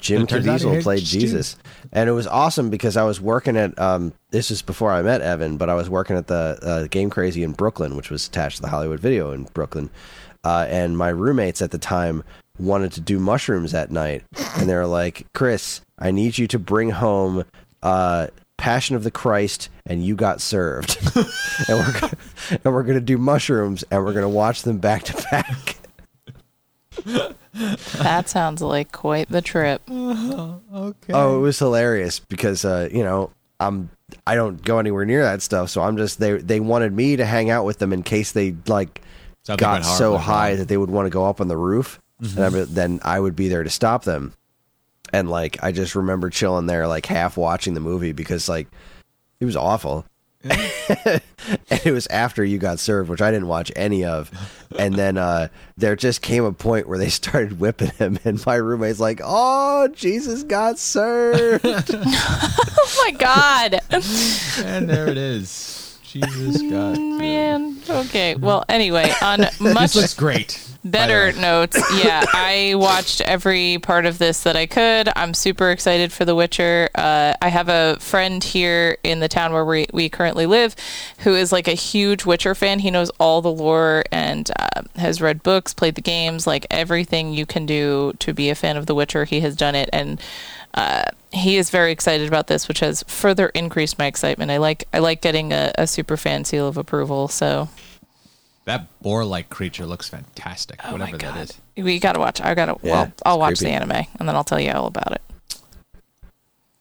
[0.00, 1.02] Jim It turns out he Caviezel played.
[1.02, 1.56] Jesus,
[1.90, 3.78] and it was awesome because I was working at.
[3.78, 7.08] Um, this is before I met Evan, but I was working at the uh, Game
[7.08, 9.88] Crazy in Brooklyn, which was attached to the Hollywood Video in Brooklyn,
[10.44, 12.22] uh, and my roommates at the time
[12.58, 14.22] wanted to do mushrooms at night,
[14.58, 17.44] and they were like, "Chris, I need you to bring home."
[17.82, 18.28] Uh,
[18.58, 20.96] Passion of the Christ, and you got served,
[21.68, 22.16] and we're gonna,
[22.64, 25.76] and we're gonna do mushrooms, and we're gonna watch them back to back.
[27.98, 29.80] That sounds like quite the trip.
[29.90, 31.12] okay.
[31.14, 33.88] Oh, it was hilarious because uh, you know I'm
[34.26, 37.24] I don't go anywhere near that stuff, so I'm just they they wanted me to
[37.24, 39.00] hang out with them in case they like
[39.44, 40.58] Something got hard- so high wrong.
[40.58, 43.34] that they would want to go up on the roof, and I, then I would
[43.36, 44.34] be there to stop them.
[45.12, 48.66] And like I just remember chilling there, like half watching the movie because like
[49.40, 50.04] it was awful.
[51.04, 51.20] and
[51.84, 54.30] it was after you got served, which I didn't watch any of.
[54.78, 58.56] And then uh, there just came a point where they started whipping him, and my
[58.56, 61.64] roommate's like, "Oh, Jesus got served."
[62.88, 63.80] Oh my god!
[64.64, 65.98] And there it is.
[66.04, 66.98] Jesus God.
[66.98, 67.78] Man.
[67.88, 68.36] Okay.
[68.36, 70.65] Well, anyway, on This much looks great.
[70.90, 75.08] Better notes, yeah, I watched every part of this that I could.
[75.16, 76.88] I'm super excited for The Witcher.
[76.94, 80.76] Uh, I have a friend here in the town where we, we currently live
[81.18, 82.78] who is like a huge Witcher fan.
[82.78, 87.32] He knows all the lore and uh, has read books, played the games, like everything
[87.32, 89.24] you can do to be a fan of The Witcher.
[89.24, 90.20] He has done it, and
[90.74, 94.50] uh, he is very excited about this, which has further increased my excitement.
[94.50, 97.28] I like I like getting a, a super fan seal of approval.
[97.28, 97.68] So
[98.66, 100.80] That boar-like creature looks fantastic.
[100.84, 101.60] Oh whatever my god, is.
[101.76, 102.40] we gotta watch.
[102.40, 102.76] I gotta.
[102.82, 103.70] Yeah, well, I'll watch creepy.
[103.70, 105.22] the anime and then I'll tell you all about it.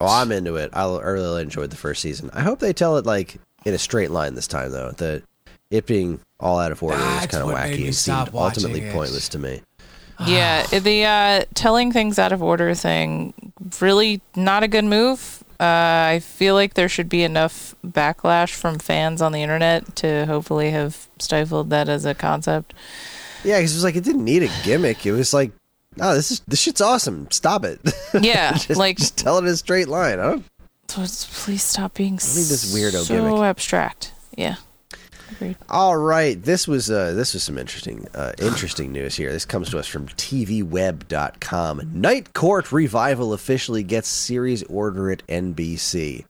[0.02, 0.72] Oh, I'm into it.
[0.74, 2.30] I I really enjoyed the first season.
[2.34, 4.92] I hope they tell it like in a straight line this time, though.
[4.92, 5.24] That
[5.70, 8.28] it being all out of order is kind of what made wacky me and stop
[8.30, 8.92] seemed ultimately it.
[8.94, 9.62] pointless to me.
[10.26, 13.34] yeah, the uh, telling things out of order thing
[13.80, 15.44] really not a good move.
[15.60, 20.26] Uh, I feel like there should be enough backlash from fans on the internet to
[20.26, 22.74] hopefully have stifled that as a concept.
[23.44, 25.06] Yeah, because it was like it didn't need a gimmick.
[25.06, 25.52] It was like,
[25.98, 27.30] no, this is this shit's awesome.
[27.32, 27.80] Stop it.
[28.22, 30.20] Yeah, just, like just tell it in a straight line.
[30.20, 30.46] I don't.
[30.88, 33.42] please stop being I need this weirdo so gimmick.
[33.42, 34.14] abstract.
[34.38, 34.56] Yeah,
[35.32, 35.58] agreed.
[35.70, 39.32] All right, this was uh, this was some interesting uh, interesting news here.
[39.32, 41.90] This comes to us from TVWeb.com.
[41.94, 46.26] Night Court revival officially gets series order at NBC.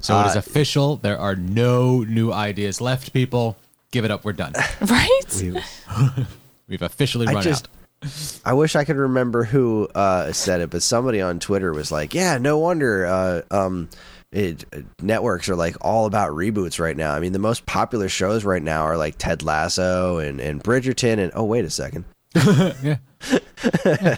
[0.00, 0.96] So it is Uh, official.
[0.96, 3.56] There are no new ideas left, people.
[3.90, 4.24] Give it up.
[4.24, 4.52] We're done.
[4.80, 5.42] Right?
[6.68, 7.68] We've officially I run just,
[8.02, 8.40] out.
[8.44, 12.12] I wish I could remember who uh, said it, but somebody on Twitter was like,
[12.14, 13.88] "Yeah, no wonder uh, um,
[14.34, 14.64] it,
[15.00, 17.14] networks are like all about reboots right now.
[17.14, 21.18] I mean, the most popular shows right now are like Ted Lasso and and Bridgerton,
[21.18, 22.04] and oh, wait a second,
[22.34, 24.16] Yeah.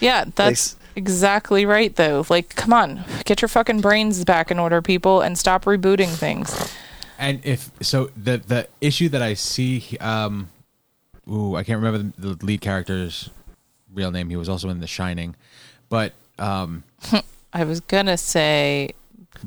[0.00, 2.24] Yeah, that's exactly right, though.
[2.28, 6.74] Like, come on, get your fucking brains back in order, people, and stop rebooting things.
[7.18, 10.48] And if so, the the issue that I see, um,
[11.30, 13.30] ooh, I can't remember the, the lead character's
[13.92, 14.30] real name.
[14.30, 15.36] He was also in The Shining,
[15.88, 16.82] but um,
[17.52, 18.90] I was gonna say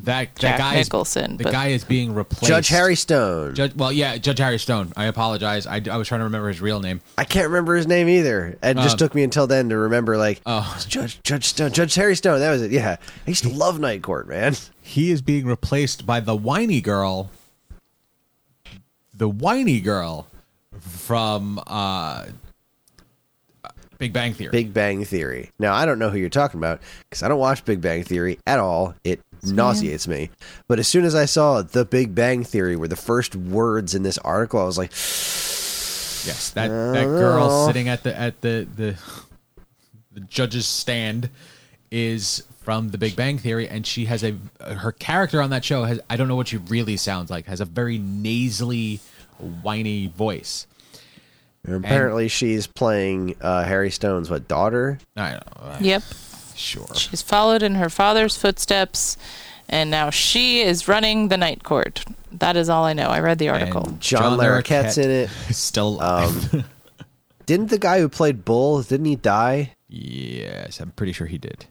[0.04, 2.46] that Jack that guy Nicholson, is the but- guy is being replaced.
[2.46, 3.56] Judge Harry Stone.
[3.56, 4.94] Judge, well, yeah, Judge Harry Stone.
[4.98, 5.66] I apologize.
[5.68, 7.02] I, I was trying to remember his real name.
[7.18, 8.58] I can't remember his name either.
[8.62, 10.18] It just Um, took me until then to remember.
[10.18, 10.72] Like, Oh.
[10.76, 12.40] it's Judge Judge Stone, Judge Harry Stone.
[12.40, 12.72] That was it.
[12.72, 14.56] Yeah, I used to love Night Court, man.
[14.82, 17.30] He is being replaced by the whiny girl,
[19.14, 20.28] the whiny girl
[20.80, 22.26] from uh,
[23.98, 24.52] Big Bang Theory.
[24.52, 25.52] Big Bang Theory.
[25.60, 28.38] Now I don't know who you're talking about because I don't watch Big Bang Theory
[28.46, 28.94] at all.
[29.04, 30.30] It nauseates me.
[30.68, 34.04] But as soon as I saw the Big Bang Theory were the first words in
[34.04, 34.92] this article, I was like,
[36.26, 38.96] Yes, that that girl sitting at the at the the
[40.12, 41.30] the judge's stand
[41.90, 45.86] is from The Big Bang Theory, and she has a her character on that show
[45.86, 49.00] has I don't know what she really sounds like has a very nasally,
[49.62, 50.68] whiny voice.
[51.66, 54.98] apparently she's playing uh, Harry Stone's what daughter?
[55.16, 55.78] I don't know.
[55.80, 56.04] Yep.
[56.58, 56.88] Sure.
[56.96, 59.16] She's followed in her father's footsteps,
[59.70, 62.04] and now she is running the night court.
[62.32, 63.08] That is all I know.
[63.08, 63.86] I read the article.
[63.86, 65.30] And John, Larroquette's in it.
[65.52, 66.54] Still alive.
[66.54, 66.64] Um,
[67.46, 69.74] didn't the guy who played Bull didn't he die?
[69.90, 71.66] yes, I'm pretty sure he did.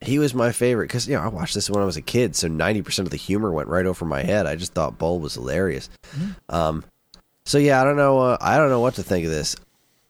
[0.00, 2.34] He was my favorite because you know I watched this when I was a kid,
[2.34, 4.46] so ninety percent of the humor went right over my head.
[4.46, 5.90] I just thought Bull was hilarious.
[6.48, 6.84] Um,
[7.44, 8.18] so yeah, I don't know.
[8.18, 9.56] Uh, I don't know what to think of this.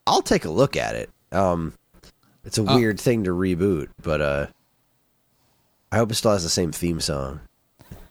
[0.06, 1.10] I'll take a look at it.
[1.32, 1.74] Um,
[2.44, 4.46] it's a Uh, weird thing to reboot, but uh,
[5.92, 7.40] I hope it still has the same theme song.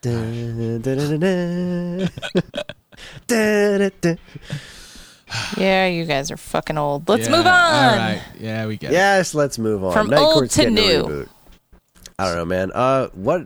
[5.57, 7.07] Yeah, you guys are fucking old.
[7.07, 7.53] Let's Yeah, move on.
[7.53, 8.21] All right.
[8.39, 8.93] Yeah, we get it.
[8.93, 9.93] Yes, let's move on.
[9.93, 11.27] From Night old Court's to new.
[12.17, 12.71] I don't know, man.
[12.73, 13.45] Uh, what?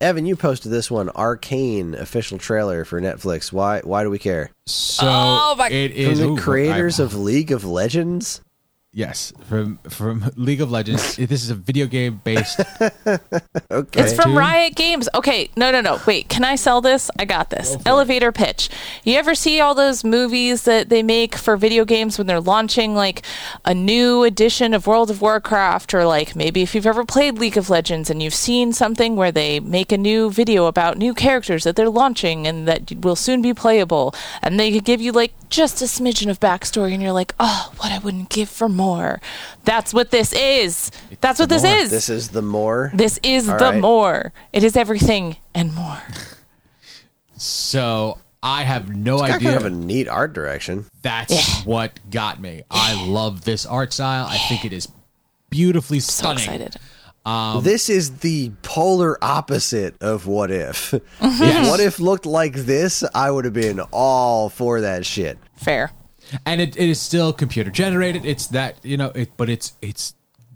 [0.00, 3.52] Evan, you posted this one, Arcane official trailer for Netflix.
[3.52, 3.80] Why?
[3.84, 4.50] Why do we care?
[4.66, 8.40] So Oh, my- it From the ooh, creators I- of League of Legends.
[8.94, 11.16] Yes from from League of Legends.
[11.16, 12.60] this is a video game based.
[13.70, 14.02] Okay.
[14.02, 15.08] It's from Riot Games.
[15.14, 16.00] Okay, no, no, no.
[16.06, 17.10] Wait, can I sell this?
[17.18, 17.76] I got this.
[17.84, 18.68] Elevator pitch.
[19.02, 22.94] You ever see all those movies that they make for video games when they're launching
[22.94, 23.22] like
[23.64, 27.56] a new edition of World of Warcraft, or like maybe if you've ever played League
[27.56, 31.64] of Legends and you've seen something where they make a new video about new characters
[31.64, 35.82] that they're launching and that will soon be playable, and they give you like just
[35.82, 38.83] a smidgen of backstory, and you're like, oh, what I wouldn't give for more.
[39.64, 40.90] That's what this is.
[41.20, 41.72] That's what this more.
[41.76, 41.90] is.
[41.90, 42.90] This is the more.
[42.94, 43.80] This is All the right.
[43.80, 44.32] more.
[44.52, 46.02] It is everything and more.
[47.36, 49.52] So I have no It's idea.
[49.52, 50.86] kind of a neat art direction.
[51.02, 51.64] That's Yeah.
[51.64, 52.62] what got me.
[52.70, 54.26] I love this art style.
[54.28, 54.88] I think it is
[55.50, 56.44] beautifully So stunning.
[56.44, 56.76] excited.
[57.26, 60.92] Um, this is the polar opposite of what if.
[61.20, 65.38] if what if looked like this, I would have been all for that shit.
[65.56, 65.90] Fair.
[66.46, 68.24] And it, it is still computer generated.
[68.24, 70.14] It's that you know, it, but it's it's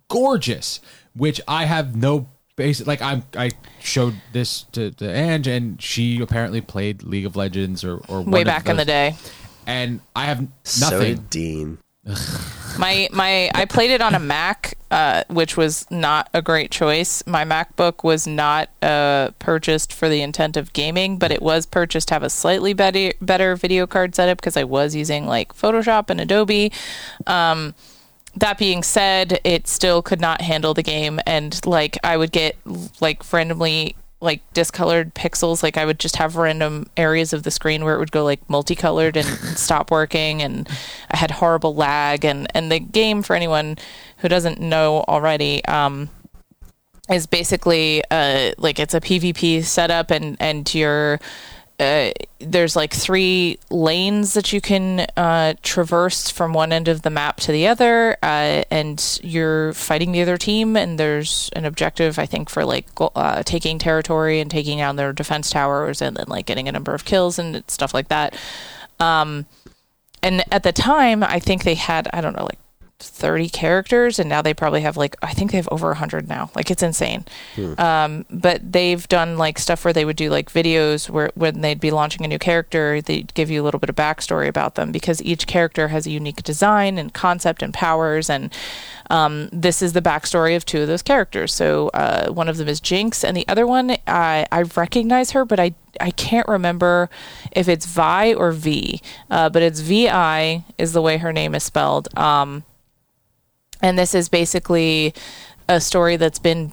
[0.09, 0.81] gorgeous,
[1.15, 2.87] which I have no basic.
[2.87, 3.51] Like I'm, I
[3.81, 8.31] showed this to, to Ange, and she apparently played League of Legends or or one
[8.31, 9.15] Way of back in the day.
[9.67, 11.15] and I have So nothing.
[11.17, 11.79] did Dean.
[12.79, 17.27] My my I played it on a Mac, uh, which was not a great choice.
[17.27, 22.09] My MacBook was not uh, purchased for the intent of gaming, but it was purchased
[22.09, 26.09] to have a slightly better better video card setup because I was using like Photoshop
[26.09, 26.73] and Adobe.
[27.27, 27.75] Um,
[28.37, 32.57] that being said, it still could not handle the game, and like I would get
[33.01, 35.63] like randomly like discolored pixels.
[35.63, 38.49] Like I would just have random areas of the screen where it would go like
[38.49, 39.27] multicolored and
[39.57, 40.69] stop working, and
[41.11, 42.25] I had horrible lag.
[42.25, 43.79] And and the game for anyone
[44.19, 45.65] who doesn't know already.
[45.67, 46.11] Um,
[47.11, 51.21] is basically uh, like it's a PvP setup, and and you're
[51.79, 52.11] uh,
[52.41, 57.37] there's like three lanes that you can uh, traverse from one end of the map
[57.39, 60.77] to the other, uh, and you're fighting the other team.
[60.77, 65.13] And there's an objective, I think, for like uh, taking territory and taking down their
[65.13, 68.37] defense towers, and then like getting a number of kills and stuff like that.
[68.99, 69.47] Um,
[70.21, 72.59] and at the time, I think they had I don't know like
[73.01, 76.51] 30 characters and now they probably have like i think they have over 100 now.
[76.57, 77.25] Like it's insane.
[77.79, 81.81] Um, but they've done like stuff where they would do like videos where when they'd
[81.81, 84.91] be launching a new character they'd give you a little bit of backstory about them
[84.91, 88.53] because each character has a unique design and concept and powers and
[89.11, 91.55] um, this is the backstory of two of those characters.
[91.55, 95.45] So uh, one of them is jinx and the other one i, I recognize her
[95.45, 97.11] but i I can't remember
[97.51, 99.01] if it's Vi or V,
[99.31, 102.17] uh, but it's Vi is the way her name is spelled.
[102.17, 102.63] Um,
[103.83, 105.15] and this is basically
[105.69, 106.73] a story that's been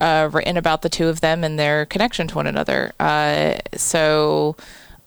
[0.00, 2.92] uh, written about the two of them and their connection to one another.
[2.98, 4.56] Uh, so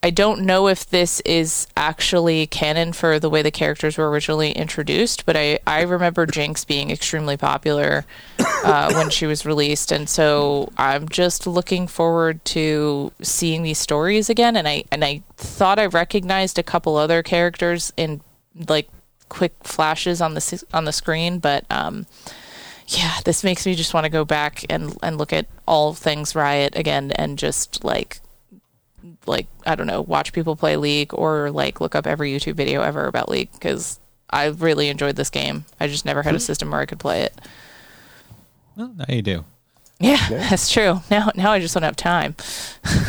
[0.01, 4.51] I don't know if this is actually canon for the way the characters were originally
[4.51, 8.05] introduced, but I, I remember Jinx being extremely popular
[8.63, 14.29] uh, when she was released, and so I'm just looking forward to seeing these stories
[14.29, 14.55] again.
[14.55, 18.21] And I and I thought I recognized a couple other characters in
[18.69, 18.89] like
[19.29, 22.05] quick flashes on the on the screen, but um,
[22.87, 26.35] yeah, this makes me just want to go back and and look at all things
[26.35, 28.19] Riot again and just like
[29.25, 32.81] like I don't know, watch people play League or like look up every YouTube video
[32.81, 33.99] ever about League because
[34.29, 35.65] I really enjoyed this game.
[35.79, 37.39] I just never had a system where I could play it.
[38.75, 39.45] Well, now you do.
[39.99, 41.01] Yeah, that's true.
[41.11, 42.35] Now now I just don't have time.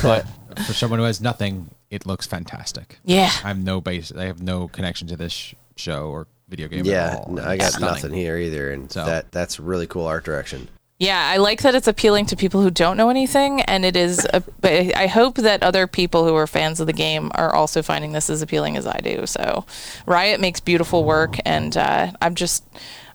[0.02, 0.26] But
[0.66, 2.98] for someone who has nothing, it looks fantastic.
[3.04, 3.30] Yeah.
[3.44, 4.12] I have no base.
[4.12, 6.84] I have no connection to this sh- show or video game.
[6.84, 7.32] Yeah, at all.
[7.32, 7.88] no, I got stunning.
[7.88, 10.68] nothing here either, and So- that that's really cool art direction.
[10.98, 14.26] Yeah, I like that it's appealing to people who don't know anything, and it is.
[14.34, 17.80] A, but I hope that other people who are fans of the game are also
[17.80, 19.24] finding this as appealing as I do.
[19.24, 19.64] So,
[20.04, 22.64] Riot makes beautiful work, and uh, I'm just,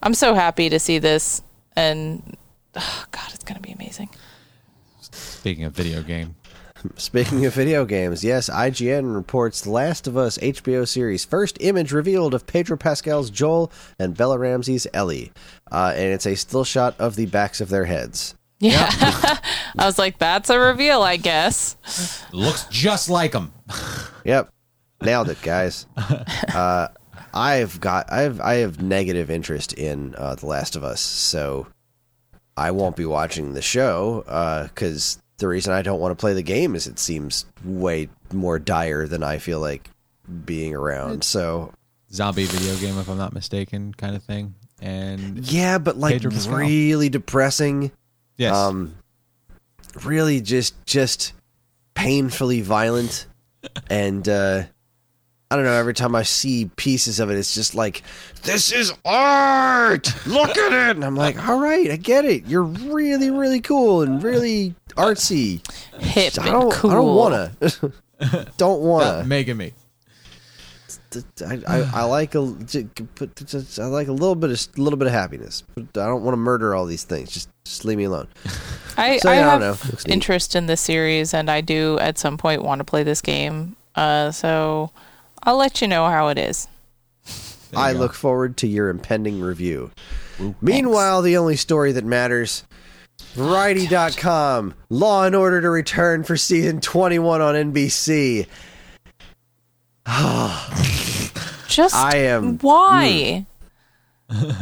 [0.01, 1.43] I'm so happy to see this.
[1.75, 2.35] And
[2.73, 4.09] oh, God, it's gonna be amazing.
[5.11, 6.35] Speaking of video game,
[6.95, 11.91] Speaking of video games, yes, IGN reports The Last of Us HBO series first image
[11.91, 15.31] revealed of Pedro Pascal's Joel and Bella Ramsey's Ellie,
[15.71, 18.35] uh, and it's a still shot of the backs of their heads.
[18.59, 18.87] Yeah,
[19.77, 21.77] I was like, that's a reveal, I guess.
[22.31, 23.53] looks just like them.
[24.25, 24.49] Yep,
[25.03, 25.85] nailed it, guys.
[26.53, 26.87] Uh,
[27.33, 31.67] I've got I've I have negative interest in uh, The Last of Us, so
[32.55, 34.23] I won't be watching the show
[34.73, 38.59] because the reason I don't want to play the game is it seems way more
[38.59, 39.89] dire than I feel like
[40.45, 41.23] being around.
[41.23, 41.73] So
[42.11, 44.55] Zombie video game, if I'm not mistaken, kind of thing.
[44.81, 47.91] And yeah, but like really depressing.
[48.37, 48.95] yes, um
[50.03, 51.33] really just just
[51.93, 53.25] painfully violent
[53.89, 54.63] and uh
[55.51, 55.73] I don't know.
[55.73, 58.01] Every time I see pieces of it, it's just like,
[58.41, 60.11] "This is art.
[60.25, 62.47] Look at it." And I'm like, "All right, I get it.
[62.47, 65.61] You're really, really cool and really artsy.
[65.99, 66.91] Hip I and don't, cool.
[66.91, 67.51] I don't wanna,
[68.57, 69.23] don't wanna.
[69.25, 69.73] Megan me.
[71.45, 74.81] I, I, I like a, j- put- just- I like a little bit of, a
[74.81, 75.63] little bit of happiness.
[75.73, 77.31] But I don't want to murder all these things.
[77.31, 78.27] Just, just leave me alone.
[78.97, 79.91] I, So, I yeah, I have don't know.
[79.91, 80.13] Looks neat.
[80.13, 83.75] interest in this series, and I do at some point want to play this game.
[83.95, 84.91] Uh, so
[85.43, 86.67] I'll let you know how it is.
[87.75, 87.99] I go.
[87.99, 89.91] look forward to your impending review.
[90.61, 92.63] Meanwhile, the only story that matters
[93.33, 98.47] Variety.com Law and Order to return for season 21 on NBC.
[101.67, 103.45] Just I am- why?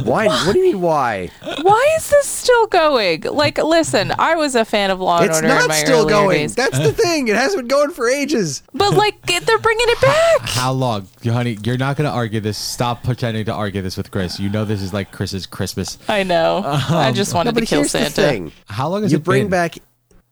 [0.03, 0.27] Why?
[0.27, 0.81] What do you mean?
[0.81, 1.29] Why?
[1.61, 3.21] Why is this still going?
[3.21, 6.37] Like, listen, I was a fan of Law and It's Order in not still going.
[6.39, 7.29] days, That's the thing.
[7.29, 8.61] It hasn't been going for ages.
[8.73, 10.41] but like, they're bringing it back.
[10.49, 11.57] How long, honey?
[11.63, 12.57] You're not going to argue this.
[12.57, 14.37] Stop pretending to argue this with Chris.
[14.39, 15.97] You know this is like Chris's Christmas.
[16.09, 16.61] I know.
[16.65, 18.09] I um, just wanted No, to kill Santa.
[18.09, 18.51] thing.
[18.67, 19.51] How long has you it bring been?
[19.51, 19.77] back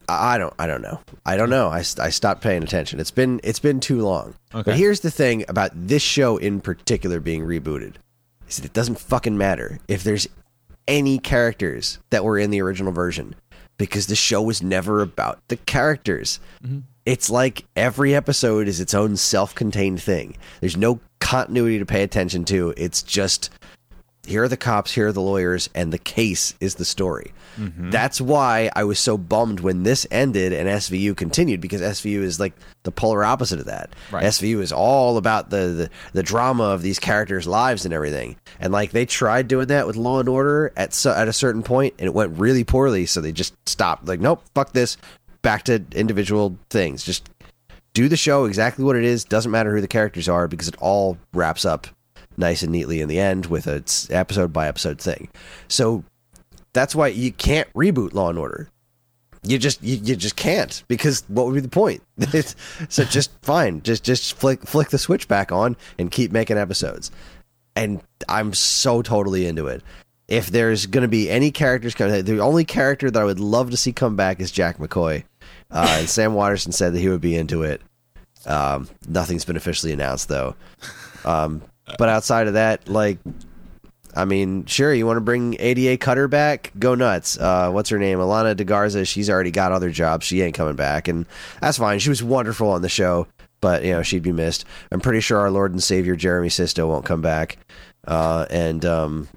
[0.10, 1.00] I I don't I don't know.
[1.26, 1.70] I don't know.
[1.70, 3.00] I, I stopped paying attention.
[3.00, 4.34] It's been it's been too long.
[4.54, 4.64] Okay.
[4.72, 7.94] But here's the thing about this show in particular being rebooted.
[8.60, 10.28] It doesn't fucking matter if there's
[10.88, 13.36] any characters that were in the original version
[13.78, 16.40] because the show was never about the characters.
[16.64, 16.80] Mm-hmm.
[17.06, 20.38] It's like every episode is its own self-contained thing.
[20.60, 22.74] There's no continuity to pay attention to.
[22.78, 23.50] It's just
[24.28, 27.34] here are the cops, here are the lawyers, and the case is the story.
[27.58, 27.90] Mm-hmm.
[27.90, 32.40] That's why I was so bummed when this ended and SVU continued because SVU is
[32.40, 32.54] like
[32.84, 33.90] the polar opposite of that.
[34.12, 34.24] Right.
[34.24, 38.38] SVU is all about the, the the drama of these characters' lives and everything.
[38.60, 41.64] And like they tried doing that with Law and Order at so, at a certain
[41.64, 43.06] point, and it went really poorly.
[43.06, 44.08] So they just stopped.
[44.08, 44.98] Like, nope, fuck this.
[45.42, 47.04] Back to individual things.
[47.04, 47.30] Just
[47.94, 49.26] do the show exactly what it is.
[49.26, 51.88] Doesn't matter who the characters are because it all wraps up
[52.38, 55.30] nice and neatly in the end with a episode by episode thing.
[55.68, 56.04] So
[56.74, 58.70] that's why you can't reboot Law and Order.
[59.44, 62.04] You just you, you just can't because what would be the point?
[62.90, 67.12] So just fine, just just flick flick the switch back on and keep making episodes.
[67.76, 69.82] And I'm so totally into it.
[70.28, 73.72] If there's going to be any characters coming, the only character that I would love
[73.72, 75.24] to see come back is Jack McCoy.
[75.70, 77.82] Uh, and Sam Waterston said that he would be into it.
[78.46, 80.56] Um, nothing's been officially announced though.
[81.26, 81.62] Um,
[81.98, 83.18] but outside of that, like,
[84.16, 86.72] I mean, sure, you want to bring ADA Cutter back?
[86.78, 87.38] Go nuts.
[87.38, 88.20] Uh, what's her name?
[88.20, 89.08] Alana DeGarza.
[89.08, 90.26] She's already got other jobs.
[90.26, 91.26] She ain't coming back, and
[91.62, 92.00] that's fine.
[92.00, 93.28] She was wonderful on the show,
[93.62, 94.66] but you know she'd be missed.
[94.92, 97.58] I'm pretty sure our Lord and Savior Jeremy Sisto won't come back.
[98.06, 99.28] Uh, and um,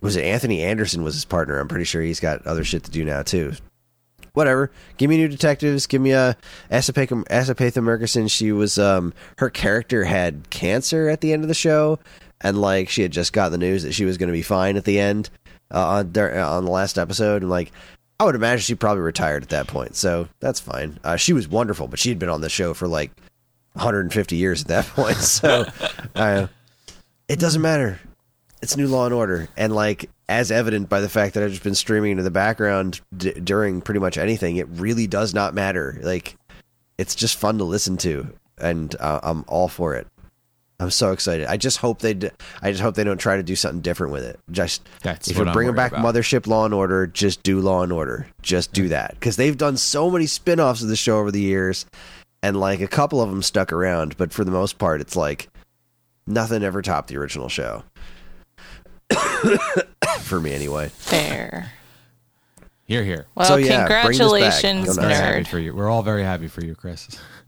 [0.00, 1.58] was it Anthony Anderson was his partner?
[1.58, 3.52] I'm pretty sure he's got other shit to do now too
[4.32, 4.70] whatever.
[4.96, 5.86] Give me new detectives.
[5.86, 6.36] Give me a
[6.70, 8.30] Asapatha Asapatha Merkerson.
[8.30, 11.98] She was um her character had cancer at the end of the show,
[12.42, 14.76] and like she had just got the news that she was going to be fine
[14.76, 15.30] at the end
[15.72, 17.72] uh, on dur- on the last episode, and like.
[18.20, 21.00] I would imagine she probably retired at that point, so that's fine.
[21.02, 23.10] Uh, she was wonderful, but she had been on the show for like
[23.72, 25.64] 150 years at that point, so
[26.14, 26.46] uh,
[27.26, 27.98] it doesn't matter
[28.62, 31.64] it's new law and order and like as evident by the fact that i've just
[31.64, 35.98] been streaming into the background d- during pretty much anything it really does not matter
[36.02, 36.36] like
[36.96, 38.26] it's just fun to listen to
[38.58, 40.06] and uh, i'm all for it
[40.82, 42.30] i'm so excited i just hope they d-
[42.62, 45.36] i just hope they don't try to do something different with it just That's if
[45.36, 46.04] what you're I'm bringing back about.
[46.14, 49.76] mothership law and order just do law and order just do that because they've done
[49.76, 51.86] so many spin-offs of the show over the years
[52.42, 55.48] and like a couple of them stuck around but for the most part it's like
[56.26, 57.82] nothing ever topped the original show
[60.20, 60.88] for me anyway.
[60.88, 61.72] Fair.
[62.84, 63.26] Here, here.
[63.34, 64.52] Well, So, yeah, bring this back.
[64.62, 64.96] congratulations, Go nuts.
[64.98, 65.46] Very happy nerd.
[65.46, 65.74] for you.
[65.74, 67.08] We're all very happy for you, Chris.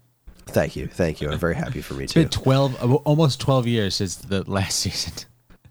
[0.46, 1.30] Thank you, thank you.
[1.30, 2.20] I'm very happy for me It's too.
[2.20, 5.12] been twelve, uh, almost twelve years since the last season.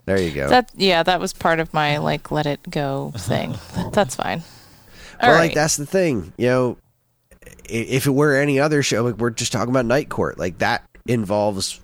[0.06, 0.48] There you go.
[0.48, 3.54] That yeah, that was part of my like let it go thing.
[3.92, 4.42] That's fine.
[5.22, 5.46] All well, right.
[5.46, 6.32] like that's the thing.
[6.36, 6.76] You know,
[7.64, 10.84] if it were any other show, like we're just talking about Night Court, like that
[11.06, 11.80] involves,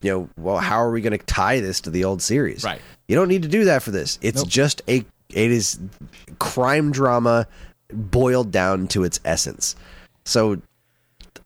[0.00, 2.62] you know, well, how are we going to tie this to the old series?
[2.62, 2.80] Right.
[3.08, 4.18] You don't need to do that for this.
[4.22, 4.48] It's Nope.
[4.48, 5.04] just a.
[5.30, 5.80] It is
[6.38, 7.46] crime drama
[7.92, 9.74] boiled down to its essence.
[10.24, 10.62] So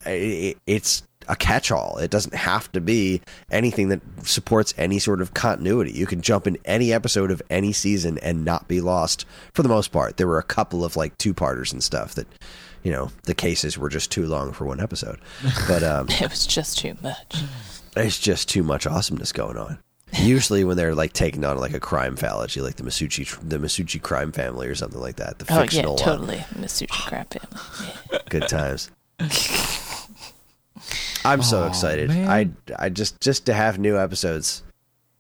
[0.07, 1.99] i- i it's a catch-all.
[1.99, 3.21] It doesn't have to be
[3.51, 5.93] anything that supports any sort of continuity.
[5.93, 9.69] You can jump in any episode of any season and not be lost for the
[9.69, 10.17] most part.
[10.17, 12.27] There were a couple of like two-parters and stuff that,
[12.83, 15.19] you know, the cases were just too long for one episode.
[15.67, 17.37] But um, it was just too much.
[17.95, 19.79] there's just too much awesomeness going on.
[20.15, 24.01] Usually, when they're like taking on like a crime fallacy, like the Masucci, the Masucci
[24.01, 26.39] crime family or something like that, the Oh yeah, fictional, uh, totally.
[26.55, 28.23] Masucci crap family.
[28.31, 28.91] good times.
[31.29, 32.09] I'm so Aw, excited.
[32.09, 32.29] man.
[32.29, 32.51] I
[32.85, 34.63] I just just to have new episodes.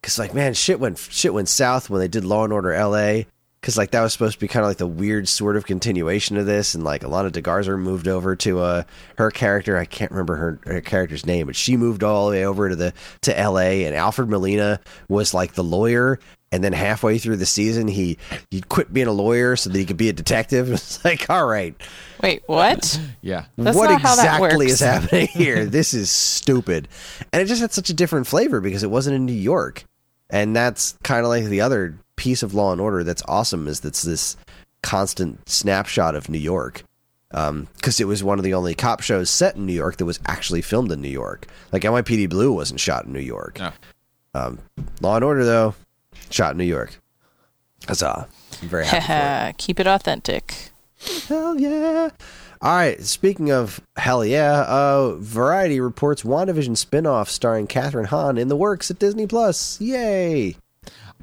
[0.02, 3.26] Cause like man, shit went shit went south when they did Law and Order L.A.
[3.60, 6.36] Cause like that was supposed to be kind of like the weird sort of continuation
[6.36, 8.82] of this, and like Alana DeGarza moved over to uh
[9.16, 9.76] her character.
[9.76, 12.76] I can't remember her, her character's name, but she moved all the way over to
[12.76, 13.85] the to L.A.
[13.85, 14.78] and Alfred Molina
[15.09, 16.20] was like the lawyer.
[16.51, 18.16] And then halfway through the season, he
[18.51, 20.70] he quit being a lawyer so that he could be a detective.
[20.73, 21.75] It's like, all right,
[22.23, 23.01] Wait, what?
[23.20, 23.45] Yeah.
[23.57, 25.66] That's what how that exactly is happening here?
[25.66, 26.89] this is stupid.
[27.33, 29.85] And it just had such a different flavor because it wasn't in New York.
[30.31, 33.81] And that's kind of like the other piece of Law and Order that's awesome is
[33.81, 34.37] that's this
[34.83, 36.83] constant snapshot of New York.
[37.31, 40.07] Um, because it was one of the only cop shows set in New York that
[40.07, 41.47] was actually filmed in New York.
[41.73, 43.59] Like NYPD Blue wasn't shot in New York.
[43.59, 43.73] No.
[44.35, 44.59] Um,
[45.03, 45.75] Law and Order, though,
[46.31, 47.01] Shot in New York.
[47.87, 48.29] Huzzah.
[48.63, 49.59] I'm very happy for it.
[49.59, 50.71] Keep it authentic.
[51.29, 52.11] Hell yeah.
[52.61, 53.01] All right.
[53.03, 58.91] Speaking of hell yeah, uh, Variety reports WandaVision spin-off starring Kathryn Hahn in the works
[58.91, 59.81] at Disney Plus.
[59.81, 60.57] Yay.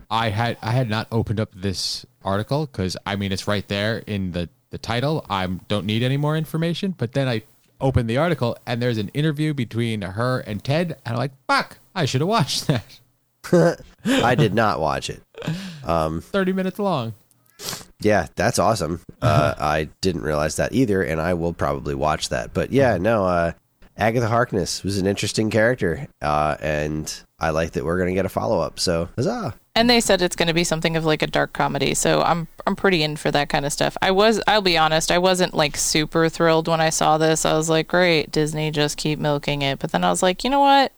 [0.10, 3.98] I had I had not opened up this article because I mean it's right there
[4.07, 5.26] in the the title.
[5.30, 6.95] I don't need any more information.
[6.98, 7.44] But then I
[7.82, 11.80] opened the article and there's an interview between her and Ted, and I'm like, fuck,
[11.94, 12.99] I should have watched that.
[14.05, 15.22] I did not watch it.
[16.22, 17.13] Thirty minutes long.
[18.01, 19.01] Yeah, that's awesome.
[19.22, 22.53] Uh, I didn't realize that either, and I will probably watch that.
[22.53, 23.53] But yeah, no, uh,
[23.97, 28.26] Agatha Harkness was an interesting character, uh, and I like that we're going to get
[28.26, 28.80] a follow up.
[28.80, 29.55] So, huzzah!
[29.73, 32.47] And they said it's going to be something of like a dark comedy, so I'm
[32.67, 33.95] I'm pretty in for that kind of stuff.
[34.01, 37.45] I was I'll be honest, I wasn't like super thrilled when I saw this.
[37.45, 39.80] I was like, great, Disney, just keep milking it.
[39.80, 40.91] But then I was like, you know what?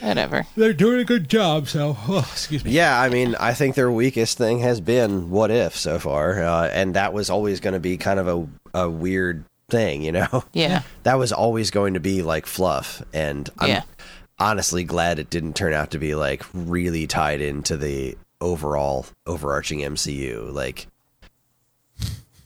[0.00, 0.46] Whatever.
[0.56, 1.68] They're doing a good job.
[1.68, 2.70] So, oh, excuse me.
[2.72, 6.68] Yeah, I mean, I think their weakest thing has been What If so far, uh,
[6.68, 10.44] and that was always going to be kind of a, a weird thing, you know?
[10.52, 10.82] Yeah.
[11.04, 13.82] that was always going to be like fluff, and I'm Yeah.
[14.38, 19.80] honestly glad it didn't turn out to be like really tied into the overall overarching
[19.80, 20.52] MCU.
[20.52, 20.86] Like,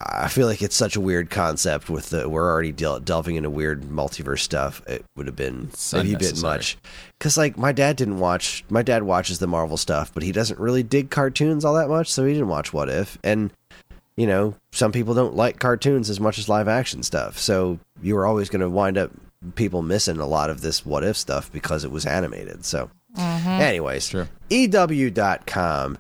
[0.07, 1.89] I feel like it's such a weird concept.
[1.89, 4.83] With the we're already del- delving into weird multiverse stuff.
[4.87, 6.77] It would have been It's maybe a bit much.
[7.19, 8.65] Because like my dad didn't watch.
[8.69, 12.13] My dad watches the Marvel stuff, but he doesn't really dig cartoons all that much,
[12.13, 13.19] so he didn't watch What If.
[13.25, 13.51] And
[14.17, 17.39] you know, some people don't like cartoons as much as live action stuff.
[17.39, 19.11] So you were always going to wind up
[19.55, 22.65] people missing a lot of this What If stuff because it was animated.
[22.65, 23.49] So, mm-hmm.
[23.49, 24.29] anyways, True.
[24.51, 25.99] EW.com.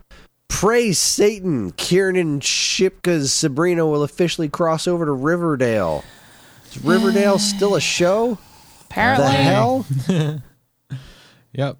[0.54, 1.72] Praise Satan.
[1.72, 6.04] Kiernan Shipka's Sabrina will officially cross over to Riverdale.
[6.66, 8.34] Is Riverdale still a show?
[8.34, 9.32] The Apparently.
[9.32, 9.86] hell?
[11.56, 11.78] Yep.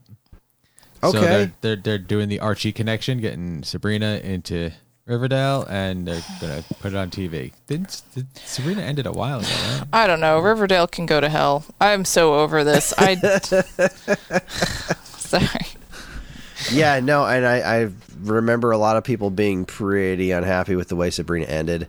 [1.02, 1.18] Okay.
[1.18, 4.70] So they're, they're they're doing the Archie connection, getting Sabrina into
[5.06, 7.52] Riverdale, and they're gonna put it on TV.
[7.66, 9.82] Didn't did, Sabrina ended a while ago, right?
[9.92, 10.38] I don't know.
[10.38, 11.64] Riverdale can go to hell.
[11.80, 12.94] I'm so over this.
[12.96, 13.16] I
[15.18, 15.66] Sorry.
[16.70, 17.90] yeah, no, and I, I
[18.24, 21.88] remember a lot of people being pretty unhappy with the way Sabrina ended.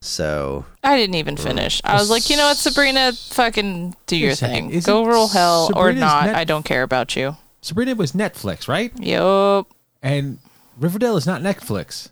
[0.00, 1.80] So I didn't even finish.
[1.82, 4.70] I was like, you know what, Sabrina, fucking do your thing.
[4.70, 6.26] Isn't Go roll hell or not.
[6.26, 7.36] net- I don't care about you.
[7.62, 8.92] Sabrina was Netflix, right?
[8.98, 9.66] Yup.
[10.02, 10.38] And
[10.78, 12.10] Riverdale is not Netflix.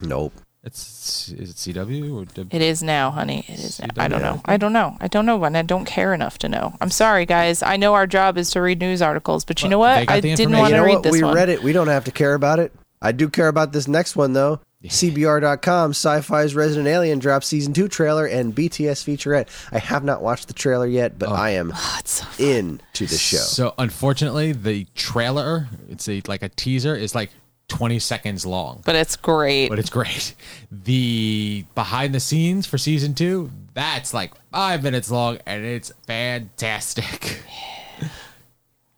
[0.00, 0.34] nope.
[0.64, 3.44] It's is it CW or W- It is now, honey.
[3.48, 3.88] It is now.
[3.98, 4.40] I don't don't know.
[4.46, 4.96] I don't know.
[5.00, 6.74] I don't know, and I don't care enough to know.
[6.80, 7.62] I'm sorry, guys.
[7.62, 9.96] I know our job is to read news articles, but you know what?
[9.96, 10.60] they got I the didn't information.
[10.60, 11.02] want you to know read what?
[11.02, 11.34] this We one.
[11.34, 11.62] read it.
[11.62, 12.72] We don't have to care about it.
[13.02, 14.60] I do care about this next one though.
[14.84, 19.48] CBR.com, Sci-Fi's Resident Alien drops season two trailer and BTS featurette.
[19.72, 21.32] I have not watched the trailer yet, but oh.
[21.32, 23.38] I am Oh, so in to the show.
[23.38, 27.30] So unfortunately, the trailer, it's a, like a teaser, is like
[27.76, 29.68] 20 seconds long, but it's great.
[29.68, 30.34] but it's great.
[30.70, 37.40] The behind the scenes for season two, that's like five minutes long, and it's fantastic.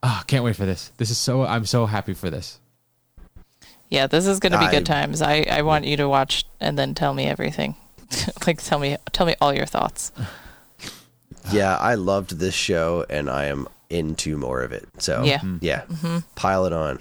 [0.02, 0.90] Oh, can't wait for this.
[0.96, 1.44] This is so.
[1.44, 2.58] I'm so happy for this.
[3.88, 5.22] Yeah, this is going to be I- good times.
[5.22, 7.76] I, I want you to watch and then tell me everything.
[8.46, 10.12] like tell me tell me all your thoughts.
[11.52, 14.88] yeah, I loved this show, and I am into more of it.
[14.98, 15.40] So Yeah.
[15.60, 16.18] yeah, mm-hmm.
[16.34, 17.00] pile it on.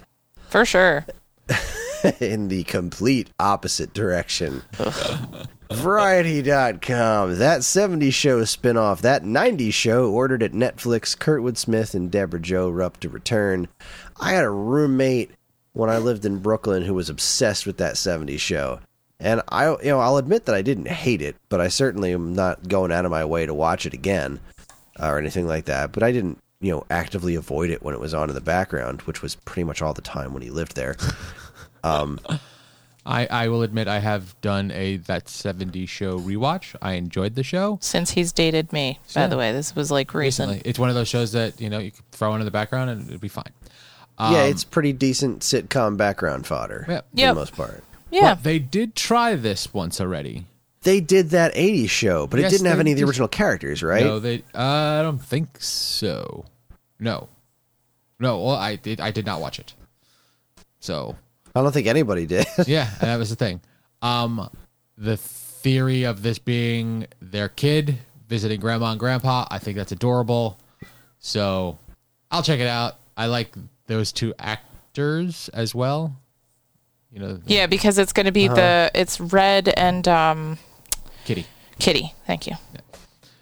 [0.50, 1.06] For sure.
[2.20, 4.62] in the complete opposite direction.
[5.72, 7.40] Variety.com.
[7.40, 12.70] That 70s show spinoff, that 90s show ordered at Netflix, Kurtwood Smith and Debra Jo
[12.70, 13.68] Rupp to return.
[14.20, 15.32] I had a roommate
[15.74, 18.80] when I lived in Brooklyn who was obsessed with that 70s show.
[19.20, 22.34] And I you know, I'll admit that I didn't hate it, but I certainly am
[22.34, 24.40] not going out of my way to watch it again
[25.00, 25.92] or anything like that.
[25.92, 29.02] But I didn't, you know, actively avoid it when it was on in the background,
[29.04, 30.96] which was pretty much all the time when he lived there.
[33.08, 36.76] I, I will admit I have done a that 70 show rewatch.
[36.82, 39.28] I enjoyed the show Since he's dated me, by Yeah.
[39.28, 40.50] the way, this was like recent.
[40.50, 40.68] recently.
[40.70, 42.90] It's one of those shows that you know you could throw on in the background
[42.90, 43.52] and it'd be fine.
[44.20, 47.06] yeah, it's pretty decent sitcom background fodder Yep.
[47.12, 47.30] for Yep.
[47.36, 47.84] the most part.
[48.10, 48.34] Yeah.
[48.34, 50.46] But they did try this once already.
[50.82, 53.10] They did that 80s show, but Yes, it didn't have they any of the did.
[53.10, 54.04] original characters, right?
[54.04, 54.44] No, they.
[54.54, 56.46] Uh, I don't think so.
[57.00, 57.30] No,
[58.20, 58.40] no.
[58.42, 59.00] Well, I did.
[59.02, 59.74] I did not watch it.
[60.80, 61.16] So
[61.56, 62.46] I don't think anybody did.
[62.68, 63.62] yeah, that was the thing.
[64.02, 64.50] Um,
[64.98, 67.98] the theory of this being their kid
[68.28, 70.58] visiting grandma and grandpa, I think that's adorable.
[71.20, 71.78] So
[72.32, 72.98] I'll check it out.
[73.18, 73.56] I like
[73.88, 76.16] those two actors as well.
[77.12, 78.56] You know, Yeah, because it's going to be Uh-huh.
[78.56, 80.58] the it's Red and um
[81.24, 81.46] Kitty.
[81.80, 82.14] Kitty.
[82.28, 82.54] Thank you.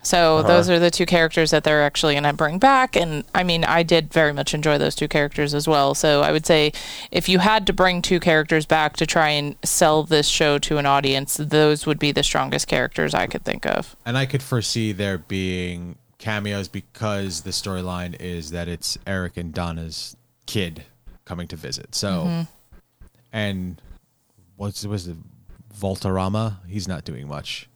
[0.04, 0.48] So uh-huh.
[0.48, 2.96] those are the two characters that they're actually going to bring back.
[2.96, 5.96] And I mean, I did very much enjoy those two characters as well.
[5.96, 6.74] So I would say
[7.12, 10.78] if you had to bring two characters back to try and sell this show to
[10.78, 13.96] an audience, those would be the strongest characters I could think of.
[14.06, 19.54] And I could foresee there being cameos because the storyline is that it's Eric and
[19.54, 20.16] Donna's
[20.46, 20.84] kid
[21.26, 21.96] coming to visit.
[21.96, 22.42] So, mm-hmm.
[23.32, 23.82] and
[24.56, 25.18] what's was it?
[25.78, 26.58] Voltarama?
[26.68, 27.68] He's not doing much.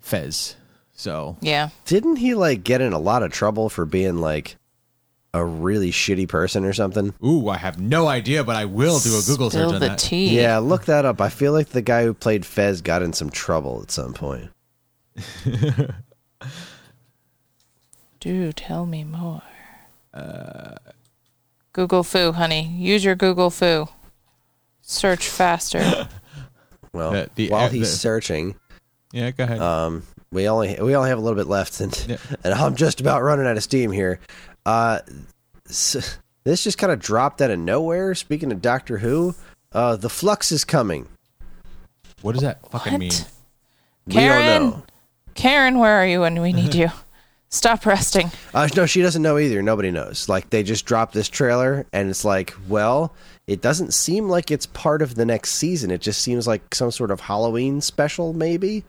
[0.00, 0.56] Fez.
[1.02, 1.70] So Yeah.
[1.84, 4.54] Didn't he like get in a lot of trouble for being like
[5.34, 7.12] a really shitty person or something?
[7.24, 9.88] Ooh, I have no idea, but I will do a Google Spill search on the
[9.88, 9.98] that.
[9.98, 10.38] tea.
[10.40, 11.20] Yeah, look that up.
[11.20, 14.50] I feel like the guy who played Fez got in some trouble at some point.
[18.20, 19.42] Do tell me more.
[20.14, 20.76] Uh,
[21.72, 22.68] Google foo, honey.
[22.78, 23.88] Use your Google foo.
[24.82, 26.08] Search faster.
[26.94, 28.54] Well, The- the- while uh, he's the- searching,
[29.14, 29.58] Yeah, go ahead.
[29.62, 30.02] um,
[30.32, 32.16] we only we only have a little bit left, and Yeah.
[32.44, 34.18] and I'm just about running out of steam here.
[34.66, 35.00] Uh,
[35.68, 38.14] s this just kind of dropped out of nowhere.
[38.16, 39.34] Speaking of Doctor Who,
[39.72, 41.06] uh, the Flux is coming.
[42.22, 42.98] what does that fucking What?
[43.00, 43.10] mean?
[44.06, 44.82] We don't Karen, know.
[45.34, 46.88] Karen, where are you when we need you?
[47.48, 48.30] Stop resting.
[48.54, 49.60] Uh, no, she doesn't know either.
[49.62, 50.28] Nobody knows.
[50.28, 53.14] Like they just dropped this trailer, and it's like, well,
[53.46, 55.90] it doesn't seem like it's part of the next season.
[55.90, 58.84] It just seems like some sort of Halloween special, maybe.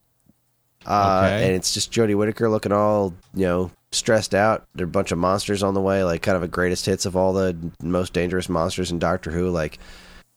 [0.86, 1.48] Uh, Okay.
[1.48, 4.66] And it's just Jodie Whittaker looking all you know stressed out.
[4.76, 7.06] There are a bunch of monsters on the way, like kind of a greatest hits
[7.06, 9.50] of all the most dangerous monsters in Doctor Who.
[9.50, 9.80] Like,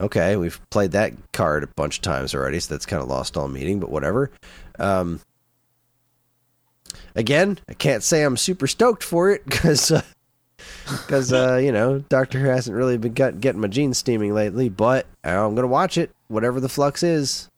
[0.01, 3.37] okay, we've played that card a bunch of times already, so that's kind of lost
[3.37, 3.81] all meaning.
[3.81, 4.31] But whatever.
[4.79, 5.21] Um,
[7.15, 9.91] again, I can't say I'm super stoked for it because
[10.91, 14.69] because uh, you know Doctor Who hasn't really been get, getting my jeans steaming lately.
[14.69, 17.49] But I'm gonna watch it, whatever the flux is.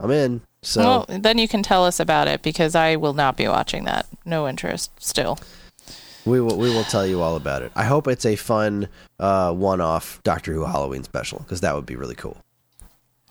[0.00, 0.40] I'm in.
[0.64, 3.84] So Well, then you can tell us about it because I will not be watching
[3.84, 4.06] that.
[4.24, 5.38] No interest still.
[6.24, 7.70] we will we will tell you all about it.
[7.76, 8.88] I hope it's a fun
[9.20, 12.38] uh, one-off Doctor Who Halloween special because that would be really cool.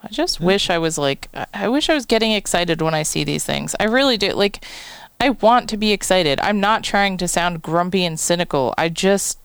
[0.03, 3.03] I just wish I was like, I- I wish I was getting excited when I
[3.03, 3.73] see these things.
[3.79, 4.33] I really do.
[4.33, 4.63] Like,
[5.19, 6.39] I want to be excited.
[6.41, 8.73] I'm not trying to sound grumpy and cynical.
[8.77, 9.39] I just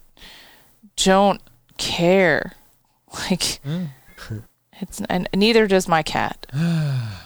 [0.95, 1.41] don't
[1.77, 2.53] care.
[3.31, 3.59] Like,
[4.79, 6.45] it's, and neither does my cat.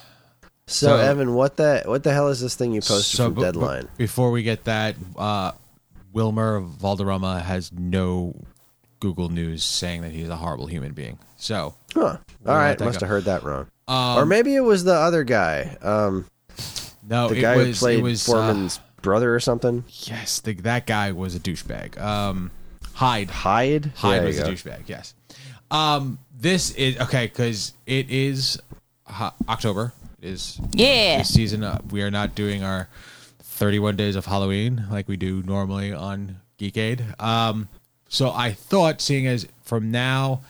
[0.68, 3.42] So, So- Evan, what the what the hell is this thing you posted from bu-
[3.42, 3.88] bu- Deadline?
[3.98, 5.52] before we get that, uh,
[6.14, 8.36] Wilmer Valderrama has no
[9.00, 11.18] Google News saying that he's a horrible human being.
[11.38, 12.18] So, Huh.
[12.46, 13.06] All right, must go.
[13.06, 13.68] have heard that wrong.
[13.88, 16.26] um, or maybe it was the other guy, um,
[17.08, 19.84] no, the it guy was, who played it was, uh, Forman's brother or something.
[20.06, 22.00] yes, the, that guy was a douchebag.
[22.00, 22.52] Um,
[22.94, 23.30] Hyde.
[23.32, 23.92] Hyde.
[23.96, 24.84] Hyde There was a douchebag.
[24.88, 25.14] Yes.
[25.72, 28.58] Um, this is okay because it is
[29.08, 29.92] uh, October.
[30.24, 31.18] Is Yeah.
[31.20, 31.64] this season.
[31.64, 32.88] Uh, we are not doing our
[33.42, 37.20] 31 days of Halloween like we do normally on Geekade.
[37.22, 37.68] Um,
[38.08, 40.42] so I thought, seeing as from now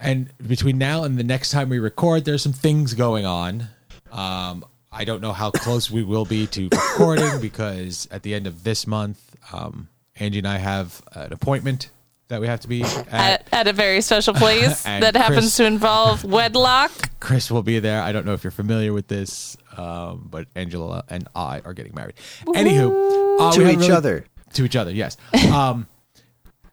[0.00, 3.68] and between now and the next time we record, there's some things going on.
[4.10, 8.46] Um, I don't know how close we will be to recording because at the end
[8.46, 9.88] of this month, um,
[10.18, 11.90] Angie and I have an appointment
[12.28, 13.06] that we have to be at.
[13.12, 16.90] At, at a very special place And that happens Chris- to involve wedlock.
[17.20, 18.02] Chris will be there.
[18.02, 21.94] I don't know if you're familiar with this, um, but Angela and I are getting
[21.94, 22.14] married.
[22.46, 24.24] Anywho, uh, To each really- other.
[24.54, 25.16] To each other, yes.
[25.50, 25.86] Um,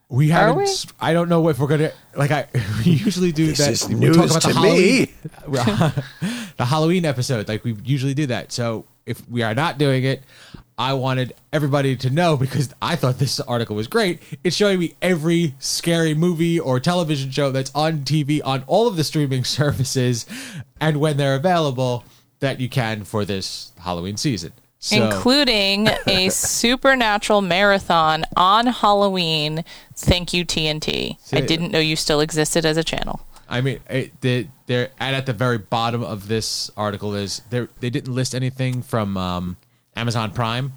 [0.09, 0.57] we haven't.
[0.57, 0.63] we?
[0.63, 2.31] s- I don't know if we're gonna like.
[2.31, 2.47] I
[2.83, 3.71] we usually do This that.
[3.71, 5.07] is we news talk about to the Halloween,
[5.47, 6.51] me.
[6.57, 7.47] the Halloween episode.
[7.47, 8.51] Like we usually do that.
[8.51, 10.23] So if we are not doing it,
[10.79, 14.21] I wanted everybody to know because I thought this article was great.
[14.45, 18.95] It's showing me every scary movie or television show that's on TV on all of
[18.95, 20.25] the streaming services,
[20.79, 22.05] and when they're available,
[22.39, 24.53] that you can for this Halloween season.
[24.81, 29.65] So, including a supernatural marathon on Halloween.
[29.97, 31.17] Thank you, TNT.
[31.33, 33.27] I didn't know you still existed as a channel.
[33.49, 37.67] I mean, it, they, they're and at the very bottom of this article is they
[37.81, 39.57] they didn't list anything from um,
[39.99, 40.73] Amazon Prime,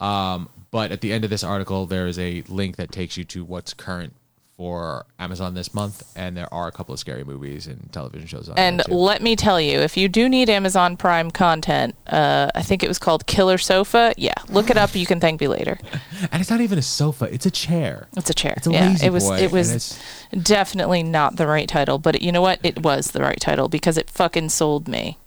[0.00, 3.24] um, but at the end of this article there is a link that takes you
[3.24, 4.12] to what's current
[4.56, 8.48] for Amazon this month, and there are a couple of scary movies and television shows
[8.48, 8.58] on.
[8.58, 12.62] And there let me tell you, if you do need Amazon Prime content, uh, I
[12.62, 14.14] think it was called Killer Sofa.
[14.16, 14.94] Yeah, look it up.
[14.94, 15.78] You can thank me later.
[16.32, 18.08] and it's not even a sofa; it's a chair.
[18.16, 18.54] It's a chair.
[18.56, 19.24] It's a yeah, lazy it was.
[19.24, 20.00] boy, it was
[20.42, 22.58] definitely not the right title, but you know what?
[22.62, 25.18] It was the right title because it fucking sold me.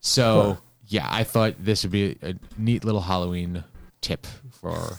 [0.00, 0.58] So
[0.88, 3.62] yeah, I thought this would be a neat little Halloween
[4.00, 4.98] tip for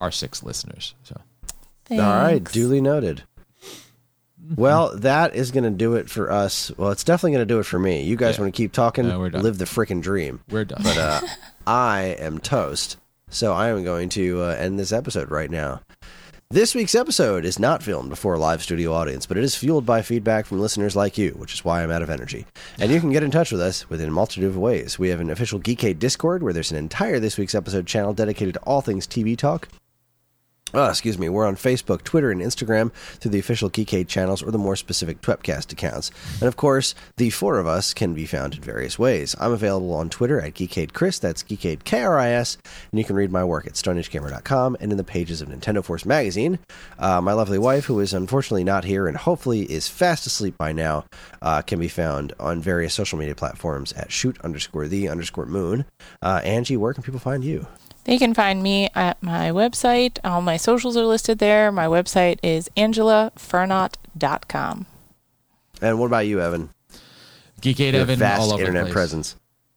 [0.00, 0.94] our six listeners.
[1.04, 1.20] So
[1.90, 3.22] All right, duly noted.
[4.56, 6.70] Well, that is going to do it for us.
[6.76, 8.02] Well, it's definitely going to do it for me.
[8.02, 8.42] You guys Yeah.
[8.42, 9.08] want to keep talking?
[9.08, 9.42] No, we're done.
[9.42, 10.40] Live the freaking dream.
[10.50, 10.82] We're done.
[10.82, 11.20] But uh,
[11.66, 12.96] I am toast,
[13.30, 15.80] so I am going to uh, end this episode right now.
[16.52, 19.86] This week's episode is not filmed before a live studio audience, but it is fueled
[19.86, 22.44] by feedback from listeners like you, which is why I'm out of energy.
[22.78, 24.98] And you can get in touch with us within a multitude of ways.
[24.98, 28.52] We have an official Geekade Discord where there's an entire This Week's Episode channel dedicated
[28.52, 29.66] to all things TV talk.
[30.74, 31.28] Oh, excuse me.
[31.28, 35.20] We're on Facebook, Twitter, and Instagram through the official Geekade channels or the more specific
[35.20, 36.10] Twepcast accounts.
[36.40, 39.36] And of course, the four of us can be found in various ways.
[39.38, 42.56] I'm available on Twitter at Geekade Chris, that's Geekade K R I S,
[42.90, 46.06] and you can read my work at StoneAgeGamer.com and in the pages of Nintendo Force
[46.06, 46.58] magazine.
[46.98, 50.72] Uh, my lovely wife, who is unfortunately not here and hopefully is fast asleep by
[50.72, 51.04] now,
[51.42, 55.84] uh, can be found on various social media platforms at shoot underscore the underscore moon.
[56.22, 57.66] Uh, Angie, where can people find you?
[58.04, 60.18] They can find me at my website.
[60.24, 61.70] All my socials are listed there.
[61.70, 64.86] My website is angelafernot.com.
[65.80, 66.70] And what about you, Evan?
[67.60, 68.92] Geekade Evan vast all over the internet place.
[68.92, 69.36] presence.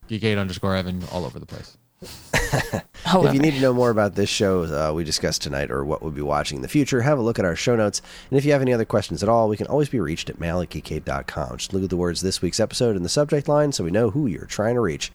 [0.10, 1.78] Geekade underscore Evan all over the place.
[2.04, 2.82] I
[3.28, 6.02] If you need to know more about this show uh, we discussed tonight or what
[6.02, 8.02] we'll be watching in the future, have a look at our show notes.
[8.30, 10.40] And if you have any other questions at all, we can always be reached at
[10.40, 11.58] mail at geekade.com.
[11.58, 14.10] Just look at the words this week's episode in the subject line so we know
[14.10, 15.12] who you're trying to reach.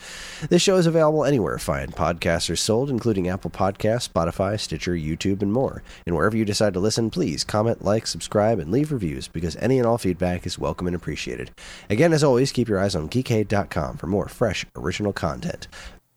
[0.49, 5.43] This show is available anywhere fine podcasts are sold, including Apple Podcasts, Spotify, Stitcher, YouTube,
[5.43, 5.83] and more.
[6.07, 9.79] And wherever you decide to listen, please comment, like, subscribe, and leave reviews because any
[9.79, 11.51] and all feedback is welcome and appreciated.
[11.91, 15.69] Again, as always, keep your eyes on geekade.com for more fresh, original content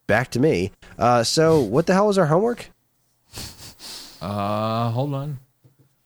[0.07, 0.71] back to me.
[0.97, 2.69] Uh, so, what the hell was our homework?
[4.21, 5.39] Uh, hold on.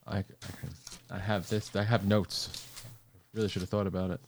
[0.06, 0.70] I, I, can,
[1.10, 1.74] I have this.
[1.76, 2.64] I have notes.
[3.34, 4.20] Really should have thought about it.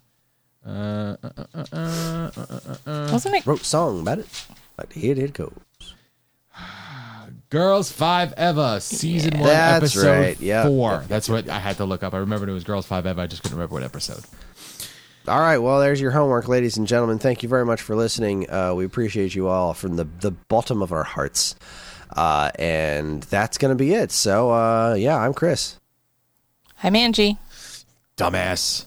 [0.64, 3.46] Uh, uh, uh, uh, uh, uh, uh, Wasn't it?
[3.46, 4.46] Wrote song about it.
[4.78, 5.52] Like here it goes.
[7.48, 10.40] Girls Five Eva, season one, That's episode right.
[10.40, 10.90] Yep, four.
[10.92, 12.14] yep, yep, That's what I had to look up.
[12.14, 13.22] I remembered it was Girls Five Eva.
[13.22, 14.22] I just couldn't remember what episode.
[15.30, 17.20] All right, well, there's your homework, ladies and gentlemen.
[17.20, 18.50] Thank you very much for listening.
[18.50, 21.54] Uh, we appreciate you all from the the bottom of our hearts.
[22.16, 24.10] Uh, and that's going to be it.
[24.10, 25.78] So, uh, yeah, I'm Chris.
[26.82, 27.38] I'm Angie.
[28.16, 28.86] Dumbass.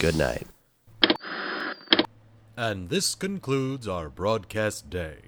[0.00, 0.48] Good night.
[2.56, 5.25] And this concludes our broadcast day.